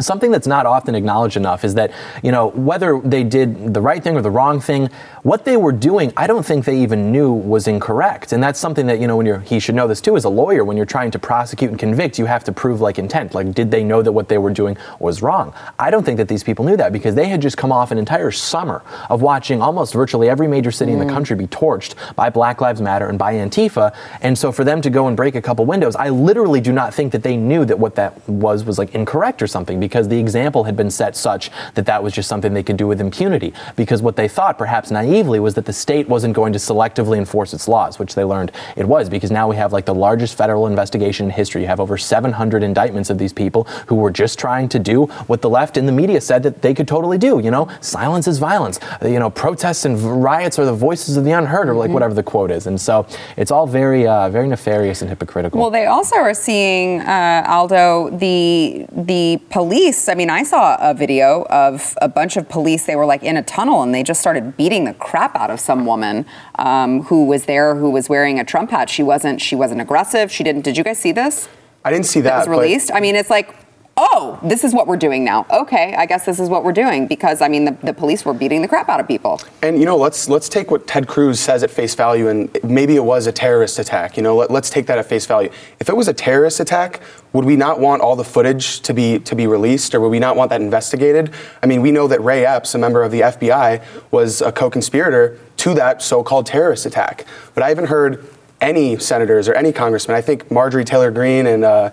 something 0.00 0.32
that's 0.32 0.48
not 0.48 0.66
often 0.66 0.96
acknowledged 0.96 1.36
enough 1.36 1.64
is 1.64 1.74
that 1.74 1.92
you 2.20 2.32
know 2.32 2.48
whether 2.48 3.00
they 3.04 3.22
did 3.22 3.72
the 3.72 3.80
right 3.80 4.02
thing 4.02 4.16
or 4.16 4.22
the 4.22 4.30
wrong 4.30 4.60
thing 4.60 4.90
what 5.24 5.44
they 5.44 5.56
were 5.56 5.72
doing 5.72 6.12
i 6.16 6.26
don't 6.26 6.46
think 6.46 6.64
they 6.64 6.80
even 6.80 7.10
knew 7.10 7.32
was 7.32 7.66
incorrect. 7.66 8.32
And 8.32 8.42
that's 8.42 8.58
something 8.58 8.86
that 8.86 9.00
you 9.00 9.06
know 9.06 9.16
when 9.16 9.26
you're 9.26 9.40
he 9.40 9.58
should 9.58 9.74
know 9.74 9.86
this 9.86 10.00
too 10.00 10.16
as 10.16 10.24
a 10.24 10.28
lawyer 10.28 10.64
when 10.64 10.76
you're 10.76 10.86
trying 10.86 11.10
to 11.10 11.18
prosecute 11.18 11.70
and 11.70 11.78
convict 11.78 12.18
you 12.18 12.26
have 12.26 12.44
to 12.44 12.52
prove 12.52 12.80
like 12.80 12.98
intent. 12.98 13.34
Like 13.34 13.52
did 13.52 13.70
they 13.70 13.84
know 13.84 14.02
that 14.02 14.12
what 14.12 14.28
they 14.28 14.38
were 14.38 14.52
doing 14.52 14.76
was 14.98 15.22
wrong? 15.22 15.54
I 15.78 15.90
don't 15.90 16.04
think 16.04 16.16
that 16.18 16.28
these 16.28 16.42
people 16.42 16.64
knew 16.64 16.76
that 16.76 16.92
because 16.92 17.14
they 17.14 17.28
had 17.28 17.42
just 17.42 17.56
come 17.56 17.72
off 17.72 17.90
an 17.90 17.98
entire 17.98 18.30
summer 18.30 18.82
of 19.10 19.22
watching 19.22 19.60
almost 19.60 19.92
virtually 19.92 20.28
every 20.28 20.48
major 20.48 20.70
city 20.70 20.92
in 20.92 20.98
the 20.98 21.04
mm. 21.04 21.10
country 21.10 21.36
be 21.36 21.46
torched 21.46 21.94
by 22.16 22.30
black 22.30 22.60
lives 22.60 22.80
matter 22.80 23.08
and 23.08 23.18
by 23.18 23.34
antifa. 23.34 23.94
And 24.20 24.36
so 24.36 24.52
for 24.52 24.64
them 24.64 24.80
to 24.82 24.90
go 24.90 25.06
and 25.08 25.16
break 25.16 25.34
a 25.34 25.42
couple 25.42 25.64
windows 25.66 25.96
i 25.96 26.08
literally 26.08 26.60
do 26.60 26.72
not 26.72 26.94
think 26.94 27.12
that 27.12 27.22
they 27.22 27.36
knew 27.36 27.64
that 27.64 27.78
what 27.78 27.94
that 27.94 28.26
was 28.28 28.64
was 28.64 28.78
like 28.78 28.94
incorrect 28.94 29.42
or 29.42 29.46
something 29.46 29.80
because 29.80 30.08
the 30.08 30.18
example 30.18 30.64
had 30.64 30.76
been 30.76 30.90
set 30.90 31.16
such 31.16 31.50
that 31.74 31.86
that 31.86 32.02
was 32.02 32.12
just 32.12 32.28
something 32.28 32.54
they 32.54 32.62
could 32.62 32.76
do 32.76 32.86
with 32.86 33.00
impunity. 33.00 33.52
Because 33.76 34.02
what 34.02 34.16
they 34.16 34.28
thought, 34.28 34.58
perhaps 34.58 34.90
naively, 35.14 35.40
was 35.40 35.54
that 35.54 35.66
the 35.66 35.72
state 35.72 36.08
wasn't 36.08 36.34
going 36.34 36.52
to 36.52 36.58
selectively 36.58 37.18
enforce 37.18 37.54
its 37.54 37.66
laws, 37.68 37.98
which 37.98 38.14
they 38.14 38.24
learned 38.24 38.50
it 38.76 38.86
was, 38.86 39.08
because 39.08 39.30
now 39.30 39.48
we 39.48 39.56
have 39.56 39.72
like 39.72 39.86
the 39.86 39.94
largest 40.06 40.36
federal 40.36 40.66
investigation 40.66 41.26
in 41.26 41.32
history. 41.32 41.62
You 41.62 41.68
have 41.68 41.80
over 41.80 41.96
700 41.96 42.62
indictments 42.62 43.10
of 43.10 43.18
these 43.18 43.32
people 43.32 43.64
who 43.88 43.96
were 43.96 44.10
just 44.10 44.38
trying 44.38 44.68
to 44.70 44.78
do 44.78 45.06
what 45.30 45.40
the 45.42 45.50
left 45.58 45.76
and 45.76 45.86
the 45.88 45.92
media 45.92 46.20
said 46.20 46.42
that 46.42 46.62
they 46.62 46.74
could 46.74 46.88
totally 46.88 47.18
do. 47.18 47.32
You 47.46 47.50
know, 47.50 47.68
silence 47.80 48.26
is 48.32 48.38
violence. 48.38 48.76
Uh, 49.02 49.08
You 49.14 49.20
know, 49.22 49.30
protests 49.30 49.84
and 49.84 49.94
riots 50.30 50.58
are 50.58 50.64
the 50.64 50.78
voices 50.88 51.16
of 51.16 51.24
the 51.24 51.32
unheard, 51.40 51.68
or 51.68 51.74
like 51.74 51.90
whatever 51.96 52.14
the 52.14 52.22
quote 52.32 52.50
is. 52.50 52.66
And 52.66 52.80
so 52.80 53.06
it's 53.36 53.52
all 53.54 53.66
very, 53.66 54.06
uh, 54.06 54.28
very 54.30 54.48
nefarious 54.48 55.02
and 55.02 55.08
hypocritical. 55.08 55.60
Well, 55.60 55.70
they 55.70 55.86
also 55.86 56.16
are 56.16 56.34
seeing 56.34 57.00
uh, 57.00 57.44
Aldo 57.56 58.10
the 58.24 58.86
the 59.12 59.40
police. 59.50 60.08
I 60.08 60.14
mean, 60.14 60.30
I 60.30 60.42
saw 60.42 60.76
a 60.90 60.92
video 60.94 61.28
of 61.50 61.96
a 62.00 62.08
bunch 62.08 62.36
of 62.36 62.48
police. 62.48 62.86
They 62.86 62.96
were 62.96 63.06
like 63.14 63.22
in 63.30 63.36
a 63.36 63.42
tunnel 63.56 63.82
and 63.82 63.94
they 63.94 64.02
just 64.02 64.20
started 64.20 64.56
beating 64.56 64.84
the 64.84 64.94
crap 65.04 65.36
out 65.36 65.50
of 65.50 65.60
some 65.60 65.86
woman 65.86 66.26
um, 66.56 67.02
who 67.04 67.26
was 67.26 67.44
there, 67.44 67.76
who 67.76 67.90
was 67.90 68.08
wearing 68.08 68.40
a 68.40 68.44
Trump 68.44 68.70
hat. 68.70 68.90
She 68.90 69.02
wasn't. 69.02 69.40
She 69.40 69.54
wasn't 69.54 69.80
aggressive. 69.80 70.32
She 70.32 70.42
didn't. 70.42 70.62
Did 70.62 70.76
you 70.76 70.82
guys 70.82 70.98
see 70.98 71.12
this? 71.12 71.48
I 71.84 71.90
didn't 71.90 72.06
see 72.06 72.20
that. 72.22 72.30
That 72.30 72.48
was 72.48 72.58
released. 72.58 72.90
I 72.92 73.00
mean, 73.00 73.14
it's 73.14 73.30
like. 73.30 73.54
Oh, 73.96 74.40
this 74.42 74.64
is 74.64 74.74
what 74.74 74.88
we're 74.88 74.96
doing 74.96 75.24
now. 75.24 75.46
Okay, 75.50 75.94
I 75.94 76.06
guess 76.06 76.24
this 76.24 76.40
is 76.40 76.48
what 76.48 76.64
we're 76.64 76.72
doing 76.72 77.06
because 77.06 77.40
I 77.40 77.48
mean 77.48 77.64
the, 77.64 77.76
the 77.82 77.94
police 77.94 78.24
were 78.24 78.34
beating 78.34 78.60
the 78.60 78.66
crap 78.66 78.88
out 78.88 78.98
of 78.98 79.06
people. 79.06 79.40
And 79.62 79.78
you 79.78 79.84
know, 79.84 79.96
let's 79.96 80.28
let's 80.28 80.48
take 80.48 80.70
what 80.70 80.86
Ted 80.86 81.06
Cruz 81.06 81.38
says 81.38 81.62
at 81.62 81.70
face 81.70 81.94
value, 81.94 82.28
and 82.28 82.56
maybe 82.64 82.96
it 82.96 83.04
was 83.04 83.28
a 83.28 83.32
terrorist 83.32 83.78
attack. 83.78 84.16
You 84.16 84.24
know, 84.24 84.36
let, 84.36 84.50
us 84.50 84.70
take 84.70 84.86
that 84.86 84.98
at 84.98 85.06
face 85.06 85.26
value. 85.26 85.50
If 85.78 85.88
it 85.88 85.96
was 85.96 86.08
a 86.08 86.12
terrorist 86.12 86.58
attack, 86.58 87.00
would 87.32 87.44
we 87.44 87.54
not 87.54 87.78
want 87.78 88.02
all 88.02 88.16
the 88.16 88.24
footage 88.24 88.80
to 88.80 88.92
be 88.92 89.20
to 89.20 89.36
be 89.36 89.46
released, 89.46 89.94
or 89.94 90.00
would 90.00 90.10
we 90.10 90.18
not 90.18 90.34
want 90.34 90.50
that 90.50 90.60
investigated? 90.60 91.32
I 91.62 91.66
mean, 91.66 91.80
we 91.80 91.92
know 91.92 92.08
that 92.08 92.20
Ray 92.20 92.44
Epps, 92.44 92.74
a 92.74 92.78
member 92.78 93.04
of 93.04 93.12
the 93.12 93.20
FBI, 93.20 93.84
was 94.10 94.40
a 94.40 94.50
co-conspirator 94.50 95.38
to 95.58 95.74
that 95.74 96.02
so-called 96.02 96.46
terrorist 96.46 96.84
attack. 96.84 97.26
But 97.54 97.62
I 97.62 97.68
haven't 97.68 97.86
heard 97.86 98.26
any 98.60 98.98
senators 98.98 99.48
or 99.48 99.54
any 99.54 99.72
congressmen. 99.72 100.16
I 100.16 100.20
think 100.20 100.50
Marjorie 100.50 100.84
Taylor 100.84 101.10
Greene 101.10 101.46
and 101.46 101.64
uh, 101.64 101.90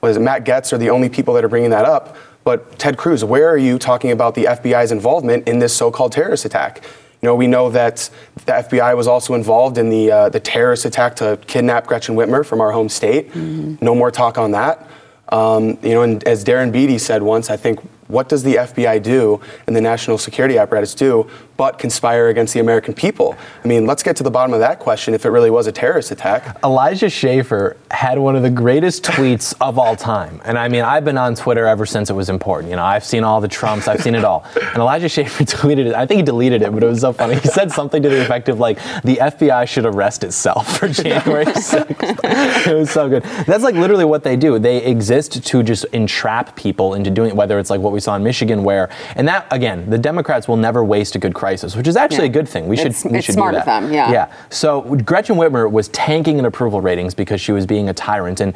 was 0.00 0.16
it 0.16 0.20
Matt 0.20 0.44
Gaetz 0.44 0.72
are 0.72 0.78
the 0.78 0.90
only 0.90 1.08
people 1.08 1.34
that 1.34 1.44
are 1.44 1.48
bringing 1.48 1.70
that 1.70 1.84
up. 1.84 2.16
But 2.44 2.78
Ted 2.78 2.96
Cruz, 2.96 3.24
where 3.24 3.48
are 3.48 3.58
you 3.58 3.78
talking 3.78 4.10
about 4.10 4.34
the 4.34 4.44
FBI's 4.44 4.90
involvement 4.90 5.46
in 5.48 5.58
this 5.58 5.76
so-called 5.76 6.12
terrorist 6.12 6.44
attack? 6.44 6.82
You 7.20 7.26
know, 7.26 7.34
we 7.34 7.46
know 7.46 7.68
that 7.70 8.08
the 8.46 8.52
FBI 8.52 8.96
was 8.96 9.06
also 9.08 9.34
involved 9.34 9.76
in 9.76 9.90
the 9.90 10.10
uh, 10.10 10.28
the 10.28 10.38
terrorist 10.40 10.84
attack 10.84 11.16
to 11.16 11.38
kidnap 11.46 11.86
Gretchen 11.86 12.14
Whitmer 12.14 12.46
from 12.46 12.60
our 12.60 12.70
home 12.70 12.88
state. 12.88 13.34
No 13.82 13.94
more 13.94 14.10
talk 14.10 14.38
on 14.38 14.52
that. 14.52 14.88
Um, 15.30 15.76
you 15.82 15.90
know, 15.90 16.02
and 16.02 16.22
as 16.24 16.44
Darren 16.44 16.72
Beattie 16.72 16.96
said 16.96 17.22
once, 17.22 17.50
I 17.50 17.56
think 17.56 17.80
what 18.06 18.28
does 18.30 18.42
the 18.44 18.54
FBI 18.54 19.02
do 19.02 19.40
and 19.66 19.76
the 19.76 19.80
national 19.80 20.16
security 20.16 20.56
apparatus 20.56 20.94
do 20.94 21.28
but 21.58 21.78
conspire 21.78 22.28
against 22.28 22.54
the 22.54 22.60
American 22.60 22.94
people? 22.94 23.36
I 23.62 23.68
mean, 23.68 23.84
let's 23.84 24.02
get 24.02 24.16
to 24.16 24.22
the 24.22 24.30
bottom 24.30 24.54
of 24.54 24.60
that 24.60 24.78
question 24.78 25.12
if 25.12 25.26
it 25.26 25.30
really 25.30 25.50
was 25.50 25.66
a 25.66 25.72
terrorist 25.72 26.10
attack. 26.10 26.56
Elijah 26.64 27.10
Schaffer 27.10 27.76
had 27.90 28.18
one 28.18 28.36
of 28.36 28.42
the 28.42 28.50
greatest 28.50 29.02
tweets 29.04 29.54
of 29.60 29.78
all 29.78 29.96
time. 29.96 30.40
And 30.44 30.56
I 30.56 30.68
mean, 30.68 30.82
I've 30.82 31.04
been 31.04 31.18
on 31.18 31.34
Twitter 31.34 31.66
ever 31.66 31.84
since 31.84 32.10
it 32.10 32.14
was 32.14 32.30
important. 32.30 32.70
You 32.70 32.76
know, 32.76 32.84
I've 32.84 33.04
seen 33.04 33.24
all 33.24 33.40
the 33.40 33.48
Trumps, 33.48 33.88
I've 33.88 34.00
seen 34.00 34.14
it 34.14 34.24
all. 34.24 34.46
And 34.54 34.76
Elijah 34.76 35.08
Schaffer 35.08 35.44
tweeted 35.44 35.86
it. 35.86 35.94
I 35.94 36.06
think 36.06 36.18
he 36.18 36.22
deleted 36.24 36.62
it, 36.62 36.72
but 36.72 36.82
it 36.82 36.86
was 36.86 37.00
so 37.00 37.12
funny. 37.12 37.34
He 37.34 37.48
said 37.48 37.72
something 37.72 38.02
to 38.02 38.08
the 38.08 38.22
effect 38.22 38.48
of 38.48 38.60
like, 38.60 38.78
the 39.02 39.16
FBI 39.16 39.66
should 39.66 39.84
arrest 39.84 40.22
itself 40.22 40.78
for 40.78 40.88
January 41.02 41.44
6th. 41.44 42.66
it 42.66 42.74
was 42.74 42.90
so 42.90 43.08
good. 43.08 43.24
That's 43.46 43.64
like 43.64 43.74
literally 43.74 44.04
what 44.04 44.22
they 44.22 44.36
do. 44.36 44.60
They 44.60 44.84
exist 44.84 45.44
to 45.44 45.62
just 45.64 45.84
entrap 45.86 46.54
people 46.54 46.94
into 46.94 47.10
doing 47.10 47.30
it, 47.30 47.36
whether 47.36 47.58
it's 47.58 47.70
like 47.70 47.80
what 47.80 47.92
we 47.92 47.98
saw 47.98 48.14
in 48.14 48.22
Michigan 48.22 48.62
where, 48.62 48.90
and 49.16 49.26
that, 49.26 49.46
again, 49.50 49.90
the 49.90 49.98
Democrats 49.98 50.46
will 50.46 50.56
never 50.56 50.84
waste 50.84 51.16
a 51.16 51.18
good 51.18 51.34
crisis, 51.34 51.47
which 51.76 51.88
is 51.88 51.96
actually 51.96 52.24
Yeah. 52.24 52.30
a 52.30 52.38
good 52.40 52.48
thing. 52.48 52.68
We 52.68 52.76
should, 52.76 52.86
It's- 52.88 53.04
we 53.04 53.18
it's 53.18 53.26
should 53.26 53.34
smart 53.34 53.54
do 53.54 53.58
of 53.60 53.64
them, 53.66 53.92
yeah. 53.92 54.10
Yeah. 54.12 54.26
So 54.50 54.82
Gretchen 55.04 55.36
Whitmer 55.36 55.70
was 55.70 55.88
tanking 55.88 56.38
in 56.38 56.44
approval 56.44 56.80
ratings 56.80 57.14
because 57.14 57.40
she 57.40 57.52
was 57.52 57.66
being 57.66 57.88
a 57.88 57.94
tyrant. 57.94 58.40
And 58.40 58.54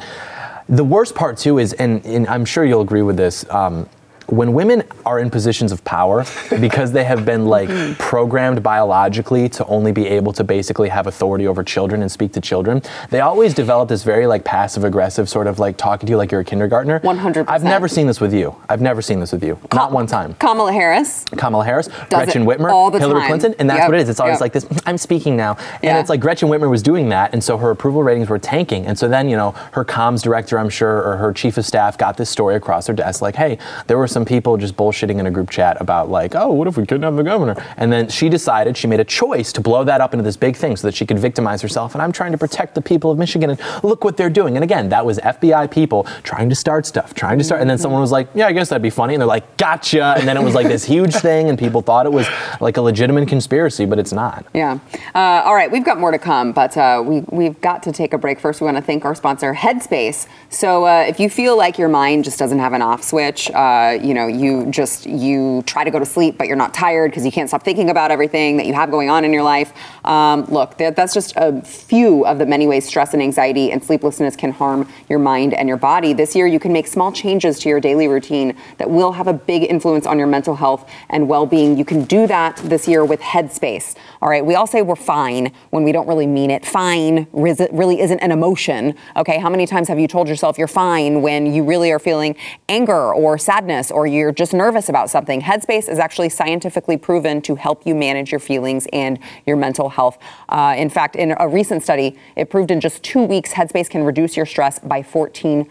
the 0.69 0.83
worst 0.83 1.15
part 1.15 1.37
too 1.37 1.57
is, 1.59 1.73
and, 1.73 2.05
and 2.05 2.27
I'm 2.27 2.45
sure 2.45 2.63
you'll 2.65 2.81
agree 2.81 3.01
with 3.01 3.17
this. 3.17 3.45
Um, 3.49 3.87
when 4.27 4.53
women 4.53 4.83
are 5.05 5.19
in 5.19 5.29
positions 5.29 5.71
of 5.71 5.83
power 5.83 6.25
because 6.59 6.91
they 6.91 7.03
have 7.03 7.25
been 7.25 7.45
like 7.45 7.69
programmed 7.97 8.61
biologically 8.63 9.49
to 9.49 9.65
only 9.65 9.91
be 9.91 10.07
able 10.07 10.31
to 10.33 10.43
basically 10.43 10.89
have 10.89 11.07
authority 11.07 11.47
over 11.47 11.63
children 11.63 12.01
and 12.01 12.11
speak 12.11 12.31
to 12.33 12.41
children 12.41 12.81
they 13.09 13.19
always 13.19 13.53
develop 13.53 13.89
this 13.89 14.03
very 14.03 14.25
like 14.27 14.43
passive 14.43 14.83
aggressive 14.83 15.27
sort 15.29 15.47
of 15.47 15.59
like 15.59 15.77
talking 15.77 16.07
to 16.07 16.11
you 16.11 16.17
like 16.17 16.31
you're 16.31 16.41
a 16.41 16.45
kindergartner 16.45 16.99
100%. 17.01 17.45
i've 17.47 17.63
never 17.63 17.87
seen 17.87 18.07
this 18.07 18.19
with 18.21 18.33
you 18.33 18.55
i've 18.69 18.81
never 18.81 19.01
seen 19.01 19.19
this 19.19 19.31
with 19.31 19.43
you 19.43 19.59
not 19.73 19.91
one 19.91 20.07
time 20.07 20.33
Kamala 20.39 20.71
Harris. 20.71 21.25
Kamala 21.37 21.63
Harris, 21.65 21.87
Does 21.87 22.07
Gretchen 22.09 22.45
Whitmer, 22.45 22.71
all 22.71 22.91
the 22.91 22.99
Hillary 22.99 23.21
time. 23.21 23.27
Clinton, 23.29 23.55
and 23.59 23.69
that's 23.69 23.79
Yep, 23.79 23.89
what 23.89 23.95
it 23.97 24.01
is. 24.01 24.09
It's 24.09 24.19
always 24.19 24.35
yep. 24.35 24.41
like 24.41 24.53
this. 24.53 24.65
I'm 24.85 24.97
speaking 24.97 25.35
now, 25.35 25.55
and 25.75 25.83
Yeah. 25.83 25.99
it's 25.99 26.09
like 26.09 26.19
Gretchen 26.19 26.49
Whitmer 26.49 26.69
was 26.69 26.81
doing 26.83 27.09
that, 27.09 27.33
and 27.33 27.43
so 27.43 27.57
her 27.57 27.71
approval 27.71 28.03
ratings 28.03 28.29
were 28.29 28.39
tanking. 28.39 28.85
And 28.85 28.97
so 28.97 29.07
then, 29.07 29.29
you 29.29 29.37
know, 29.37 29.51
her 29.71 29.85
comms 29.85 30.21
director, 30.21 30.59
I'm 30.59 30.69
sure, 30.69 31.01
or 31.03 31.17
her 31.17 31.31
chief 31.33 31.57
of 31.57 31.65
staff, 31.65 31.97
got 31.97 32.17
this 32.17 32.29
story 32.29 32.55
across 32.55 32.87
her 32.87 32.93
desk, 32.93 33.21
like, 33.21 33.35
hey, 33.35 33.57
there 33.87 33.97
were 33.97 34.07
some 34.13 34.25
people 34.25 34.55
just 34.57 34.77
bullshitting 34.77 35.19
in 35.19 35.25
a 35.25 35.31
group 35.31 35.49
chat 35.49 35.75
about 35.81 36.09
like, 36.09 36.35
oh, 36.35 36.51
what 36.51 36.67
if 36.67 36.77
we 36.77 36.85
couldn't 36.85 37.03
have 37.03 37.15
the 37.15 37.23
governor? 37.23 37.55
And 37.77 37.91
then 37.91 38.07
she 38.09 38.29
decided 38.29 38.77
she 38.77 38.87
made 38.87 38.99
a 38.99 39.03
choice 39.03 39.51
to 39.53 39.61
blow 39.61 39.83
that 39.83 39.99
up 39.99 40.13
into 40.13 40.23
this 40.23 40.37
big 40.37 40.55
thing 40.55 40.75
so 40.75 40.87
that 40.87 40.95
she 40.95 41.05
could 41.05 41.19
victimize 41.19 41.61
herself. 41.61 41.95
And 41.95 42.01
I'm 42.01 42.11
trying 42.11 42.31
to 42.31 42.37
protect 42.37 42.75
the 42.75 42.81
people 42.81 43.11
of 43.11 43.17
Michigan, 43.17 43.49
and 43.49 43.59
look 43.83 44.03
what 44.03 44.15
they're 44.15 44.29
doing. 44.29 44.55
And 44.55 44.63
again, 44.63 44.89
that 44.89 45.05
was 45.05 45.17
FBI 45.19 45.71
people 45.71 46.03
trying 46.23 46.49
to 46.49 46.55
start 46.55 46.85
stuff, 46.85 47.13
trying 47.13 47.37
to 47.39 47.43
start. 47.43 47.61
And 47.61 47.69
then 47.69 47.77
someone 47.77 48.01
was 48.01 48.11
like, 48.11 48.29
yeah, 48.35 48.47
I 48.47 48.53
guess 48.53 48.69
that'd 48.69 48.81
be 48.81 48.89
funny. 48.89 49.15
And 49.15 49.21
they're 49.21 49.27
like, 49.27 49.57
gotcha. 49.57 50.15
And 50.17 50.27
then 50.27 50.37
it 50.37 50.43
was 50.43 50.53
like 50.53 50.67
this 50.67 50.83
huge 50.83 51.15
thing, 51.15 51.49
and 51.49 51.57
people 51.57 51.81
thought 51.81 52.05
it 52.05 52.11
was 52.11 52.27
like 52.61 52.77
a 52.77 52.81
legitimate 52.81 53.27
conspiracy, 53.27 53.85
but 53.85 53.99
it's 53.99 54.13
not. 54.13 54.45
Yeah. 54.53 54.79
Uh, 55.15 55.41
all 55.45 55.55
right, 55.55 55.71
we've 55.71 55.85
got 55.85 55.99
more 55.99 56.11
to 56.11 56.19
come, 56.19 56.51
but 56.51 56.77
uh, 56.77 57.03
we, 57.05 57.21
we've 57.29 57.59
got 57.61 57.83
to 57.83 57.91
take 57.91 58.13
a 58.13 58.17
break 58.17 58.39
first. 58.39 58.61
We 58.61 58.65
want 58.65 58.77
to 58.77 58.83
thank 58.83 59.05
our 59.05 59.15
sponsor, 59.15 59.53
Headspace. 59.53 60.27
So 60.49 60.85
uh, 60.85 61.05
if 61.07 61.19
you 61.19 61.29
feel 61.29 61.57
like 61.57 61.77
your 61.77 61.89
mind 61.89 62.23
just 62.23 62.37
doesn't 62.39 62.59
have 62.59 62.73
an 62.73 62.81
off 62.81 63.03
switch, 63.03 63.49
uh, 63.51 63.97
you 64.03 64.13
know, 64.13 64.27
you 64.27 64.65
just 64.67 65.05
you 65.05 65.63
try 65.65 65.83
to 65.83 65.91
go 65.91 65.99
to 65.99 66.05
sleep, 66.05 66.37
but 66.37 66.47
you're 66.47 66.55
not 66.55 66.73
tired 66.73 67.11
because 67.11 67.25
you 67.25 67.31
can't 67.31 67.49
stop 67.49 67.63
thinking 67.63 67.89
about 67.89 68.11
everything 68.11 68.57
that 68.57 68.65
you 68.65 68.73
have 68.73 68.91
going 68.91 69.09
on 69.09 69.25
in 69.25 69.33
your 69.33 69.43
life. 69.43 69.73
Um, 70.05 70.45
look, 70.45 70.77
that, 70.77 70.95
that's 70.95 71.13
just 71.13 71.33
a 71.37 71.61
few 71.61 72.25
of 72.25 72.37
the 72.39 72.45
many 72.45 72.67
ways 72.67 72.85
stress 72.85 73.13
and 73.13 73.21
anxiety 73.21 73.71
and 73.71 73.83
sleeplessness 73.83 74.35
can 74.35 74.51
harm 74.51 74.87
your 75.09 75.19
mind 75.19 75.53
and 75.53 75.67
your 75.67 75.77
body. 75.77 76.13
This 76.13 76.35
year, 76.35 76.47
you 76.47 76.59
can 76.59 76.73
make 76.73 76.87
small 76.87 77.11
changes 77.11 77.59
to 77.59 77.69
your 77.69 77.79
daily 77.79 78.07
routine 78.07 78.55
that 78.77 78.89
will 78.89 79.13
have 79.13 79.27
a 79.27 79.33
big 79.33 79.63
influence 79.63 80.05
on 80.05 80.17
your 80.17 80.27
mental 80.27 80.55
health 80.55 80.89
and 81.09 81.27
well-being. 81.27 81.77
You 81.77 81.85
can 81.85 82.03
do 82.03 82.27
that 82.27 82.57
this 82.57 82.87
year 82.87 83.05
with 83.05 83.21
Headspace. 83.21 83.95
All 84.23 84.29
right, 84.29 84.45
we 84.45 84.55
all 84.55 84.65
say 84.65 84.81
we're 84.81 84.95
fine 84.95 85.51
when 85.71 85.83
we 85.83 85.91
don't 85.91 86.07
really 86.07 86.27
mean 86.27 86.49
it. 86.49 86.65
Fine 86.65 87.27
really 87.33 87.99
isn't 87.99 88.19
an 88.19 88.31
emotion. 88.31 88.95
Okay, 89.17 89.37
how 89.37 89.49
many 89.49 89.67
times 89.67 89.89
have 89.89 89.99
you 89.99 90.07
told 90.07 90.29
yourself 90.29 90.57
you're 90.57 90.65
fine 90.69 91.21
when 91.21 91.53
you 91.53 91.61
really 91.61 91.91
are 91.91 91.99
feeling 91.99 92.37
anger 92.69 93.13
or 93.13 93.37
sadness 93.37 93.91
or 93.91 94.07
you're 94.07 94.31
just 94.31 94.53
nervous 94.53 94.87
about 94.87 95.09
something? 95.09 95.41
Headspace 95.41 95.89
is 95.89 95.99
actually 95.99 96.29
scientifically 96.29 96.95
proven 96.95 97.41
to 97.41 97.55
help 97.55 97.85
you 97.85 97.93
manage 97.93 98.31
your 98.31 98.39
feelings 98.39 98.87
and 98.93 99.19
your 99.45 99.57
mental 99.57 99.89
health. 99.89 100.17
Uh, 100.47 100.73
in 100.77 100.89
fact, 100.89 101.17
in 101.17 101.35
a 101.37 101.49
recent 101.49 101.83
study, 101.83 102.17
it 102.37 102.49
proved 102.49 102.71
in 102.71 102.79
just 102.79 103.03
two 103.03 103.23
weeks, 103.23 103.51
Headspace 103.51 103.89
can 103.89 104.05
reduce 104.05 104.37
your 104.37 104.45
stress 104.45 104.79
by 104.79 105.01
14%. 105.01 105.67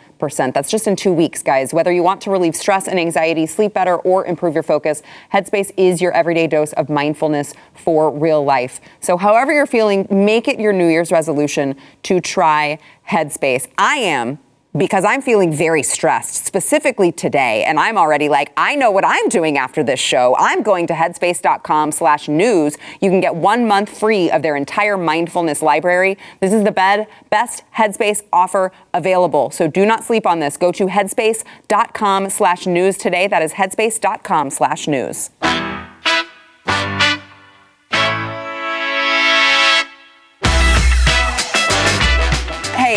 That's 0.53 0.71
just 0.71 0.87
in 0.87 0.95
two 0.95 1.15
weeks, 1.15 1.43
guys. 1.43 1.73
Whether 1.73 1.91
you 1.91 2.03
want 2.03 2.21
to 2.21 2.31
relieve 2.31 2.55
stress 2.55 2.87
and 2.87 3.01
anxiety, 3.01 3.47
sleep 3.47 3.73
better, 3.73 3.97
or 3.97 4.27
improve 4.27 4.53
your 4.53 4.63
focus, 4.63 5.03
Headspace 5.33 5.73
is 5.79 6.03
your 6.03 6.13
everyday 6.13 6.47
dose 6.47 6.75
of 6.75 6.91
mindfulness 6.91 7.55
for 7.73 8.11
real 8.11 8.42
life. 8.45 8.81
So, 9.01 9.17
however 9.17 9.53
you're 9.53 9.67
feeling, 9.67 10.07
make 10.11 10.49
it 10.49 10.61
your 10.61 10.73
New 10.73 10.89
Year's 10.89 11.13
resolution 11.13 11.77
to 12.05 12.21
try 12.21 12.79
Headspace. 13.09 13.69
I 13.79 13.97
am 13.97 14.39
because 14.77 15.05
I'm 15.05 15.21
feeling 15.21 15.53
very 15.53 15.83
stressed, 15.83 16.47
specifically 16.47 17.13
today. 17.13 17.65
And 17.65 17.79
I'm 17.79 17.99
already 17.99 18.29
like, 18.29 18.53
I 18.57 18.75
know 18.75 18.91
what 18.91 19.05
I'm 19.05 19.29
doing 19.29 19.59
after 19.59 19.83
this 19.83 20.01
show. 20.01 20.35
I'm 20.39 20.63
going 20.63 20.87
to 20.87 20.95
headspace.com 20.95 21.93
slash 21.93 22.29
news. 22.29 22.79
You 23.01 23.11
can 23.11 23.21
get 23.21 23.35
one 23.35 23.67
month 23.69 23.97
free 23.97 24.31
of 24.31 24.43
their 24.43 24.57
entire 24.57 24.97
mindfulness 24.97 25.61
library. 25.61 26.17
This 26.41 26.53
is 26.53 26.65
the 26.65 26.73
bed, 26.73 27.07
best 27.29 27.65
Headspace 27.77 28.23
offer 28.33 28.73
available. 28.95 29.51
So 29.51 29.69
do 29.69 29.85
not 29.85 30.05
sleep 30.05 30.27
on 30.27 30.41
this. 30.41 30.57
Go 30.57 30.73
to 30.73 30.87
headspace.com 30.87 32.31
slash 32.31 32.67
news 32.67 32.97
today. 32.97 33.27
That 33.27 33.43
is 33.43 33.53
headspace.com 33.55 34.51
slash 34.51 34.89
news. 34.89 35.31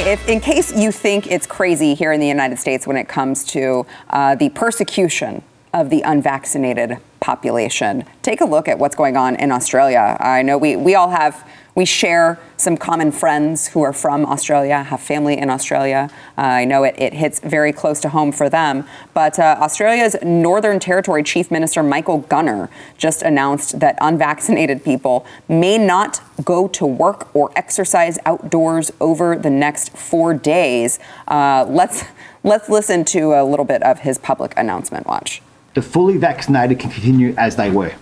If 0.05 0.29
in 0.29 0.39
case 0.39 0.71
you 0.71 0.91
think 0.91 1.31
it's 1.31 1.47
crazy 1.47 1.95
here 1.95 2.11
in 2.11 2.19
the 2.19 2.27
United 2.27 2.59
States 2.59 2.85
when 2.85 2.95
it 2.95 3.07
comes 3.07 3.43
to 3.43 3.87
uh, 4.11 4.35
the 4.35 4.49
persecution 4.49 5.41
of 5.73 5.89
the 5.89 6.01
unvaccinated 6.03 6.97
population, 7.19 8.05
take 8.21 8.39
a 8.39 8.45
look 8.45 8.67
at 8.67 8.77
what's 8.77 8.95
going 8.95 9.17
on 9.17 9.35
in 9.37 9.51
Australia. 9.51 10.15
I 10.19 10.43
know 10.43 10.59
we, 10.59 10.75
we 10.75 10.93
all 10.93 11.09
have, 11.09 11.43
we 11.75 11.83
share 11.83 12.39
some 12.55 12.77
common 12.77 13.11
friends 13.11 13.67
who 13.67 13.81
are 13.81 13.91
from 13.91 14.25
Australia, 14.25 14.81
have 14.81 15.01
family 15.01 15.37
in 15.37 15.49
Australia. 15.49 16.09
Uh, 16.37 16.41
I 16.41 16.65
know 16.65 16.83
it, 16.83 16.95
it 16.97 17.13
hits 17.13 17.41
very 17.41 17.73
close 17.73 17.99
to 17.99 18.09
home 18.09 18.31
for 18.31 18.49
them. 18.49 18.85
But 19.13 19.37
uh, 19.37 19.57
Australia's 19.59 20.15
Northern 20.23 20.79
Territory 20.79 21.21
Chief 21.21 21.51
Minister 21.51 21.83
Michael 21.83 22.19
Gunner 22.19 22.69
just 22.97 23.21
announced 23.21 23.81
that 23.81 23.97
unvaccinated 23.99 24.85
people 24.85 25.25
may 25.49 25.77
not 25.77 26.21
go 26.45 26.69
to 26.69 26.85
work 26.85 27.35
or 27.35 27.51
exercise 27.57 28.17
outdoors 28.25 28.89
over 29.01 29.37
the 29.37 29.49
next 29.49 29.95
four 29.97 30.33
days. 30.33 30.97
Uh, 31.27 31.65
let's, 31.67 32.05
let's 32.43 32.69
listen 32.69 33.03
to 33.05 33.33
a 33.33 33.43
little 33.43 33.65
bit 33.65 33.83
of 33.83 33.99
his 33.99 34.17
public 34.17 34.53
announcement. 34.55 35.05
Watch. 35.05 35.41
The 35.73 35.81
fully 35.81 36.15
vaccinated 36.15 36.79
can 36.79 36.89
continue 36.89 37.35
as 37.37 37.57
they 37.57 37.69
were. 37.69 37.95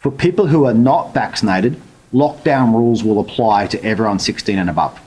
For 0.00 0.10
people 0.10 0.48
who 0.48 0.64
are 0.64 0.74
not 0.74 1.14
vaccinated, 1.14 1.80
lockdown 2.12 2.72
rules 2.72 3.04
will 3.04 3.20
apply 3.20 3.66
to 3.68 3.84
everyone 3.84 4.18
16 4.18 4.58
and 4.58 4.70
above. 4.70 4.98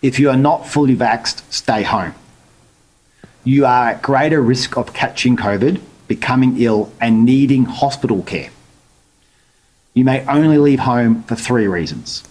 If 0.00 0.18
you 0.18 0.30
are 0.30 0.36
not 0.36 0.66
fully 0.66 0.96
vaxxed, 0.96 1.42
stay 1.52 1.82
home. 1.82 2.14
You 3.44 3.66
are 3.66 3.90
at 3.90 4.02
greater 4.02 4.40
risk 4.40 4.76
of 4.76 4.92
catching 4.92 5.36
COVID, 5.36 5.80
becoming 6.08 6.60
ill, 6.60 6.92
and 7.00 7.24
needing 7.24 7.64
hospital 7.64 8.22
care. 8.22 8.50
You 9.94 10.04
may 10.04 10.26
only 10.26 10.58
leave 10.58 10.80
home 10.80 11.22
for 11.24 11.36
three 11.36 11.66
reasons 11.66 12.24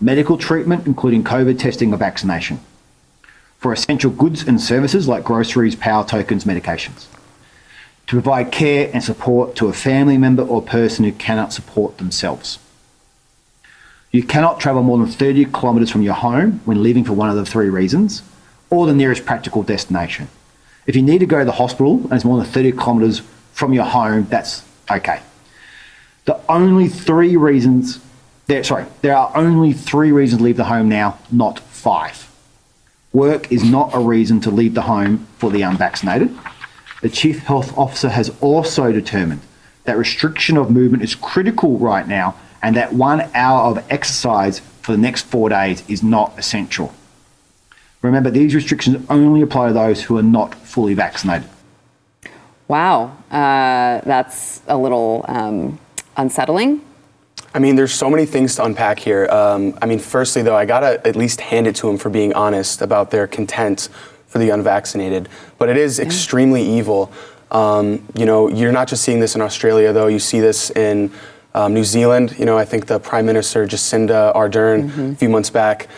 medical 0.00 0.36
treatment, 0.36 0.86
including 0.86 1.24
COVID 1.24 1.58
testing 1.58 1.92
or 1.92 1.96
vaccination, 1.96 2.60
for 3.58 3.72
essential 3.72 4.10
goods 4.10 4.46
and 4.46 4.60
services 4.60 5.08
like 5.08 5.24
groceries, 5.24 5.74
power 5.74 6.04
tokens, 6.04 6.44
medications, 6.44 7.06
to 8.06 8.14
provide 8.14 8.52
care 8.52 8.90
and 8.92 9.02
support 9.02 9.56
to 9.56 9.66
a 9.66 9.72
family 9.72 10.16
member 10.16 10.42
or 10.42 10.62
person 10.62 11.04
who 11.04 11.12
cannot 11.12 11.52
support 11.52 11.98
themselves. 11.98 12.58
You 14.12 14.22
cannot 14.22 14.60
travel 14.60 14.82
more 14.82 14.98
than 14.98 15.08
30 15.08 15.46
kilometres 15.46 15.90
from 15.90 16.02
your 16.02 16.14
home 16.14 16.60
when 16.64 16.82
leaving 16.82 17.04
for 17.04 17.12
one 17.12 17.28
of 17.28 17.36
the 17.36 17.44
three 17.44 17.68
reasons, 17.68 18.22
or 18.70 18.86
the 18.86 18.94
nearest 18.94 19.26
practical 19.26 19.62
destination. 19.62 20.28
If 20.86 20.96
you 20.96 21.02
need 21.02 21.18
to 21.18 21.26
go 21.26 21.40
to 21.40 21.44
the 21.44 21.52
hospital 21.52 22.00
and 22.04 22.12
it's 22.12 22.24
more 22.24 22.38
than 22.38 22.46
30 22.46 22.72
kilometres 22.72 23.22
from 23.52 23.72
your 23.72 23.84
home, 23.84 24.26
that's 24.30 24.64
okay. 24.90 25.20
The 26.24 26.40
only 26.48 26.88
three 26.88 27.36
reasons, 27.36 28.00
there, 28.46 28.62
sorry, 28.64 28.86
there 29.02 29.16
are 29.16 29.36
only 29.36 29.72
three 29.72 30.12
reasons 30.12 30.40
to 30.40 30.44
leave 30.44 30.56
the 30.56 30.64
home 30.64 30.88
now, 30.88 31.18
not 31.30 31.60
five. 31.60 32.30
Work 33.12 33.50
is 33.50 33.64
not 33.64 33.94
a 33.94 33.98
reason 33.98 34.40
to 34.42 34.50
leave 34.50 34.74
the 34.74 34.82
home 34.82 35.26
for 35.38 35.50
the 35.50 35.62
unvaccinated. 35.62 36.36
The 37.06 37.12
Chief 37.12 37.38
Health 37.44 37.78
Officer 37.78 38.08
has 38.08 38.32
also 38.40 38.90
determined 38.90 39.40
that 39.84 39.96
restriction 39.96 40.56
of 40.56 40.72
movement 40.72 41.04
is 41.04 41.14
critical 41.14 41.78
right 41.78 42.04
now 42.04 42.34
and 42.64 42.74
that 42.74 42.94
one 42.94 43.30
hour 43.32 43.70
of 43.70 43.92
exercise 43.92 44.58
for 44.82 44.90
the 44.90 44.98
next 44.98 45.26
four 45.26 45.48
days 45.48 45.88
is 45.88 46.02
not 46.02 46.36
essential. 46.36 46.92
Remember, 48.02 48.28
these 48.28 48.56
restrictions 48.56 49.06
only 49.08 49.40
apply 49.40 49.68
to 49.68 49.72
those 49.72 50.02
who 50.02 50.18
are 50.18 50.22
not 50.24 50.56
fully 50.56 50.94
vaccinated. 50.94 51.48
Wow, 52.66 53.16
uh, 53.30 54.00
that's 54.04 54.62
a 54.66 54.76
little 54.76 55.24
um, 55.28 55.78
unsettling. 56.16 56.80
I 57.54 57.60
mean, 57.60 57.76
there's 57.76 57.94
so 57.94 58.10
many 58.10 58.26
things 58.26 58.56
to 58.56 58.64
unpack 58.64 58.98
here. 58.98 59.28
Um, 59.30 59.78
I 59.80 59.86
mean, 59.86 60.00
firstly, 60.00 60.42
though, 60.42 60.56
I 60.56 60.64
gotta 60.64 61.06
at 61.06 61.14
least 61.14 61.40
hand 61.40 61.68
it 61.68 61.76
to 61.76 61.86
them 61.86 61.98
for 61.98 62.10
being 62.10 62.34
honest 62.34 62.82
about 62.82 63.12
their 63.12 63.28
content 63.28 63.90
for 64.26 64.38
the 64.38 64.50
unvaccinated. 64.50 65.28
But 65.58 65.68
it 65.68 65.76
is 65.76 65.98
extremely 65.98 66.62
evil. 66.62 67.12
Um, 67.50 68.06
you 68.14 68.26
know, 68.26 68.48
you're 68.48 68.72
not 68.72 68.88
just 68.88 69.02
seeing 69.02 69.20
this 69.20 69.34
in 69.34 69.40
Australia, 69.40 69.92
though. 69.92 70.08
You 70.08 70.18
see 70.18 70.40
this 70.40 70.70
in 70.70 71.12
um, 71.54 71.74
New 71.74 71.84
Zealand. 71.84 72.36
You 72.38 72.44
know, 72.44 72.58
I 72.58 72.64
think 72.64 72.86
the 72.86 72.98
Prime 72.98 73.26
Minister 73.26 73.66
Jacinda 73.66 74.34
Ardern 74.34 75.12
a 75.12 75.16
few 75.16 75.28
months 75.28 75.50
back 75.50 75.88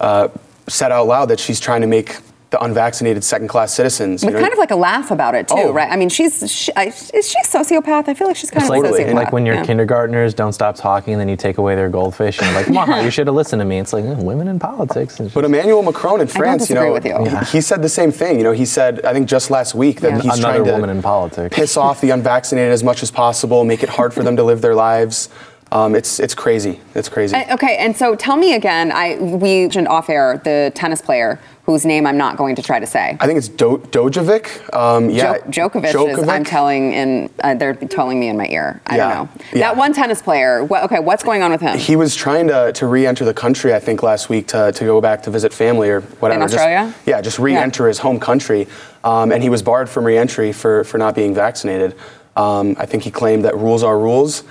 uh, 0.00 0.28
said 0.68 0.92
out 0.92 1.06
loud 1.06 1.26
that 1.26 1.40
she's 1.40 1.60
trying 1.60 1.80
to 1.80 1.86
make 1.86 2.18
the 2.52 2.62
unvaccinated 2.62 3.24
second-class 3.24 3.72
citizens. 3.74 4.22
you 4.22 4.26
With 4.26 4.34
know? 4.34 4.40
kind 4.42 4.52
of 4.52 4.58
like 4.58 4.70
a 4.70 4.76
laugh 4.76 5.10
about 5.10 5.34
it 5.34 5.48
too, 5.48 5.54
Oh. 5.56 5.72
right? 5.72 5.90
I 5.90 5.96
mean, 5.96 6.10
she's 6.10 6.52
she, 6.52 6.70
I, 6.76 6.84
is 7.14 7.28
she 7.28 7.38
a 7.42 7.46
sociopath? 7.46 8.08
I 8.08 8.14
feel 8.14 8.26
like 8.28 8.36
she's 8.36 8.50
kind 8.50 8.62
It's 8.62 8.70
of 8.70 8.76
like, 8.82 8.84
a 8.84 8.94
sociopath. 8.94 9.14
like 9.14 9.32
when 9.32 9.46
your 9.46 9.56
yeah. 9.56 9.64
kindergartners 9.64 10.34
don't 10.34 10.52
stop 10.52 10.76
talking, 10.76 11.14
and 11.14 11.20
then 11.20 11.28
you 11.30 11.36
take 11.36 11.56
away 11.58 11.74
their 11.74 11.88
goldfish, 11.88 12.38
and 12.38 12.46
you're 12.48 12.56
like, 12.56 12.66
"Come 12.66 12.76
on, 12.76 13.04
you 13.04 13.10
should 13.10 13.26
have 13.26 13.34
listened 13.34 13.60
to 13.60 13.64
me." 13.64 13.78
It's 13.78 13.92
like 13.94 14.04
eh, 14.04 14.14
women 14.14 14.48
in 14.48 14.58
politics. 14.58 15.18
It's 15.18 15.32
But 15.34 15.46
Emmanuel 15.46 15.82
Macron 15.82 16.20
in 16.20 16.26
France, 16.26 16.68
you 16.68 16.74
know, 16.74 16.92
with 16.92 17.06
you. 17.06 17.16
he- 17.24 17.44
he 17.56 17.60
said 17.62 17.80
the 17.82 17.88
same 17.88 18.12
thing. 18.12 18.36
You 18.36 18.44
know, 18.44 18.52
he 18.52 18.66
said, 18.66 19.04
I 19.04 19.14
think 19.14 19.26
just 19.28 19.50
last 19.50 19.74
week 19.74 20.00
that 20.02 20.10
Yeah. 20.10 20.16
he's 20.20 20.38
Another 20.38 20.62
trying 20.64 20.82
to 20.82 20.90
in 20.90 21.02
politics. 21.02 21.56
piss 21.56 21.76
off 21.78 22.00
the 22.02 22.10
unvaccinated 22.10 22.70
as 22.72 22.84
much 22.84 23.02
as 23.02 23.10
possible, 23.10 23.64
make 23.64 23.82
it 23.82 23.88
hard 23.88 24.12
for 24.12 24.22
them 24.22 24.36
to 24.36 24.42
live 24.44 24.60
their 24.60 24.74
lives. 24.74 25.30
Um, 25.72 25.94
it's 25.94 26.20
it's 26.20 26.34
crazy. 26.34 26.80
It's 26.94 27.08
crazy. 27.08 27.34
I- 27.34 27.52
okay, 27.54 27.78
and 27.78 27.96
so 27.96 28.14
tell 28.14 28.36
me 28.36 28.54
again. 28.54 28.92
I 28.92 29.16
we 29.18 29.62
mentioned 29.62 29.88
off 29.88 30.10
air 30.10 30.38
the 30.44 30.70
tennis 30.74 31.00
player 31.00 31.38
whose 31.64 31.86
name 31.86 32.06
I'm 32.06 32.18
not 32.18 32.36
going 32.36 32.56
to 32.56 32.62
try 32.62 32.78
to 32.80 32.86
say. 32.86 33.16
I 33.20 33.26
think 33.26 33.38
it's 33.38 33.48
Do- 33.48 33.78
Dojovic. 33.90 34.74
Um, 34.76 35.08
yeah, 35.08 35.38
Jo- 35.48 35.68
Djokovic, 35.70 36.18
is 36.18 36.28
I'm 36.28 36.44
telling 36.44 36.92
in 36.92 37.30
uh, 37.42 37.54
they're 37.54 37.72
telling 37.74 38.20
me 38.20 38.28
in 38.28 38.36
my 38.36 38.48
ear. 38.48 38.82
I 38.86 38.96
Yeah, 38.96 39.14
don't 39.14 39.34
know. 39.36 39.42
yeah. 39.54 39.60
That 39.68 39.76
one 39.76 39.92
tennis 39.94 40.20
player. 40.20 40.62
What, 40.64 40.82
okay, 40.84 40.98
what's 40.98 41.22
going 41.22 41.40
on 41.42 41.52
with 41.52 41.60
him? 41.60 41.78
He 41.78 41.94
was 41.96 42.14
trying 42.16 42.48
to, 42.48 42.72
to 42.72 42.86
re-enter 42.88 43.24
the 43.24 43.32
country, 43.32 43.72
I 43.74 43.78
think, 43.78 44.02
last 44.02 44.28
week 44.28 44.48
to, 44.48 44.72
to 44.72 44.84
go 44.84 45.00
back 45.00 45.22
to 45.22 45.30
visit 45.30 45.52
family 45.54 45.88
or 45.88 46.00
whatever. 46.20 46.42
Just- 46.42 46.54
Australia? 46.54 46.92
yeah, 47.06 47.20
just 47.20 47.38
re-enter 47.38 47.86
his 47.86 47.98
home 48.00 48.18
country. 48.18 48.66
Um, 49.04 49.30
and 49.30 49.40
he 49.40 49.48
was 49.48 49.62
barred 49.62 49.88
from 49.88 50.04
re-entry 50.04 50.50
for, 50.52 50.82
for 50.82 50.98
not 50.98 51.14
being 51.14 51.32
vaccinated. 51.32 51.94
Um, 52.36 52.74
I 52.78 52.86
think 52.86 53.04
he 53.04 53.10
claimed 53.12 53.44
that 53.44 53.56
rules 53.56 53.84
are 53.84 53.98
rules 53.98 54.42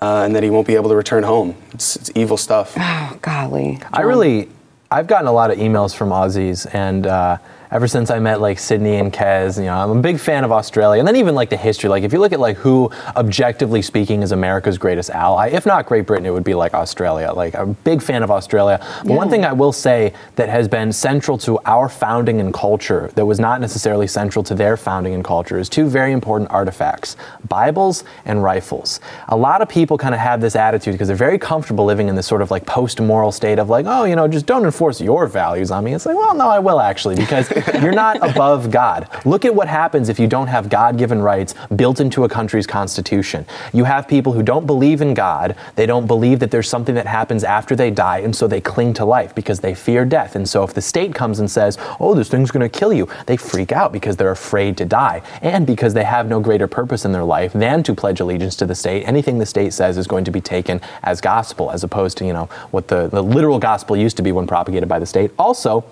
uh, 0.00 0.22
and 0.24 0.34
that 0.34 0.42
he 0.42 0.50
won't 0.50 0.66
be 0.66 0.74
able 0.74 0.88
to 0.90 0.96
return 0.96 1.22
home. 1.22 1.56
It's, 1.72 1.96
it's 1.96 2.10
evil 2.14 2.36
stuff. 2.36 2.74
oh 2.78 3.18
golly. 3.20 3.80
I 3.92 4.02
really, 4.02 4.48
I've 4.90 5.06
gotten 5.06 5.26
a 5.26 5.32
lot 5.32 5.50
of 5.50 5.58
emails 5.58 5.94
from 5.94 6.10
Aussies, 6.10 6.66
and 6.72 7.06
uh, 7.06 7.38
ever 7.70 7.86
since 7.86 8.10
I 8.10 8.18
met 8.18 8.40
like 8.40 8.58
Sydney 8.58 8.96
and 8.96 9.12
Kez, 9.12 9.58
you 9.58 9.64
know, 9.64 9.76
I'm 9.76 9.98
a 9.98 10.00
big 10.00 10.18
fan 10.18 10.44
of 10.44 10.52
Australia, 10.52 11.00
and 11.00 11.06
then 11.06 11.16
even 11.16 11.34
like 11.34 11.50
the 11.50 11.56
history. 11.56 11.90
Like 11.90 12.02
if 12.02 12.12
you 12.12 12.18
look 12.18 12.32
at 12.32 12.40
like 12.40 12.56
who, 12.56 12.90
objectively 13.16 13.82
speaking, 13.82 14.22
is 14.22 14.32
America's 14.32 14.78
greatest 14.78 15.10
ally, 15.10 15.48
if 15.48 15.66
not 15.66 15.86
Great 15.86 16.06
Britain, 16.06 16.26
it 16.26 16.32
would 16.32 16.44
be 16.44 16.54
like 16.54 16.74
Australia. 16.74 17.32
Like 17.32 17.54
I'm 17.54 17.70
a 17.70 17.74
big 17.74 18.02
fan 18.02 18.22
of 18.22 18.30
Australia. 18.30 18.78
But 19.04 19.12
one 19.12 19.28
thing 19.28 19.44
I 19.44 19.52
will 19.52 19.72
say 19.72 20.14
that 20.36 20.48
has 20.48 20.68
been 20.68 20.92
central 20.92 21.36
to 21.38 21.58
our 21.66 21.88
founding 21.88 22.40
and 22.40 22.54
culture, 22.54 23.10
that 23.14 23.26
was 23.26 23.38
not 23.38 23.60
necessarily 23.60 24.06
central 24.06 24.42
to 24.44 24.54
their 24.54 24.76
founding 24.76 25.14
and 25.14 25.24
culture, 25.24 25.58
is 25.58 25.68
two 25.68 25.88
very 25.88 26.12
important 26.12 26.50
artifacts: 26.50 27.16
Bibles 27.48 28.04
and 28.24 28.42
rifles. 28.42 29.00
A 29.28 29.36
lot 29.36 29.60
of 29.60 29.68
people 29.68 29.98
kind 29.98 30.14
of 30.14 30.20
have 30.20 30.40
this 30.40 30.56
attitude 30.56 30.94
because 30.94 31.08
they're 31.08 31.16
very 31.16 31.38
comfortable 31.38 31.84
living 31.84 32.08
in 32.08 32.14
this 32.14 32.26
sort 32.26 32.42
of 32.42 32.50
like 32.50 32.64
post-moral 32.64 33.32
state 33.32 33.58
of 33.58 33.68
like, 33.68 33.86
oh, 33.86 34.04
you 34.04 34.16
know, 34.16 34.26
just 34.26 34.46
don't 34.46 34.64
enforce 34.64 35.00
your 35.00 35.26
values 35.26 35.70
on 35.70 35.84
me. 35.84 35.94
It's 35.94 36.06
like, 36.06 36.16
well, 36.16 36.34
no, 36.34 36.48
I 36.48 36.58
will 36.58 36.80
actually, 36.80 37.16
because 37.16 37.48
you're 37.82 37.92
not 37.92 38.16
above 38.28 38.70
God. 38.70 39.08
Look 39.24 39.44
at 39.44 39.54
what 39.54 39.68
happens 39.68 40.08
if 40.08 40.18
you 40.18 40.26
don't 40.26 40.48
have 40.48 40.68
God-given 40.68 41.20
rights 41.20 41.54
built 41.76 42.00
into 42.00 42.24
a 42.24 42.28
country's 42.28 42.66
constitution. 42.66 43.46
You 43.72 43.84
have 43.84 44.08
people 44.08 44.32
who 44.32 44.42
don't 44.42 44.66
believe 44.66 45.00
in 45.00 45.14
God. 45.14 45.56
They 45.76 45.86
don't 45.86 46.06
believe 46.06 46.40
that 46.40 46.50
there's 46.50 46.68
something 46.68 46.94
that 46.94 47.06
happens 47.06 47.44
after 47.44 47.76
they 47.76 47.90
die, 47.90 48.18
and 48.18 48.34
so 48.34 48.46
they 48.46 48.60
cling 48.60 48.94
to 48.94 49.04
life 49.04 49.34
because 49.34 49.60
they 49.60 49.74
fear 49.74 50.04
death. 50.04 50.36
And 50.36 50.48
so 50.48 50.62
if 50.62 50.74
the 50.74 50.82
state 50.82 51.14
comes 51.14 51.38
and 51.38 51.50
says, 51.50 51.78
oh, 52.00 52.14
this 52.14 52.28
thing's 52.28 52.50
going 52.50 52.68
to 52.68 52.78
kill 52.78 52.92
you, 52.92 53.08
they 53.26 53.36
freak 53.36 53.72
out 53.72 53.92
because 53.92 54.16
they're 54.16 54.30
afraid 54.30 54.76
to 54.78 54.84
die, 54.84 55.22
and 55.42 55.66
because 55.66 55.94
they 55.94 56.04
have 56.04 56.28
no 56.28 56.40
greater 56.40 56.66
purpose 56.66 57.04
in 57.04 57.12
their 57.12 57.24
life 57.24 57.52
than 57.52 57.82
to 57.82 57.94
pledge 57.94 58.20
allegiance 58.20 58.56
to 58.56 58.66
the 58.66 58.74
state. 58.74 59.04
Anything 59.06 59.38
the 59.38 59.46
state 59.46 59.72
says 59.72 59.96
is 59.96 60.06
going 60.06 60.24
to 60.24 60.30
be 60.30 60.40
taken 60.40 60.80
as 61.02 61.20
gospel, 61.20 61.70
as 61.70 61.84
opposed 61.84 62.18
to 62.18 62.26
you 62.26 62.32
know 62.32 62.48
what 62.70 62.88
the, 62.88 63.08
the 63.08 63.22
literal 63.22 63.58
gospel 63.58 63.96
used 63.96 64.16
to 64.16 64.22
be 64.22 64.32
when 64.32 64.46
propagated 64.46 64.88
by 64.88 64.98
the 64.98 65.06
state. 65.06 65.30
Also, 65.38 65.84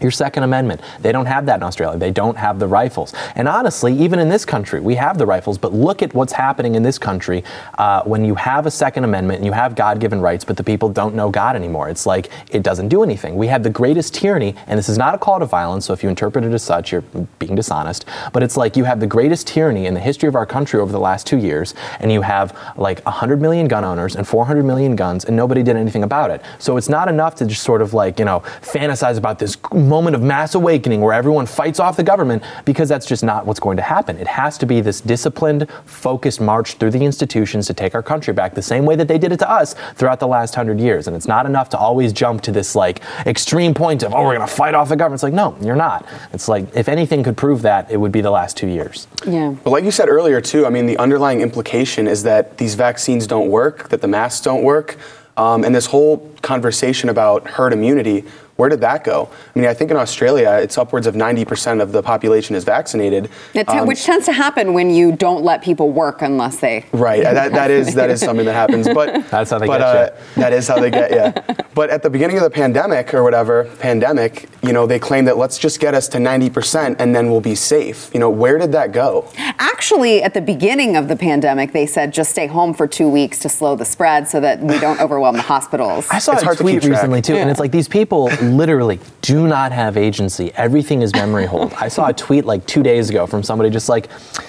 your 0.00 0.10
Second 0.10 0.42
Amendment. 0.42 0.80
They 1.00 1.12
don't 1.12 1.26
have 1.26 1.46
that 1.46 1.56
in 1.56 1.62
Australia. 1.62 1.98
They 1.98 2.10
don't 2.10 2.36
have 2.36 2.58
the 2.58 2.66
rifles. 2.66 3.14
And 3.34 3.48
honestly, 3.48 3.96
even 3.96 4.18
in 4.18 4.28
this 4.28 4.44
country, 4.44 4.80
we 4.80 4.94
have 4.96 5.18
the 5.18 5.26
rifles, 5.26 5.58
but 5.58 5.72
look 5.72 6.02
at 6.02 6.14
what's 6.14 6.32
happening 6.32 6.74
in 6.74 6.82
this 6.82 6.98
country 6.98 7.44
uh, 7.78 8.02
when 8.02 8.24
you 8.24 8.34
have 8.34 8.66
a 8.66 8.70
Second 8.70 9.04
Amendment 9.04 9.38
and 9.38 9.46
you 9.46 9.52
have 9.52 9.74
God 9.74 10.00
given 10.00 10.20
rights, 10.20 10.44
but 10.44 10.56
the 10.56 10.64
people 10.64 10.88
don't 10.88 11.14
know 11.14 11.30
God 11.30 11.56
anymore. 11.56 11.88
It's 11.88 12.06
like 12.06 12.30
it 12.50 12.62
doesn't 12.62 12.88
do 12.88 13.02
anything. 13.02 13.36
We 13.36 13.46
have 13.48 13.62
the 13.62 13.70
greatest 13.70 14.14
tyranny, 14.14 14.54
and 14.66 14.78
this 14.78 14.88
is 14.88 14.98
not 14.98 15.14
a 15.14 15.18
call 15.18 15.38
to 15.38 15.46
violence, 15.46 15.86
so 15.86 15.92
if 15.92 16.02
you 16.02 16.08
interpret 16.08 16.44
it 16.44 16.52
as 16.52 16.62
such, 16.62 16.92
you're 16.92 17.02
being 17.38 17.54
dishonest, 17.54 18.04
but 18.32 18.42
it's 18.42 18.56
like 18.56 18.76
you 18.76 18.84
have 18.84 19.00
the 19.00 19.06
greatest 19.06 19.46
tyranny 19.46 19.86
in 19.86 19.94
the 19.94 20.00
history 20.00 20.28
of 20.28 20.34
our 20.34 20.46
country 20.46 20.80
over 20.80 20.92
the 20.92 21.00
last 21.00 21.26
two 21.26 21.38
years, 21.38 21.74
and 22.00 22.12
you 22.12 22.22
have 22.22 22.56
like 22.76 23.00
100 23.04 23.40
million 23.40 23.68
gun 23.68 23.84
owners 23.84 24.16
and 24.16 24.26
400 24.26 24.64
million 24.64 24.96
guns, 24.96 25.24
and 25.24 25.36
nobody 25.36 25.62
did 25.62 25.76
anything 25.76 26.02
about 26.02 26.30
it. 26.30 26.42
So 26.58 26.76
it's 26.76 26.88
not 26.88 27.08
enough 27.08 27.34
to 27.36 27.46
just 27.46 27.62
sort 27.62 27.82
of 27.82 27.94
like, 27.94 28.18
you 28.18 28.24
know, 28.24 28.40
fantasize 28.60 29.18
about 29.18 29.38
this 29.38 29.56
moment 29.86 30.16
of 30.16 30.22
mass 30.22 30.54
awakening 30.54 31.00
where 31.00 31.12
everyone 31.12 31.46
fights 31.46 31.80
off 31.80 31.96
the 31.96 32.02
government 32.02 32.42
because 32.64 32.88
that's 32.88 33.06
just 33.06 33.24
not 33.24 33.46
what's 33.46 33.60
going 33.60 33.76
to 33.76 33.82
happen. 33.82 34.18
It 34.18 34.26
has 34.26 34.58
to 34.58 34.66
be 34.66 34.80
this 34.80 35.00
disciplined, 35.00 35.68
focused 35.84 36.40
march 36.40 36.74
through 36.74 36.90
the 36.90 37.04
institutions 37.04 37.66
to 37.68 37.74
take 37.74 37.94
our 37.94 38.02
country 38.02 38.34
back 38.34 38.54
the 38.54 38.62
same 38.62 38.84
way 38.84 38.96
that 38.96 39.08
they 39.08 39.18
did 39.18 39.32
it 39.32 39.38
to 39.38 39.50
us 39.50 39.74
throughout 39.94 40.20
the 40.20 40.26
last 40.26 40.54
hundred 40.54 40.80
years. 40.80 41.06
And 41.06 41.16
it's 41.16 41.28
not 41.28 41.46
enough 41.46 41.68
to 41.70 41.78
always 41.78 42.12
jump 42.12 42.42
to 42.42 42.52
this 42.52 42.74
like 42.74 43.02
extreme 43.26 43.74
point 43.74 44.02
of, 44.02 44.14
oh, 44.14 44.24
we're 44.24 44.36
going 44.36 44.46
to 44.46 44.54
fight 44.54 44.74
off 44.74 44.88
the 44.88 44.96
government. 44.96 45.18
It's 45.18 45.22
like, 45.22 45.32
no, 45.32 45.56
you're 45.60 45.76
not. 45.76 46.06
It's 46.32 46.48
like, 46.48 46.74
if 46.74 46.88
anything 46.88 47.22
could 47.22 47.36
prove 47.36 47.62
that, 47.62 47.90
it 47.90 47.96
would 47.96 48.12
be 48.12 48.20
the 48.20 48.30
last 48.30 48.56
two 48.56 48.68
years. 48.68 49.06
Yeah. 49.26 49.54
But 49.62 49.70
like 49.70 49.84
you 49.84 49.90
said 49.90 50.08
earlier, 50.08 50.40
too, 50.40 50.66
I 50.66 50.70
mean, 50.70 50.86
the 50.86 50.98
underlying 50.98 51.40
implication 51.40 52.06
is 52.06 52.22
that 52.24 52.58
these 52.58 52.74
vaccines 52.74 53.26
don't 53.26 53.48
work, 53.48 53.88
that 53.90 54.00
the 54.00 54.08
masks 54.08 54.42
don't 54.42 54.62
work. 54.62 54.96
Um, 55.36 55.64
and 55.64 55.74
this 55.74 55.86
whole 55.86 56.32
conversation 56.40 57.10
about 57.10 57.46
herd 57.46 57.72
immunity, 57.74 58.24
where 58.56 58.70
did 58.70 58.80
that 58.80 59.04
go? 59.04 59.28
I 59.54 59.58
mean, 59.58 59.68
I 59.68 59.74
think 59.74 59.90
in 59.90 59.96
Australia, 59.96 60.58
it's 60.62 60.78
upwards 60.78 61.06
of 61.06 61.14
90% 61.14 61.82
of 61.82 61.92
the 61.92 62.02
population 62.02 62.56
is 62.56 62.64
vaccinated. 62.64 63.30
It 63.52 63.68
Um, 63.68 63.86
which 63.86 64.04
tends 64.04 64.24
to 64.26 64.32
happen 64.32 64.72
when 64.72 64.90
you 64.90 65.12
don't 65.12 65.44
let 65.44 65.62
people 65.62 65.90
work 65.90 66.22
unless 66.22 66.56
they. 66.56 66.84
Right. 66.92 67.22
That, 67.22 67.52
that 67.52 67.70
is 67.70 67.94
that 67.94 68.10
is 68.10 68.20
something 68.20 68.46
that 68.46 68.54
happens. 68.54 68.88
But 68.88 69.28
That's 69.30 69.50
how 69.50 69.58
they 69.58 69.66
but, 69.66 69.78
get 69.78 70.12
uh, 70.12 70.16
That 70.36 70.52
is 70.52 70.66
how 70.66 70.78
they 70.78 70.90
get 70.90 71.10
you. 71.10 71.56
But 71.74 71.90
at 71.90 72.02
the 72.02 72.08
beginning 72.08 72.38
of 72.38 72.42
the 72.42 72.50
pandemic 72.50 73.12
or 73.12 73.22
whatever 73.22 73.64
pandemic, 73.78 74.48
you 74.62 74.72
know, 74.72 74.86
they 74.86 74.98
claimed 74.98 75.28
that 75.28 75.36
let's 75.36 75.58
just 75.58 75.78
get 75.78 75.94
us 75.94 76.08
to 76.08 76.18
90% 76.18 76.96
and 76.98 77.14
then 77.14 77.30
we'll 77.30 77.42
be 77.42 77.54
safe. 77.54 78.10
You 78.14 78.20
know, 78.20 78.30
where 78.30 78.56
did 78.56 78.72
that 78.72 78.92
go? 78.92 79.30
Actually, 79.58 80.22
at 80.22 80.32
the 80.32 80.40
beginning 80.40 80.96
of 80.96 81.08
the 81.08 81.16
pandemic, 81.16 81.72
they 81.72 81.86
said 81.86 82.14
just 82.14 82.30
stay 82.30 82.46
home 82.46 82.72
for 82.72 82.86
two 82.86 83.08
weeks 83.08 83.40
to 83.40 83.50
slow 83.50 83.76
the 83.76 83.84
spread 83.84 84.26
so 84.26 84.40
that 84.40 84.60
we 84.60 84.78
don't 84.78 85.00
overwhelm 85.00 85.36
the 85.36 85.42
hospitals. 85.42 86.08
I 86.10 86.18
saw 86.18 86.32
It's 86.32 86.42
a 86.42 86.44
hard 86.46 86.58
tweet 86.58 86.80
keep 86.80 86.90
recently 86.90 87.20
too, 87.20 87.36
and 87.36 87.50
it's 87.50 87.60
like 87.60 87.72
these 87.72 87.88
people 87.88 88.30
literally 88.46 89.00
do 89.22 89.46
not 89.46 89.72
have 89.72 89.96
agency. 89.96 90.52
Everything 90.54 91.02
is 91.02 91.12
memory 91.12 91.46
holed. 91.46 91.72
I 91.74 91.88
saw 91.88 92.08
a 92.08 92.12
tweet 92.26 92.44
like 92.44 92.66
two 92.66 92.82
days 92.82 93.10
ago 93.10 93.26
from 93.26 93.42
somebody 93.42 93.70
just 93.70 93.88
like, 93.88 94.08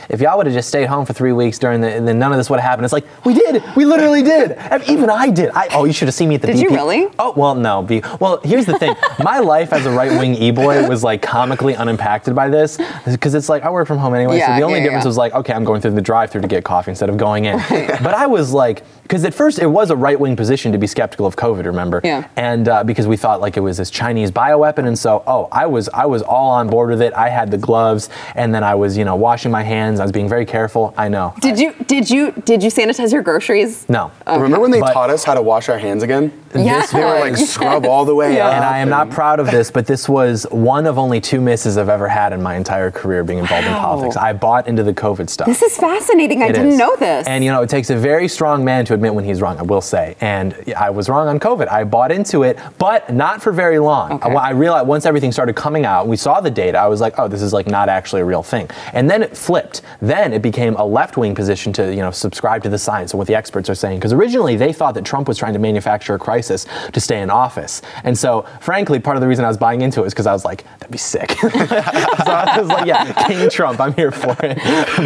if 0.10 0.22
y'all 0.22 0.38
would 0.38 0.46
have 0.46 0.56
just 0.56 0.70
stayed 0.70 0.86
home 0.86 1.06
for 1.06 1.14
three 1.14 1.34
weeks 1.34 1.60
during 1.60 1.82
the, 1.82 1.92
and 1.92 2.08
then 2.08 2.20
none 2.20 2.32
of 2.32 2.38
this 2.38 2.50
would 2.50 2.60
have 2.60 2.70
happened. 2.70 2.86
It's 2.86 2.94
like 2.94 3.06
we 3.26 3.34
did, 3.34 3.64
we 3.76 3.86
literally 3.86 4.24
did. 4.24 4.52
And 4.52 4.84
Even 4.84 5.10
I 5.10 5.30
did. 5.30 5.50
I, 5.50 5.68
oh, 5.72 5.86
you 5.86 5.94
should 5.94 6.08
have 6.08 6.16
seen 6.16 6.30
me 6.30 6.36
at 6.36 6.42
the. 6.42 6.48
Did 6.48 6.60
you 6.60 6.70
really? 6.70 7.08
Oh 7.20 7.34
well, 7.36 7.56
no. 7.56 7.82
Be, 7.82 8.02
well, 8.20 8.40
here's 8.44 8.66
the 8.66 8.78
thing. 8.78 8.96
My 9.20 9.40
life 9.40 9.74
as 9.74 9.86
a 9.86 9.92
right 9.92 10.12
wing 10.12 10.36
e 10.36 10.52
boy 10.52 10.88
was 10.88 11.04
like 11.04 11.22
comically 11.22 11.76
unimpacted 11.76 12.36
by 12.36 12.50
this 12.50 12.78
because 13.06 13.34
it's 13.34 13.50
like 13.50 13.64
I 13.64 13.70
work 13.70 13.88
from 13.88 13.98
home 13.98 14.14
anyway. 14.14 14.38
Yeah, 14.38 14.56
so 14.56 14.60
the 14.60 14.66
only 14.66 14.80
yeah, 14.80 14.86
difference 14.86 15.06
yeah. 15.06 15.10
was 15.10 15.18
like, 15.18 15.34
okay, 15.34 15.54
I'm 15.54 15.64
going 15.64 15.82
through 15.82 15.92
the 15.92 16.02
drive-through 16.02 16.42
to 16.42 16.48
get 16.48 16.64
coffee 16.64 16.92
instead 16.92 17.10
of 17.10 17.18
going 17.18 17.46
in. 17.46 17.58
But 17.68 18.14
I 18.14 18.28
was 18.28 18.54
like, 18.54 18.84
because 19.04 19.24
at 19.24 19.34
first 19.34 19.60
it 19.60 19.68
was 19.68 19.90
a 19.90 19.96
right-wing 19.96 20.36
position 20.36 20.72
to 20.72 20.78
be 20.78 20.88
skeptical 20.88 21.26
of 21.26 21.36
COVID. 21.36 21.66
Remember? 21.66 22.02
Yeah. 22.04 22.28
And 22.36 22.68
uh, 22.68 22.84
because 22.84 23.08
we 23.08 23.18
thought 23.18 23.42
like 23.42 23.58
it 23.58 23.62
was 23.62 23.80
this 23.88 23.98
Chinese 23.98 24.32
bioweapon, 24.32 24.86
and 24.88 24.98
so 24.98 25.24
oh, 25.28 25.48
I 25.52 25.66
was 25.66 25.90
I 25.90 26.06
was 26.06 26.22
all 26.22 26.50
on 26.50 26.68
board 26.70 26.90
with 26.90 27.02
it. 27.02 27.14
I 27.14 27.30
had 27.30 27.52
the 27.52 27.58
gloves, 27.58 28.10
and 28.36 28.54
then 28.54 28.64
I 28.64 28.76
was 28.76 28.98
you 28.98 29.06
know 29.06 29.16
washing 29.16 29.52
my 29.52 29.64
hands. 29.64 30.00
I 30.00 30.04
was 30.04 30.12
being 30.12 30.30
very 30.30 30.46
careful. 30.46 30.94
I 30.98 31.08
know. 31.10 31.34
Did 31.42 31.60
you 31.60 31.74
did 31.88 32.10
you 32.10 32.32
did 32.32 32.62
you 32.64 32.70
sanitize 32.70 33.12
your 33.12 33.22
groceries? 33.22 33.88
No. 33.90 34.12
Remember 34.28 34.60
when 34.60 34.72
they 34.72 34.80
But- 34.82 34.94
taught 34.94 35.10
us 35.10 35.24
how 35.24 35.34
to 35.34 35.42
wash 35.42 35.70
our 35.70 35.78
hands 35.78 36.04
again? 36.04 36.32
Yes. 36.56 36.92
They 36.92 37.04
were 37.04 37.20
like 37.20 37.38
scrub 37.56 37.86
all 37.86 38.06
the 38.06 38.16
way 38.16 38.36
Yeah. 38.36 38.48
up. 38.48 38.54
And 38.56 38.64
I 38.66 38.80
am 38.80 38.90
not 38.90 39.10
proud 39.10 39.40
of 39.40 39.52
this, 39.52 39.70
but 39.70 39.86
this 39.86 40.10
was 40.10 40.46
one 40.50 40.88
of 40.88 40.98
only 40.98 41.20
two 41.22 41.40
misses 41.42 41.78
I've 41.78 41.90
ever 41.90 42.08
had 42.08 42.34
in 42.34 42.42
my 42.42 42.56
entire 42.56 42.90
career 42.90 43.24
being 43.24 43.40
involved 43.40 43.68
in 43.68 43.74
politics. 43.74 44.16
I 44.18 44.34
bought 44.34 44.68
into 44.68 44.82
the 44.82 44.94
COVID 44.94 45.30
stuff. 45.30 45.46
This 45.46 45.62
is 45.62 45.78
fascinating. 45.78 46.42
I 46.42 46.48
It 46.48 46.54
didn't 46.54 46.70
is. 46.70 46.78
know 46.78 46.96
this. 46.96 47.28
And 47.28 47.44
you 47.44 47.52
know, 47.52 47.62
it 47.62 47.70
takes 47.70 47.90
a 47.90 47.96
very 47.96 48.28
strong 48.28 48.64
man 48.66 48.86
to 48.86 48.94
admit 48.94 49.14
when 49.14 49.26
he's 49.26 49.42
wrong, 49.42 49.58
I 49.60 49.64
will 49.64 49.82
say. 49.82 50.16
And 50.22 50.56
I 50.76 50.90
was 50.90 51.10
wrong 51.10 51.28
on 51.28 51.40
COVID. 51.40 51.68
I 51.70 51.84
bought 51.84 52.12
into 52.12 52.44
it, 52.44 52.58
but 52.80 53.14
not 53.14 53.42
for 53.42 53.52
very 53.52 53.77
long. 53.80 54.14
Okay. 54.14 54.34
I, 54.34 54.48
I 54.48 54.50
realized 54.52 54.88
once 54.88 55.06
everything 55.06 55.32
started 55.32 55.56
coming 55.56 55.86
out, 55.86 56.08
we 56.08 56.18
saw 56.18 56.42
the 56.42 56.52
data, 56.52 56.78
I 56.78 56.88
was 56.88 57.02
like, 57.02 57.16
oh, 57.18 57.28
this 57.28 57.42
is 57.42 57.54
like 57.54 57.68
not 57.68 57.90
actually 57.90 58.22
a 58.22 58.26
real 58.26 58.44
thing. 58.44 58.70
And 58.94 59.10
then 59.10 59.22
it 59.24 59.36
flipped. 59.36 59.82
Then 60.02 60.34
it 60.34 60.42
became 60.42 60.76
a 60.76 60.86
left-wing 60.86 61.36
position 61.36 61.74
to, 61.74 61.90
you 61.90 62.02
know, 62.02 62.12
subscribe 62.12 62.64
to 62.64 62.70
the 62.70 62.78
science 62.78 63.12
and 63.12 63.18
what 63.18 63.28
the 63.28 63.36
experts 63.36 63.70
are 63.70 63.76
saying. 63.76 64.00
Because 64.00 64.14
originally 64.14 64.56
they 64.56 64.74
thought 64.74 64.94
that 64.96 65.06
Trump 65.06 65.28
was 65.28 65.38
trying 65.38 65.54
to 65.54 65.60
manufacture 65.60 66.16
a 66.16 66.20
crisis 66.20 66.66
to 66.94 67.00
stay 67.00 67.22
in 67.22 67.30
office. 67.30 67.82
And 68.04 68.18
so, 68.18 68.46
frankly, 68.62 69.00
part 69.00 69.18
of 69.18 69.22
the 69.22 69.28
reason 69.28 69.46
I 69.46 69.48
was 69.48 69.58
buying 69.58 69.82
into 69.82 70.04
it 70.04 70.08
is 70.08 70.14
because 70.14 70.28
I 70.28 70.34
was 70.34 70.46
like, 70.46 70.64
that'd 70.80 70.92
be 70.92 70.98
sick. 70.98 71.32
so 71.40 71.48
I 71.50 72.58
was 72.60 72.68
like, 72.68 72.86
yeah, 72.86 73.28
King 73.28 73.50
Trump, 73.50 73.80
I'm 73.80 73.94
here 73.94 74.12
for 74.12 74.36
it. 74.44 74.58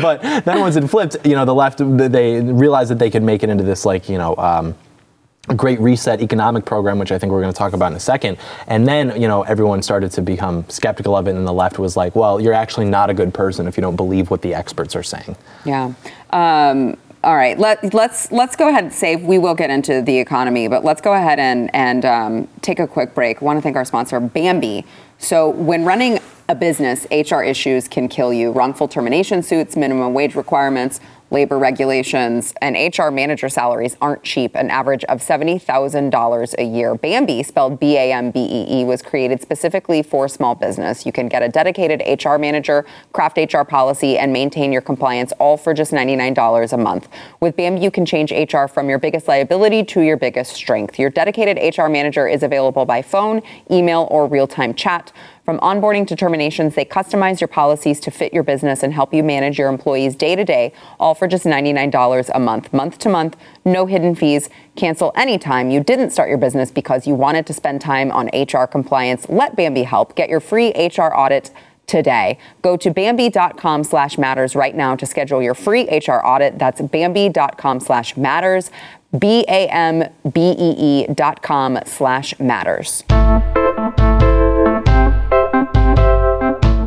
but 0.02 0.22
then 0.22 0.60
once 0.60 0.76
it 0.76 0.88
flipped, 0.88 1.18
you 1.26 1.36
know, 1.36 1.46
the 1.46 1.56
left, 1.56 1.80
they 1.80 2.42
realized 2.42 2.92
that 2.92 3.00
they 3.00 3.10
could 3.10 3.24
make 3.24 3.44
it 3.44 3.50
into 3.50 3.64
this, 3.64 3.86
like, 3.86 4.10
you 4.10 4.18
know, 4.18 4.36
um, 4.38 4.76
great 5.48 5.80
reset 5.80 6.22
economic 6.22 6.66
program, 6.66 7.00
which 7.00 7.12
I 7.12 7.18
think 7.18 7.32
we're 7.32 7.42
going 7.42 7.54
to 7.54 7.58
talk 7.58 7.74
about 7.74 7.92
in 7.92 7.98
a 7.98 8.02
second. 8.02 8.38
And 8.68 8.88
then, 8.88 9.20
you 9.20 9.28
know, 9.28 9.42
everyone 9.44 9.82
started 9.82 10.12
to 10.14 10.22
become 10.22 10.66
skeptical 10.70 11.16
of 11.16 11.28
it, 11.28 11.36
and 11.36 11.48
the 11.48 11.54
left 11.54 11.80
was 11.80 11.98
like, 11.98 12.16
well, 12.16 12.39
you're 12.39 12.54
actually 12.54 12.86
not 12.86 13.10
a 13.10 13.14
good 13.14 13.34
person 13.34 13.68
if 13.68 13.76
you 13.76 13.82
don't 13.82 13.96
believe 13.96 14.30
what 14.30 14.42
the 14.42 14.54
experts 14.54 14.96
are 14.96 15.04
saying. 15.04 15.36
Yeah. 15.66 15.94
Um, 16.30 16.98
all 17.24 17.36
right. 17.36 17.58
Let, 17.58 17.94
let's 17.94 18.32
let's 18.32 18.56
go 18.56 18.70
ahead 18.70 18.84
and 18.84 18.94
save. 18.94 19.22
We 19.22 19.38
will 19.38 19.54
get 19.54 19.70
into 19.70 20.02
the 20.02 20.18
economy, 20.18 20.68
but 20.68 20.84
let's 20.84 21.02
go 21.02 21.14
ahead 21.14 21.38
and 21.39 21.70
and 21.74 22.04
um, 22.04 22.48
take 22.62 22.80
a 22.80 22.88
quick 22.88 23.14
break. 23.14 23.42
i 23.42 23.46
want 23.46 23.58
to 23.58 23.62
thank 23.62 23.76
our 23.76 23.86
sponsor, 23.86 24.20
Bambee. 24.20 24.86
So 25.20 25.50
when 25.50 25.86
running 25.86 26.20
a 26.50 26.56
business, 26.56 27.06
HR 27.12 27.44
issues 27.44 27.88
can 27.88 28.08
kill 28.08 28.34
you. 28.34 28.52
Wrongful 28.52 28.88
termination 28.88 29.44
suits, 29.44 29.76
minimum 29.76 30.16
wage 30.16 30.34
requirements, 30.34 31.00
labor 31.32 31.58
regulations, 31.58 32.54
and 32.62 32.76
HR 32.76 33.10
manager 33.10 33.50
salaries 33.50 33.98
aren't 34.02 34.24
cheap, 34.24 34.54
an 34.56 34.70
average 34.70 35.04
of 35.06 35.22
$70,000 35.22 36.56
a 36.58 36.64
year. 36.64 36.96
Bambee, 36.96 37.42
spelled 37.42 37.80
B 37.80 37.98
A 37.98 38.12
M 38.12 38.32
B 38.32 38.40
E 38.40 38.82
E, 38.82 38.84
was 38.84 39.02
created 39.02 39.42
specifically 39.42 40.04
for 40.04 40.28
small 40.28 40.54
business. 40.54 41.06
You 41.06 41.12
can 41.12 41.30
get 41.30 41.42
a 41.42 41.50
dedicated 41.50 42.02
HR 42.24 42.38
manager, 42.38 42.86
craft 43.14 43.38
HR 43.38 43.64
policy, 43.64 44.18
and 44.18 44.34
maintain 44.34 44.72
your 44.72 44.82
compliance 44.82 45.32
all 45.40 45.58
for 45.58 45.74
just 45.74 45.92
$99 45.92 46.74
a 46.74 46.78
month. 46.78 47.08
With 47.40 47.56
Bambee, 47.56 47.82
you 47.82 47.92
can 47.92 48.06
change 48.06 48.32
HR 48.32 48.68
from 48.68 48.90
your 48.90 49.00
biggest 49.00 49.28
liability 49.28 49.84
to 49.86 50.02
your 50.02 50.18
biggest 50.18 50.54
strength. 50.54 51.00
Your 51.00 51.10
dedicated 51.10 51.58
HR 51.78 51.88
manager 51.88 52.28
is 52.28 52.44
available 52.44 52.86
by 52.86 53.02
phone, 53.02 53.42
email, 53.72 54.08
or 54.12 54.28
real 54.28 54.48
time 54.48 54.74
chat. 54.74 55.12
From 55.44 55.60
onboarding 55.60 56.06
to 56.08 56.16
terminations, 56.16 56.76
they 56.76 56.86
customize 56.86 57.42
your 57.42 57.48
policies 57.48 58.00
to 58.02 58.12
fit 58.12 58.34
your 58.34 58.44
business 58.44 58.84
and 58.84 58.94
help 58.94 59.14
you 59.14 59.24
manage 59.24 59.58
your 59.58 59.70
employees 59.70 60.16
day 60.16 60.36
to 60.36 60.44
day, 60.44 60.72
all 61.00 61.16
for 61.16 61.28
just 61.28 61.46
$99 61.46 62.30
a 62.34 62.39
month, 62.39 62.72
month 62.72 63.00
to 63.00 63.10
month, 63.10 63.36
no 63.66 63.88
hidden 63.88 64.14
fees. 64.14 64.50
Cancel 64.76 65.12
anytime 65.16 65.72
you 65.72 65.84
didn't 65.84 66.12
start 66.12 66.30
your 66.30 66.38
business 66.38 66.70
because 66.70 67.08
you 67.08 67.16
wanted 67.16 67.48
to 67.48 67.54
spend 67.54 67.82
time 67.82 68.12
on 68.12 68.30
HR 68.34 68.66
compliance. 68.66 69.28
Let 69.30 69.56
Bambee 69.56 69.84
help. 69.84 70.16
Get 70.16 70.30
your 70.30 70.39
free 70.39 70.70
HR 70.78 71.14
audit 71.14 71.50
today. 71.88 72.38
Go 72.62 72.78
to 72.78 72.92
Bambee.com 72.92 73.84
slash 73.84 74.18
matters 74.18 74.56
right 74.56 74.76
now 74.76 74.96
to 74.96 75.06
schedule 75.06 75.42
your 75.42 75.56
free 75.56 75.84
HR 75.89 76.24
audit. 76.24 76.60
That's 76.60 76.82
Bambee.com 76.82 77.80
slash 77.80 78.16
matters. 78.16 78.72
B-A-M-B-E-E 79.18 81.08
dot 81.14 81.42
com 81.42 81.80
slash 81.86 82.39
matters. 82.39 83.04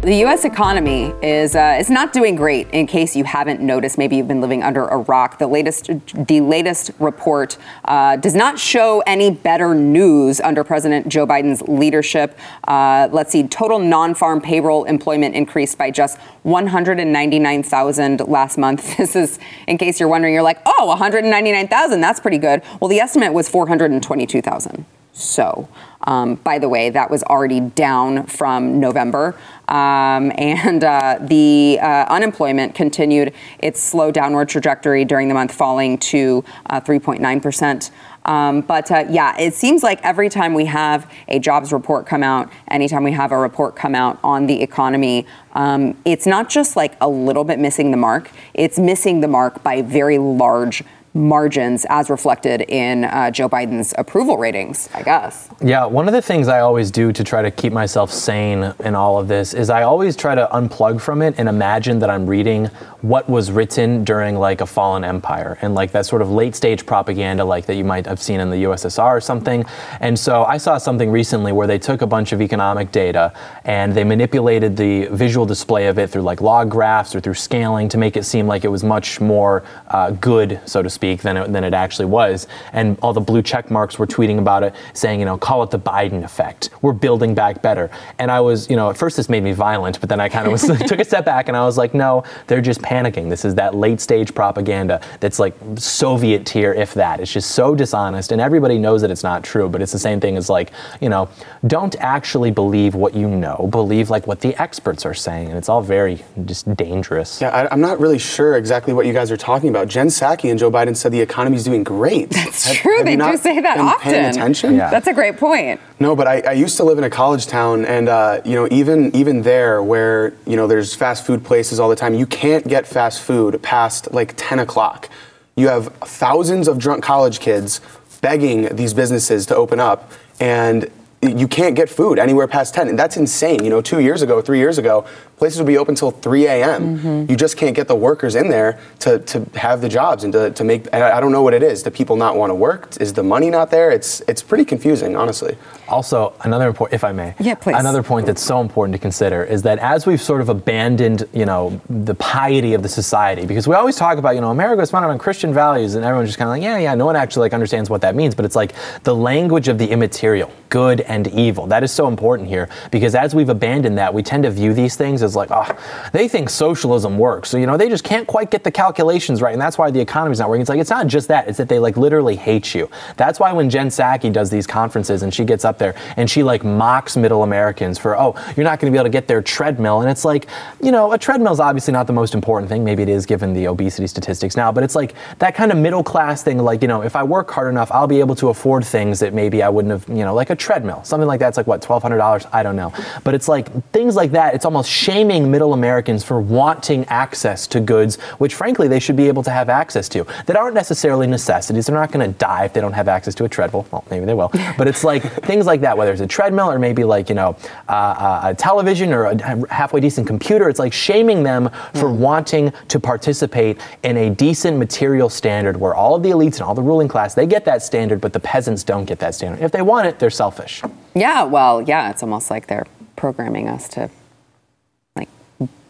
The 0.04 0.16
U.S. 0.16 0.44
economy 0.44 1.14
is 1.22 1.56
uh, 1.56 1.78
is 1.80 1.88
not 1.88 2.12
doing 2.12 2.36
great. 2.36 2.68
In 2.72 2.86
case 2.86 3.16
you 3.16 3.24
haven't 3.24 3.62
noticed, 3.62 3.96
maybe 3.96 4.16
you've 4.16 4.28
been 4.28 4.42
living 4.42 4.62
under 4.62 4.84
a 4.84 4.98
rock. 4.98 5.38
The 5.38 5.46
latest 5.46 5.86
the 6.26 6.42
latest 6.42 6.90
report 6.98 7.56
uh, 7.86 8.16
does 8.16 8.34
not 8.34 8.58
show 8.58 9.02
any 9.06 9.30
better 9.30 9.74
news 9.74 10.42
under 10.42 10.62
President 10.62 11.08
Joe 11.08 11.26
Biden's 11.26 11.62
leadership. 11.62 12.38
Uh, 12.68 13.08
let's 13.12 13.32
see, 13.32 13.48
total 13.48 13.78
non-farm 13.78 14.42
payroll 14.42 14.84
employment 14.84 15.34
increased 15.34 15.78
by 15.78 15.90
just 15.90 16.18
199,000 16.42 18.20
last 18.28 18.58
month. 18.58 18.98
This 19.04 19.16
is, 19.16 19.38
in 19.66 19.78
case 19.78 20.00
you're 20.00 20.08
wondering, 20.10 20.34
you're 20.34 20.42
like, 20.42 20.60
oh, 20.66 20.84
199,000, 20.86 22.00
that's 22.02 22.20
pretty 22.20 22.38
good. 22.38 22.60
Well, 22.78 22.88
the 22.88 23.00
estimate 23.00 23.32
was 23.32 23.48
422,000. 23.48 24.84
So, 25.14 25.68
um, 26.04 26.36
by 26.36 26.58
the 26.58 26.68
way, 26.68 26.90
that 26.90 27.10
was 27.10 27.22
already 27.24 27.60
down 27.60 28.26
from 28.26 28.80
November. 28.80 29.36
Um, 29.68 30.30
and 30.36 30.84
uh, 30.84 31.18
the 31.20 31.78
uh, 31.80 32.06
unemployment 32.08 32.74
continued 32.74 33.32
its 33.58 33.82
slow 33.82 34.10
downward 34.10 34.48
trajectory 34.48 35.04
during 35.04 35.28
the 35.28 35.34
month, 35.34 35.52
falling 35.52 35.98
to 35.98 36.44
uh, 36.66 36.80
3.9%. 36.80 37.90
Um, 38.26 38.62
but 38.62 38.90
uh, 38.90 39.04
yeah, 39.10 39.38
it 39.38 39.54
seems 39.54 39.82
like 39.82 40.00
every 40.02 40.28
time 40.28 40.54
we 40.54 40.64
have 40.66 41.10
a 41.28 41.38
jobs 41.38 41.72
report 41.72 42.06
come 42.06 42.22
out, 42.22 42.50
anytime 42.68 43.04
we 43.04 43.12
have 43.12 43.32
a 43.32 43.38
report 43.38 43.76
come 43.76 43.94
out 43.94 44.18
on 44.24 44.46
the 44.46 44.62
economy, 44.62 45.26
um, 45.52 45.96
it's 46.04 46.26
not 46.26 46.48
just 46.48 46.74
like 46.74 46.96
a 47.00 47.08
little 47.08 47.44
bit 47.44 47.58
missing 47.58 47.90
the 47.90 47.96
mark, 47.96 48.30
it's 48.54 48.78
missing 48.78 49.20
the 49.20 49.28
mark 49.28 49.62
by 49.62 49.82
very 49.82 50.18
large 50.18 50.82
margins 51.14 51.86
as 51.88 52.10
reflected 52.10 52.62
in 52.62 53.04
uh, 53.04 53.30
Joe 53.30 53.48
Biden's 53.48 53.94
approval 53.96 54.36
ratings, 54.36 54.88
I 54.92 55.02
guess. 55.02 55.48
Yeah, 55.62 55.86
one 55.86 56.08
of 56.08 56.12
the 56.12 56.20
things 56.20 56.48
I 56.48 56.60
always 56.60 56.90
do 56.90 57.12
to 57.12 57.22
try 57.22 57.40
to 57.40 57.52
keep 57.52 57.72
myself 57.72 58.12
sane 58.12 58.74
in 58.80 58.96
all 58.96 59.18
of 59.18 59.28
this 59.28 59.54
is 59.54 59.70
I 59.70 59.84
always 59.84 60.16
try 60.16 60.34
to 60.34 60.48
unplug 60.52 61.00
from 61.00 61.22
it 61.22 61.36
and 61.38 61.48
imagine 61.48 62.00
that 62.00 62.10
I'm 62.10 62.26
reading 62.26 62.66
what 63.00 63.28
was 63.28 63.52
written 63.52 64.02
during 64.02 64.34
like 64.34 64.60
a 64.60 64.66
fallen 64.66 65.04
empire 65.04 65.56
and 65.62 65.74
like 65.74 65.92
that 65.92 66.06
sort 66.06 66.20
of 66.20 66.30
late 66.30 66.56
stage 66.56 66.84
propaganda 66.84 67.44
like 67.44 67.66
that 67.66 67.76
you 67.76 67.84
might 67.84 68.06
have 68.06 68.20
seen 68.20 68.40
in 68.40 68.50
the 68.50 68.64
USSR 68.64 69.10
or 69.10 69.20
something. 69.20 69.64
And 70.00 70.18
so 70.18 70.44
I 70.44 70.56
saw 70.56 70.78
something 70.78 71.10
recently 71.10 71.52
where 71.52 71.66
they 71.66 71.78
took 71.78 72.02
a 72.02 72.06
bunch 72.06 72.32
of 72.32 72.40
economic 72.40 72.90
data 72.90 73.32
and 73.64 73.94
they 73.94 74.04
manipulated 74.04 74.76
the 74.76 75.06
visual 75.08 75.46
display 75.46 75.86
of 75.86 75.98
it 75.98 76.10
through 76.10 76.22
like 76.22 76.40
log 76.40 76.70
graphs 76.70 77.14
or 77.14 77.20
through 77.20 77.34
scaling 77.34 77.88
to 77.90 77.98
make 77.98 78.16
it 78.16 78.24
seem 78.24 78.46
like 78.46 78.64
it 78.64 78.68
was 78.68 78.82
much 78.82 79.20
more 79.20 79.62
uh, 79.88 80.10
good, 80.10 80.58
so 80.64 80.82
to 80.82 80.90
speak, 80.90 81.03
than 81.12 81.36
it, 81.36 81.52
than 81.52 81.64
it 81.64 81.74
actually 81.74 82.06
was. 82.06 82.46
And 82.72 82.98
all 83.02 83.12
the 83.12 83.20
blue 83.20 83.42
check 83.42 83.70
marks 83.70 83.98
were 83.98 84.06
tweeting 84.06 84.38
about 84.38 84.62
it, 84.62 84.74
saying, 84.92 85.20
you 85.20 85.26
know, 85.26 85.36
call 85.36 85.62
it 85.62 85.70
the 85.70 85.78
Biden 85.78 86.24
effect. 86.24 86.70
We're 86.82 86.92
building 86.92 87.34
back 87.34 87.62
better. 87.62 87.90
And 88.18 88.30
I 88.30 88.40
was, 88.40 88.68
you 88.70 88.76
know, 88.76 88.90
at 88.90 88.96
first 88.96 89.16
this 89.16 89.28
made 89.28 89.42
me 89.42 89.52
violent, 89.52 90.00
but 90.00 90.08
then 90.08 90.20
I 90.20 90.28
kind 90.28 90.48
of 90.48 90.60
took 90.88 91.00
a 91.00 91.04
step 91.04 91.24
back 91.24 91.48
and 91.48 91.56
I 91.56 91.64
was 91.64 91.76
like, 91.76 91.94
no, 91.94 92.24
they're 92.46 92.60
just 92.60 92.80
panicking. 92.80 93.28
This 93.28 93.44
is 93.44 93.54
that 93.56 93.74
late 93.74 94.00
stage 94.00 94.34
propaganda 94.34 95.00
that's 95.20 95.38
like 95.38 95.54
Soviet 95.76 96.46
tier, 96.46 96.72
if 96.72 96.94
that. 96.94 97.20
It's 97.20 97.32
just 97.32 97.50
so 97.52 97.74
dishonest, 97.74 98.32
and 98.32 98.40
everybody 98.40 98.78
knows 98.78 99.00
that 99.02 99.10
it's 99.10 99.22
not 99.22 99.44
true. 99.44 99.68
But 99.68 99.82
it's 99.82 99.92
the 99.92 99.98
same 99.98 100.20
thing 100.20 100.36
as 100.36 100.48
like, 100.48 100.72
you 101.00 101.08
know, 101.08 101.28
don't 101.66 101.96
actually 101.98 102.50
believe 102.50 102.94
what 102.94 103.14
you 103.14 103.28
know. 103.28 103.68
Believe 103.70 104.10
like 104.10 104.26
what 104.26 104.40
the 104.40 104.60
experts 104.60 105.04
are 105.04 105.14
saying, 105.14 105.48
and 105.48 105.58
it's 105.58 105.68
all 105.68 105.82
very 105.82 106.24
just 106.44 106.74
dangerous. 106.76 107.40
Yeah, 107.40 107.50
I, 107.50 107.72
I'm 107.72 107.80
not 107.80 108.00
really 108.00 108.18
sure 108.18 108.56
exactly 108.56 108.92
what 108.92 109.06
you 109.06 109.12
guys 109.12 109.30
are 109.30 109.36
talking 109.36 109.68
about. 109.68 109.88
Jen 109.88 110.08
Psaki 110.08 110.50
and 110.50 110.58
Joe 110.58 110.70
Biden 110.70 110.93
said 110.94 111.12
the 111.12 111.20
economy's 111.20 111.64
doing 111.64 111.84
great. 111.84 112.30
That's 112.30 112.64
Have- 112.66 112.76
true, 112.76 112.96
have 112.98 113.06
they 113.06 113.12
do 113.12 113.16
not 113.18 113.38
say 113.38 113.60
that 113.60 113.76
been 113.76 113.86
often. 113.86 114.10
Paying 114.10 114.24
attention? 114.26 114.74
Yeah. 114.74 114.90
That's 114.90 115.06
a 115.06 115.12
great 115.14 115.36
point. 115.36 115.80
No, 116.00 116.14
but 116.16 116.26
I, 116.26 116.40
I 116.40 116.52
used 116.52 116.76
to 116.78 116.84
live 116.84 116.98
in 116.98 117.04
a 117.04 117.10
college 117.10 117.46
town, 117.46 117.84
and 117.84 118.08
uh, 118.08 118.40
you 118.44 118.54
know, 118.54 118.68
even 118.70 119.14
even 119.14 119.42
there, 119.42 119.82
where 119.82 120.34
you 120.46 120.56
know 120.56 120.66
there's 120.66 120.94
fast 120.94 121.26
food 121.26 121.44
places 121.44 121.78
all 121.80 121.88
the 121.88 121.96
time, 121.96 122.14
you 122.14 122.26
can't 122.26 122.66
get 122.66 122.86
fast 122.86 123.20
food 123.22 123.62
past 123.62 124.12
like 124.12 124.34
10 124.36 124.58
o'clock. 124.58 125.08
You 125.56 125.68
have 125.68 125.86
thousands 126.04 126.66
of 126.68 126.78
drunk 126.78 127.04
college 127.04 127.38
kids 127.40 127.80
begging 128.20 128.74
these 128.74 128.92
businesses 128.94 129.46
to 129.46 129.56
open 129.56 129.78
up, 129.80 130.10
and 130.40 130.90
you 131.22 131.48
can't 131.48 131.74
get 131.74 131.88
food 131.88 132.18
anywhere 132.18 132.46
past 132.46 132.74
10. 132.74 132.88
And 132.88 132.98
that's 132.98 133.16
insane. 133.16 133.64
You 133.64 133.70
know, 133.70 133.80
two 133.80 134.00
years 134.00 134.20
ago, 134.20 134.42
three 134.42 134.58
years 134.58 134.76
ago, 134.76 135.06
places 135.36 135.58
would 135.58 135.66
be 135.66 135.78
open 135.78 135.94
till 135.94 136.10
3 136.10 136.46
a.m. 136.46 136.98
Mm-hmm. 136.98 137.30
You 137.30 137.36
just 137.36 137.56
can't 137.56 137.74
get 137.74 137.88
the 137.88 137.96
workers 137.96 138.34
in 138.34 138.48
there 138.48 138.78
to, 139.00 139.18
to 139.20 139.46
have 139.54 139.80
the 139.80 139.88
jobs 139.88 140.24
and 140.24 140.32
to, 140.32 140.50
to 140.50 140.64
make. 140.64 140.86
And 140.92 141.02
I 141.02 141.14
I 141.16 141.20
don't 141.20 141.32
know 141.32 141.42
what 141.42 141.54
it 141.54 141.62
is. 141.62 141.82
Do 141.82 141.90
people 141.90 142.16
not 142.16 142.36
want 142.36 142.50
to 142.50 142.54
work? 142.54 142.96
Is 143.00 143.12
the 143.12 143.22
money 143.22 143.50
not 143.50 143.70
there? 143.70 143.90
It's 143.90 144.20
it's 144.28 144.42
pretty 144.42 144.64
confusing, 144.64 145.16
honestly. 145.16 145.56
Also, 145.88 146.32
another 146.44 146.66
important, 146.66 146.94
if 146.94 147.04
I 147.04 147.12
may, 147.12 147.34
Yeah, 147.38 147.54
please. 147.54 147.76
Another 147.78 148.02
point 148.02 148.26
that's 148.26 148.42
so 148.42 148.60
important 148.60 148.94
to 148.94 148.98
consider 148.98 149.44
is 149.44 149.62
that 149.62 149.78
as 149.78 150.06
we've 150.06 150.20
sort 150.20 150.40
of 150.40 150.48
abandoned, 150.48 151.28
you 151.32 151.44
know, 151.44 151.78
the 151.90 152.14
piety 152.14 152.72
of 152.72 152.82
the 152.82 152.88
society, 152.88 153.44
because 153.44 153.68
we 153.68 153.74
always 153.74 153.96
talk 153.96 154.16
about, 154.16 154.34
you 154.34 154.40
know, 154.40 154.50
America 154.50 154.80
is 154.80 154.90
founded 154.90 155.10
on 155.10 155.18
Christian 155.18 155.52
values, 155.52 155.94
and 155.94 156.04
everyone's 156.04 156.30
just 156.30 156.38
kind 156.38 156.48
of 156.48 156.52
like, 156.52 156.62
yeah, 156.62 156.78
yeah, 156.78 156.94
no 156.94 157.04
one 157.04 157.16
actually 157.16 157.42
like 157.42 157.52
understands 157.52 157.90
what 157.90 158.00
that 158.00 158.14
means. 158.14 158.34
But 158.34 158.44
it's 158.46 158.56
like 158.56 158.72
the 159.02 159.14
language 159.14 159.68
of 159.68 159.76
the 159.78 159.86
immaterial, 159.90 160.50
good 160.70 161.02
and 161.02 161.28
evil. 161.28 161.66
That 161.66 161.84
is 161.84 161.92
so 161.92 162.08
important 162.08 162.48
here 162.48 162.68
because 162.90 163.14
as 163.14 163.34
we've 163.34 163.50
abandoned 163.50 163.98
that, 163.98 164.14
we 164.14 164.22
tend 164.22 164.44
to 164.44 164.50
view 164.50 164.72
these 164.72 164.96
things 164.96 165.22
as 165.22 165.33
like, 165.36 165.50
oh, 165.50 165.66
they 166.12 166.28
think 166.28 166.50
socialism 166.50 167.18
works, 167.18 167.50
so 167.50 167.56
you 167.56 167.66
know, 167.66 167.76
they 167.76 167.88
just 167.88 168.04
can't 168.04 168.26
quite 168.26 168.50
get 168.50 168.64
the 168.64 168.70
calculations 168.70 169.42
right, 169.42 169.52
and 169.52 169.60
that's 169.60 169.78
why 169.78 169.90
the 169.90 170.00
economy's 170.00 170.38
not 170.38 170.48
working. 170.48 170.62
It's 170.62 170.70
like 170.70 170.80
it's 170.80 170.90
not 170.90 171.06
just 171.06 171.28
that; 171.28 171.48
it's 171.48 171.58
that 171.58 171.68
they 171.68 171.78
like 171.78 171.96
literally 171.96 172.36
hate 172.36 172.74
you. 172.74 172.90
That's 173.16 173.40
why 173.40 173.52
when 173.52 173.70
Jen 173.70 173.88
Psaki 173.88 174.32
does 174.32 174.50
these 174.50 174.66
conferences 174.66 175.22
and 175.22 175.32
she 175.32 175.44
gets 175.44 175.64
up 175.64 175.78
there 175.78 175.94
and 176.16 176.30
she 176.30 176.42
like 176.42 176.64
mocks 176.64 177.16
middle 177.16 177.42
Americans 177.42 177.98
for, 177.98 178.18
oh, 178.18 178.34
you're 178.56 178.64
not 178.64 178.80
going 178.80 178.92
to 178.92 178.94
be 178.94 178.98
able 178.98 179.06
to 179.06 179.10
get 179.10 179.26
their 179.26 179.42
treadmill. 179.42 180.00
And 180.00 180.10
it's 180.10 180.24
like, 180.24 180.46
you 180.82 180.92
know, 180.92 181.12
a 181.12 181.18
treadmill 181.18 181.52
is 181.52 181.60
obviously 181.60 181.92
not 181.92 182.06
the 182.06 182.12
most 182.12 182.34
important 182.34 182.68
thing. 182.68 182.84
Maybe 182.84 183.02
it 183.02 183.08
is 183.08 183.26
given 183.26 183.52
the 183.52 183.66
obesity 183.66 184.06
statistics 184.06 184.56
now, 184.56 184.70
but 184.72 184.84
it's 184.84 184.94
like 184.94 185.14
that 185.38 185.54
kind 185.54 185.72
of 185.72 185.78
middle 185.78 186.02
class 186.02 186.42
thing. 186.42 186.58
Like, 186.58 186.82
you 186.82 186.88
know, 186.88 187.02
if 187.02 187.16
I 187.16 187.22
work 187.22 187.50
hard 187.50 187.68
enough, 187.68 187.90
I'll 187.90 188.06
be 188.06 188.20
able 188.20 188.34
to 188.36 188.48
afford 188.48 188.84
things 188.84 189.20
that 189.20 189.32
maybe 189.32 189.62
I 189.62 189.68
wouldn't 189.68 189.92
have, 189.92 190.08
you 190.08 190.24
know, 190.24 190.34
like 190.34 190.50
a 190.50 190.56
treadmill, 190.56 191.02
something 191.04 191.26
like 191.26 191.40
that's 191.40 191.56
like 191.56 191.66
what, 191.66 191.80
$1,200? 191.80 192.48
I 192.52 192.62
don't 192.62 192.76
know. 192.76 192.92
But 193.24 193.34
it's 193.34 193.48
like 193.48 193.70
things 193.92 194.16
like 194.16 194.32
that. 194.32 194.54
It's 194.54 194.64
almost 194.64 194.90
shaming 195.14 195.48
middle 195.48 195.74
Americans 195.74 196.24
for 196.24 196.40
wanting 196.40 197.04
access 197.04 197.68
to 197.68 197.78
goods, 197.78 198.16
which 198.38 198.56
frankly 198.56 198.88
they 198.88 198.98
should 198.98 199.14
be 199.14 199.28
able 199.28 199.44
to 199.44 199.50
have 199.50 199.68
access 199.68 200.08
to, 200.08 200.26
that 200.46 200.56
aren't 200.56 200.74
necessarily 200.74 201.24
necessities. 201.24 201.86
They're 201.86 201.94
not 201.94 202.10
going 202.10 202.32
to 202.32 202.36
die 202.36 202.64
if 202.64 202.72
they 202.72 202.80
don't 202.80 202.94
have 202.94 203.06
access 203.06 203.32
to 203.36 203.44
a 203.44 203.48
treadmill. 203.48 203.86
Well, 203.92 204.04
maybe 204.10 204.26
they 204.26 204.34
will. 204.34 204.50
But 204.76 204.88
it's 204.88 205.04
like 205.04 205.22
things 205.44 205.66
like 205.66 205.82
that, 205.82 205.96
whether 205.96 206.10
it's 206.10 206.20
a 206.20 206.26
treadmill 206.26 206.68
or 206.68 206.80
maybe 206.80 207.04
like, 207.04 207.28
you 207.28 207.36
know, 207.36 207.56
uh, 207.88 208.40
a 208.42 208.54
television 208.54 209.12
or 209.12 209.26
a 209.26 209.72
halfway 209.72 210.00
decent 210.00 210.26
computer. 210.26 210.68
It's 210.68 210.80
like 210.80 210.92
shaming 210.92 211.44
them 211.44 211.70
for 211.94 212.10
wanting 212.10 212.72
to 212.88 212.98
participate 212.98 213.78
in 214.02 214.16
a 214.16 214.30
decent 214.30 214.78
material 214.78 215.28
standard 215.28 215.76
where 215.76 215.94
all 215.94 216.16
of 216.16 216.24
the 216.24 216.30
elites 216.30 216.54
and 216.54 216.62
all 216.62 216.74
the 216.74 216.82
ruling 216.82 217.06
class, 217.06 217.34
they 217.34 217.46
get 217.46 217.64
that 217.66 217.84
standard, 217.84 218.20
but 218.20 218.32
the 218.32 218.40
peasants 218.40 218.82
don't 218.82 219.04
get 219.04 219.20
that 219.20 219.36
standard. 219.36 219.62
If 219.62 219.70
they 219.70 219.82
want 219.82 220.08
it, 220.08 220.18
they're 220.18 220.28
selfish. 220.28 220.82
Yeah, 221.14 221.44
well, 221.44 221.82
yeah, 221.82 222.10
it's 222.10 222.24
almost 222.24 222.50
like 222.50 222.66
they're 222.66 222.86
programming 223.14 223.68
us 223.68 223.88
to 223.90 224.10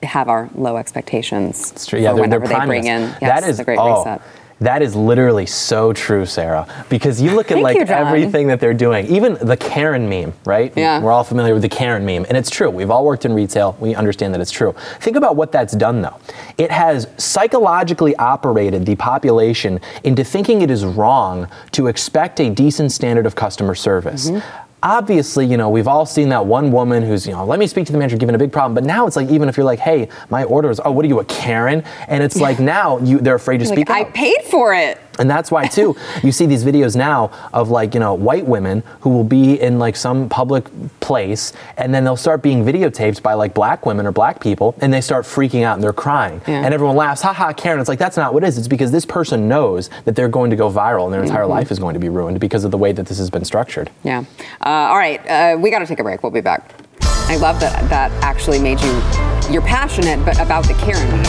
have 0.07 0.29
our 0.29 0.51
low 0.55 0.77
expectations 0.77 1.73
It's 1.73 1.87
true. 1.87 2.01
Yeah, 2.01 2.11
for 2.11 2.17
they're, 2.17 2.29
they're 2.29 2.41
whenever 2.41 2.61
they 2.61 2.67
bring 2.67 2.87
in 2.87 3.03
yes, 3.03 3.21
that 3.21 3.45
is 3.45 3.59
the 3.59 3.65
great 3.65 3.79
oh, 3.79 3.99
reset. 3.99 4.23
That 4.61 4.83
is 4.83 4.95
literally 4.95 5.47
so 5.47 5.93
true, 5.93 6.25
Sara. 6.25 6.67
Because 6.89 7.21
you 7.21 7.33
look 7.33 7.51
at 7.51 7.59
like 7.59 7.77
you, 7.77 7.83
everything 7.83 8.47
that 8.49 8.61
they're 8.61 8.73
doing, 8.73 9.07
even 9.09 9.35
the 9.35 9.57
Karen 9.57 10.09
meme, 10.09 10.33
right? 10.45 10.73
Yeah. 10.77 11.03
We're 11.03 11.11
all 11.11 11.25
familiar 11.25 11.55
with 11.55 11.63
the 11.63 11.69
Karen 11.69 12.05
meme, 12.05 12.25
and 12.29 12.37
it's 12.37 12.51
true. 12.51 12.71
We've 12.71 12.91
all 12.91 13.05
worked 13.05 13.25
in 13.25 13.33
retail. 13.35 13.77
We 13.81 13.95
understand 13.95 14.33
that 14.35 14.41
it's 14.41 14.53
true. 14.53 14.75
Think 15.01 15.17
about 15.17 15.35
what 15.37 15.51
that's 15.51 15.75
done, 15.75 16.03
though. 16.03 16.19
It 16.57 16.71
has 16.71 17.09
psychologically 17.19 18.15
operated 18.17 18.87
the 18.87 18.95
population 18.95 19.81
into 20.05 20.23
thinking 20.23 20.63
it 20.63 20.71
is 20.71 20.85
wrong 20.85 21.49
to 21.73 21.89
expect 21.89 22.41
a 22.41 22.49
decent 22.49 22.93
standard 22.93 23.27
of 23.27 23.35
customer 23.35 23.75
service. 23.75 24.31
Mm-hmm. 24.31 24.64
Obviously, 24.85 25.47
you 25.47 25.57
know, 25.57 25.71
we've 25.71 25.89
all 25.89 26.05
seen 26.05 26.29
that 26.29 26.45
one 26.45 26.71
woman 26.71 27.03
who's, 27.03 27.27
you 27.27 27.33
know, 27.33 27.43
let 27.45 27.59
me 27.59 27.67
speak 27.67 27.87
to 27.87 27.93
the 27.93 27.99
manager, 27.99 28.19
given 28.19 28.35
a 28.35 28.39
big 28.39 28.53
problem. 28.53 28.75
But 28.75 28.85
now 28.85 29.07
it's 29.07 29.17
like, 29.17 29.31
even 29.31 29.49
if 29.49 29.57
you're 29.57 29.65
like, 29.65 29.79
hey, 29.79 30.09
my 30.29 30.45
order 30.45 30.71
is, 30.71 30.79
oh, 30.85 30.93
what 30.93 31.07
are 31.07 31.09
you, 31.09 31.21
a 31.21 31.25
Karen? 31.25 31.83
And 32.07 32.23
it's 32.23 32.37
like 32.37 32.61
now 32.61 32.99
you, 32.99 33.19
they're 33.19 33.35
afraid 33.35 33.59
to 33.59 33.67
speak 33.67 33.89
Like, 33.89 33.91
I 33.91 34.03
out. 34.09 34.15
paid 34.15 34.43
for 34.43 34.75
it. 34.75 35.01
And 35.19 35.31
that's 35.31 35.51
why 35.51 35.67
too, 35.67 35.97
you 36.23 36.33
see 36.33 36.47
these 36.47 36.65
videos 36.65 36.97
now 36.97 37.31
of 37.53 37.71
like, 37.71 37.95
you 37.95 38.01
know, 38.01 38.15
white 38.15 38.47
women 38.47 38.83
who 39.01 39.11
will 39.11 39.25
be 39.25 39.61
in 39.61 39.79
like 39.79 39.97
some 39.97 40.29
public 40.29 40.67
place 41.01 41.53
and 41.77 41.95
then 41.95 42.05
they'll 42.05 42.17
start 42.17 42.43
being 42.43 42.65
videotaped 42.65 43.23
by 43.23 43.35
like 43.35 43.55
black 43.55 43.87
women 43.87 44.07
or 44.07 44.13
black 44.13 44.41
people 44.41 44.75
and 44.81 44.93
they 44.93 45.01
start 45.01 45.25
freaking 45.25 45.63
out 45.63 45.75
and 45.75 45.83
they're 45.83 45.93
crying. 45.93 46.41
Yeah. 46.47 46.65
And 46.65 46.75
everyone 46.75 46.97
laughs, 46.97 47.23
haha, 47.23 47.53
Karen. 47.53 47.81
It's 47.81 47.89
like 47.89 47.99
that's 47.99 48.17
not 48.17 48.35
what 48.35 48.45
it 48.45 48.49
is. 48.49 48.59
It's 48.59 48.69
because 48.69 48.91
this 48.91 49.05
person 49.05 49.49
knows 49.49 49.91
that 50.05 50.17
they're 50.17 50.29
going 50.29 50.51
to 50.51 50.57
go 50.57 50.71
viral 50.71 51.05
and 51.05 51.13
their 51.13 51.23
entire 51.23 51.47
life 51.47 51.71
is 51.71 51.79
going 51.79 51.95
to 51.95 52.01
be 52.01 52.09
ruined 52.09 52.41
because 52.41 52.65
of 52.65 52.71
the 52.71 52.79
way 52.79 52.93
that 52.93 53.07
this 53.07 53.19
has 53.19 53.31
been 53.31 53.45
structured. 53.45 53.91
Yeah. 54.03 54.25
Uh, 54.65 54.69
all 54.69 54.97
right, 54.97 55.21
uh, 55.29 55.57
we 55.59 55.71
got 55.71 55.81
to 55.81 55.87
take 55.87 56.01
a 56.01 56.03
break. 56.03 56.23
We'll 56.23 56.33
be 56.33 56.41
back. 56.41 56.73
I 57.27 57.37
love 57.37 57.59
that 57.61 57.89
that 57.89 58.11
actually 58.23 58.59
made 58.59 58.81
you. 58.81 58.93
You're 59.51 59.63
passionate, 59.63 60.25
but 60.25 60.39
about 60.41 60.67
the 60.67 60.75
Karen 60.75 61.11
meme. 61.11 61.25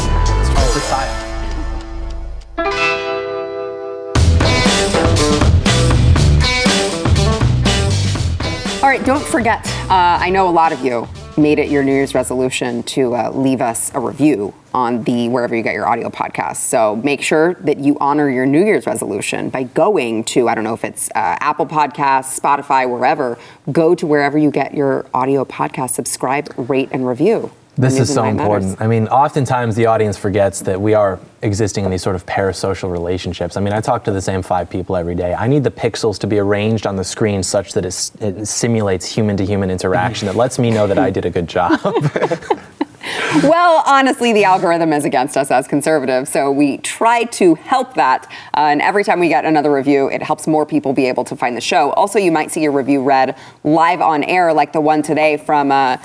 All 8.86 8.92
right, 8.92 9.04
don't 9.04 9.26
forget. 9.26 9.66
Uh, 9.90 10.20
I 10.22 10.30
know 10.30 10.48
a 10.48 10.52
lot 10.52 10.72
of 10.72 10.86
you 10.86 11.08
made 11.38 11.58
it 11.58 11.72
your 11.72 11.84
New 11.84 11.92
Year's 11.92 12.14
resolution 12.14 12.84
to 12.84 13.16
uh, 13.16 13.32
leave 13.32 13.60
us 13.60 13.92
a 13.96 14.00
review 14.00 14.54
on 14.76 15.04
the 15.06 15.28
wherever 15.28 15.56
you 15.56 15.64
get 15.64 15.74
your 15.74 15.88
audio 15.88 16.12
podcast. 16.12 16.58
So 16.58 16.98
make 16.98 17.24
sure 17.24 17.56
that 17.62 17.80
you 17.80 17.98
honor 18.00 18.30
your 18.30 18.46
New 18.46 18.64
Year's 18.64 18.86
resolution 18.86 19.50
by 19.50 19.64
going 19.64 20.24
to 20.26 20.48
I 20.48 20.54
don't 20.54 20.64
know 20.64 20.76
if 20.76 20.86
it's 20.86 21.10
uh, 21.16 21.36
Apple 21.40 21.66
Podcasts, 21.66 22.40
Spotify, 22.40 22.88
wherever. 22.88 23.40
Go 23.72 23.96
to 23.96 24.06
wherever 24.06 24.38
you 24.38 24.52
get 24.52 24.76
your 24.76 25.08
audio 25.16 25.46
podcast. 25.46 25.90
Subscribe, 25.90 26.54
rate, 26.56 26.90
and 26.92 27.08
review. 27.08 27.52
This 27.78 28.00
is 28.00 28.14
so 28.14 28.24
and 28.24 28.38
why 28.38 28.44
it 28.44 28.46
important. 28.46 28.70
matters. 28.72 28.82
I 28.82 28.88
mean, 28.88 29.08
oftentimes 29.10 29.76
the 29.76 29.88
audience 29.88 30.18
forgets 30.18 30.62
that 30.62 30.80
we 30.80 30.94
are 30.94 31.20
existing 31.42 31.84
in 31.84 31.92
these 31.92 32.02
sort 32.02 32.16
of 32.16 32.26
parasocial 32.26 32.92
relationships. 32.92 33.58
I 33.58 33.62
mean, 33.62 33.74
I 33.74 33.82
talk 33.82 34.04
to 34.06 34.12
the 34.12 34.22
same 34.22 34.42
five 34.42 34.70
people 34.70 34.96
every 34.96 35.16
day. 35.16 35.34
I 35.34 35.48
need 35.48 35.64
the 35.64 35.72
pixels 35.72 36.18
to 36.20 36.28
be 36.28 36.40
arranged 36.40 36.88
on 36.88 36.96
the 36.96 37.04
screen 37.04 37.44
such 37.44 37.74
that 37.74 37.86
it, 37.86 38.12
it 38.22 38.46
simulates 38.46 39.06
human 39.06 39.36
to 39.38 39.46
human 39.46 39.70
interaction 39.70 40.26
that 40.28 40.36
lets 40.36 40.58
me 40.58 40.72
know 40.72 40.88
that 40.88 40.98
I 40.98 41.10
did 41.10 41.26
a 41.26 41.30
good 41.30 41.48
job. 41.48 41.80
well, 43.44 43.84
honestly, 43.86 44.32
the 44.32 44.46
algorithm 44.46 44.94
is 44.94 45.04
against 45.04 45.36
us 45.36 45.52
as 45.52 45.68
conservatives, 45.68 46.32
so 46.32 46.52
we 46.52 46.78
try 46.78 47.26
to 47.26 47.56
help 47.56 47.94
that. 47.96 48.26
Uh, 48.56 48.62
and 48.62 48.82
every 48.82 49.04
time 49.04 49.20
we 49.20 49.28
get 49.28 49.44
another 49.44 49.72
review, 49.72 50.08
it 50.08 50.24
helps 50.24 50.48
more 50.48 50.66
people 50.66 50.94
be 50.94 51.08
able 51.08 51.26
to 51.26 51.36
find 51.36 51.58
the 51.58 51.62
show. 51.62 51.92
Also, 51.92 52.20
you 52.20 52.32
might 52.32 52.52
see 52.52 52.62
your 52.62 52.72
review 52.72 53.04
read 53.04 53.38
live 53.64 54.00
on 54.00 54.24
air, 54.24 54.54
like 54.54 54.72
the 54.72 54.82
one 54.82 55.04
today 55.04 55.38
from 55.38 55.72
uh, 55.72 55.98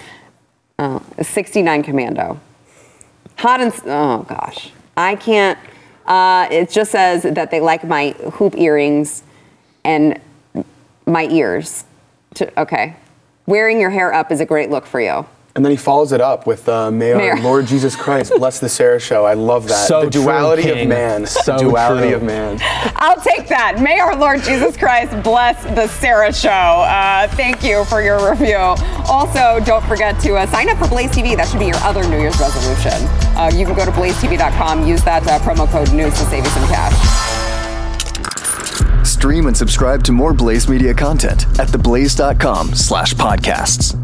uh, 0.81 0.99
69 1.23 1.83
Commando. 1.83 2.41
Hot 3.37 3.61
and 3.61 3.73
oh 3.87 4.25
gosh, 4.29 4.71
I 4.97 5.15
can't. 5.15 5.59
Uh, 6.07 6.49
it 6.51 6.71
just 6.71 6.91
says 6.91 7.23
that 7.23 7.51
they 7.51 7.61
like 7.61 7.85
my 7.85 8.11
hoop 8.33 8.57
earrings 8.57 9.23
and 9.85 10.19
my 11.07 11.27
ears. 11.27 11.85
To, 12.37 12.61
okay, 12.61 12.97
wearing 13.47 13.81
your 13.81 13.91
hair 13.91 14.13
up 14.13 14.33
is 14.33 14.41
a 14.41 14.47
great 14.47 14.71
look 14.71 14.87
for 14.87 15.01
you. 15.01 15.27
And 15.57 15.65
then 15.65 15.71
he 15.73 15.77
follows 15.77 16.13
it 16.13 16.21
up 16.21 16.47
with 16.47 16.69
uh, 16.69 16.93
May 16.93 17.13
May 17.13 17.29
our 17.31 17.37
our- 17.37 17.43
Lord 17.43 17.67
Jesus 17.67 17.97
Christ 17.97 18.33
bless 18.37 18.61
the 18.61 18.69
Sara 18.69 19.01
show. 19.01 19.27
I 19.27 19.35
love 19.35 19.67
that. 19.69 19.89
So 19.89 20.05
the 20.05 20.11
true, 20.11 20.23
duality 20.23 20.63
King. 20.63 20.83
of 20.83 20.89
man. 20.89 21.27
So 21.27 21.59
duality 21.59 22.09
true. 22.09 22.17
of 22.17 22.23
man. 22.23 22.59
I'll 22.97 23.21
take 23.21 23.49
that. 23.49 23.81
May 23.81 23.99
our 23.99 24.15
Lord 24.17 24.43
Jesus 24.43 24.77
Christ 24.77 25.21
bless 25.25 25.63
the 25.75 25.89
Sara 25.89 26.33
Show. 26.33 26.49
Uh, 26.51 27.27
thank 27.29 27.65
you 27.65 27.85
for 27.87 28.01
your 28.01 28.31
review. 28.31 28.57
Also, 29.09 29.59
don't 29.65 29.85
forget 29.87 30.21
to 30.21 30.35
uh, 30.37 30.47
sign 30.47 30.69
up 30.71 30.79
for 30.79 30.87
Blaze 30.89 31.11
TV. 31.11 31.37
That 31.37 31.49
should 31.49 31.59
be 31.59 31.67
your 31.67 31.77
other 31.79 32.07
New 32.09 32.21
Year's 32.21 32.39
resolution. 32.39 32.93
Uh, 33.37 33.51
you 33.53 33.67
can 33.67 33.75
go 33.75 33.85
to 33.85 33.91
blazetv.com, 33.91 34.87
use 34.87 35.03
that 35.05 35.27
uh, 35.27 35.39
promo 35.41 35.69
code 35.69 35.93
news 35.93 36.15
to 36.15 36.25
save 36.27 36.45
you 36.45 36.51
some 36.51 36.69
cash. 36.69 36.95
Stream 39.07 39.47
and 39.49 39.57
subscribe 39.57 40.03
to 40.05 40.13
more 40.13 40.33
Blaze 40.33 40.69
Media 40.69 40.95
content 40.95 41.45
at 41.59 41.69
theblaze.com 41.69 42.73
slash 42.75 43.15
podcasts. 43.15 43.97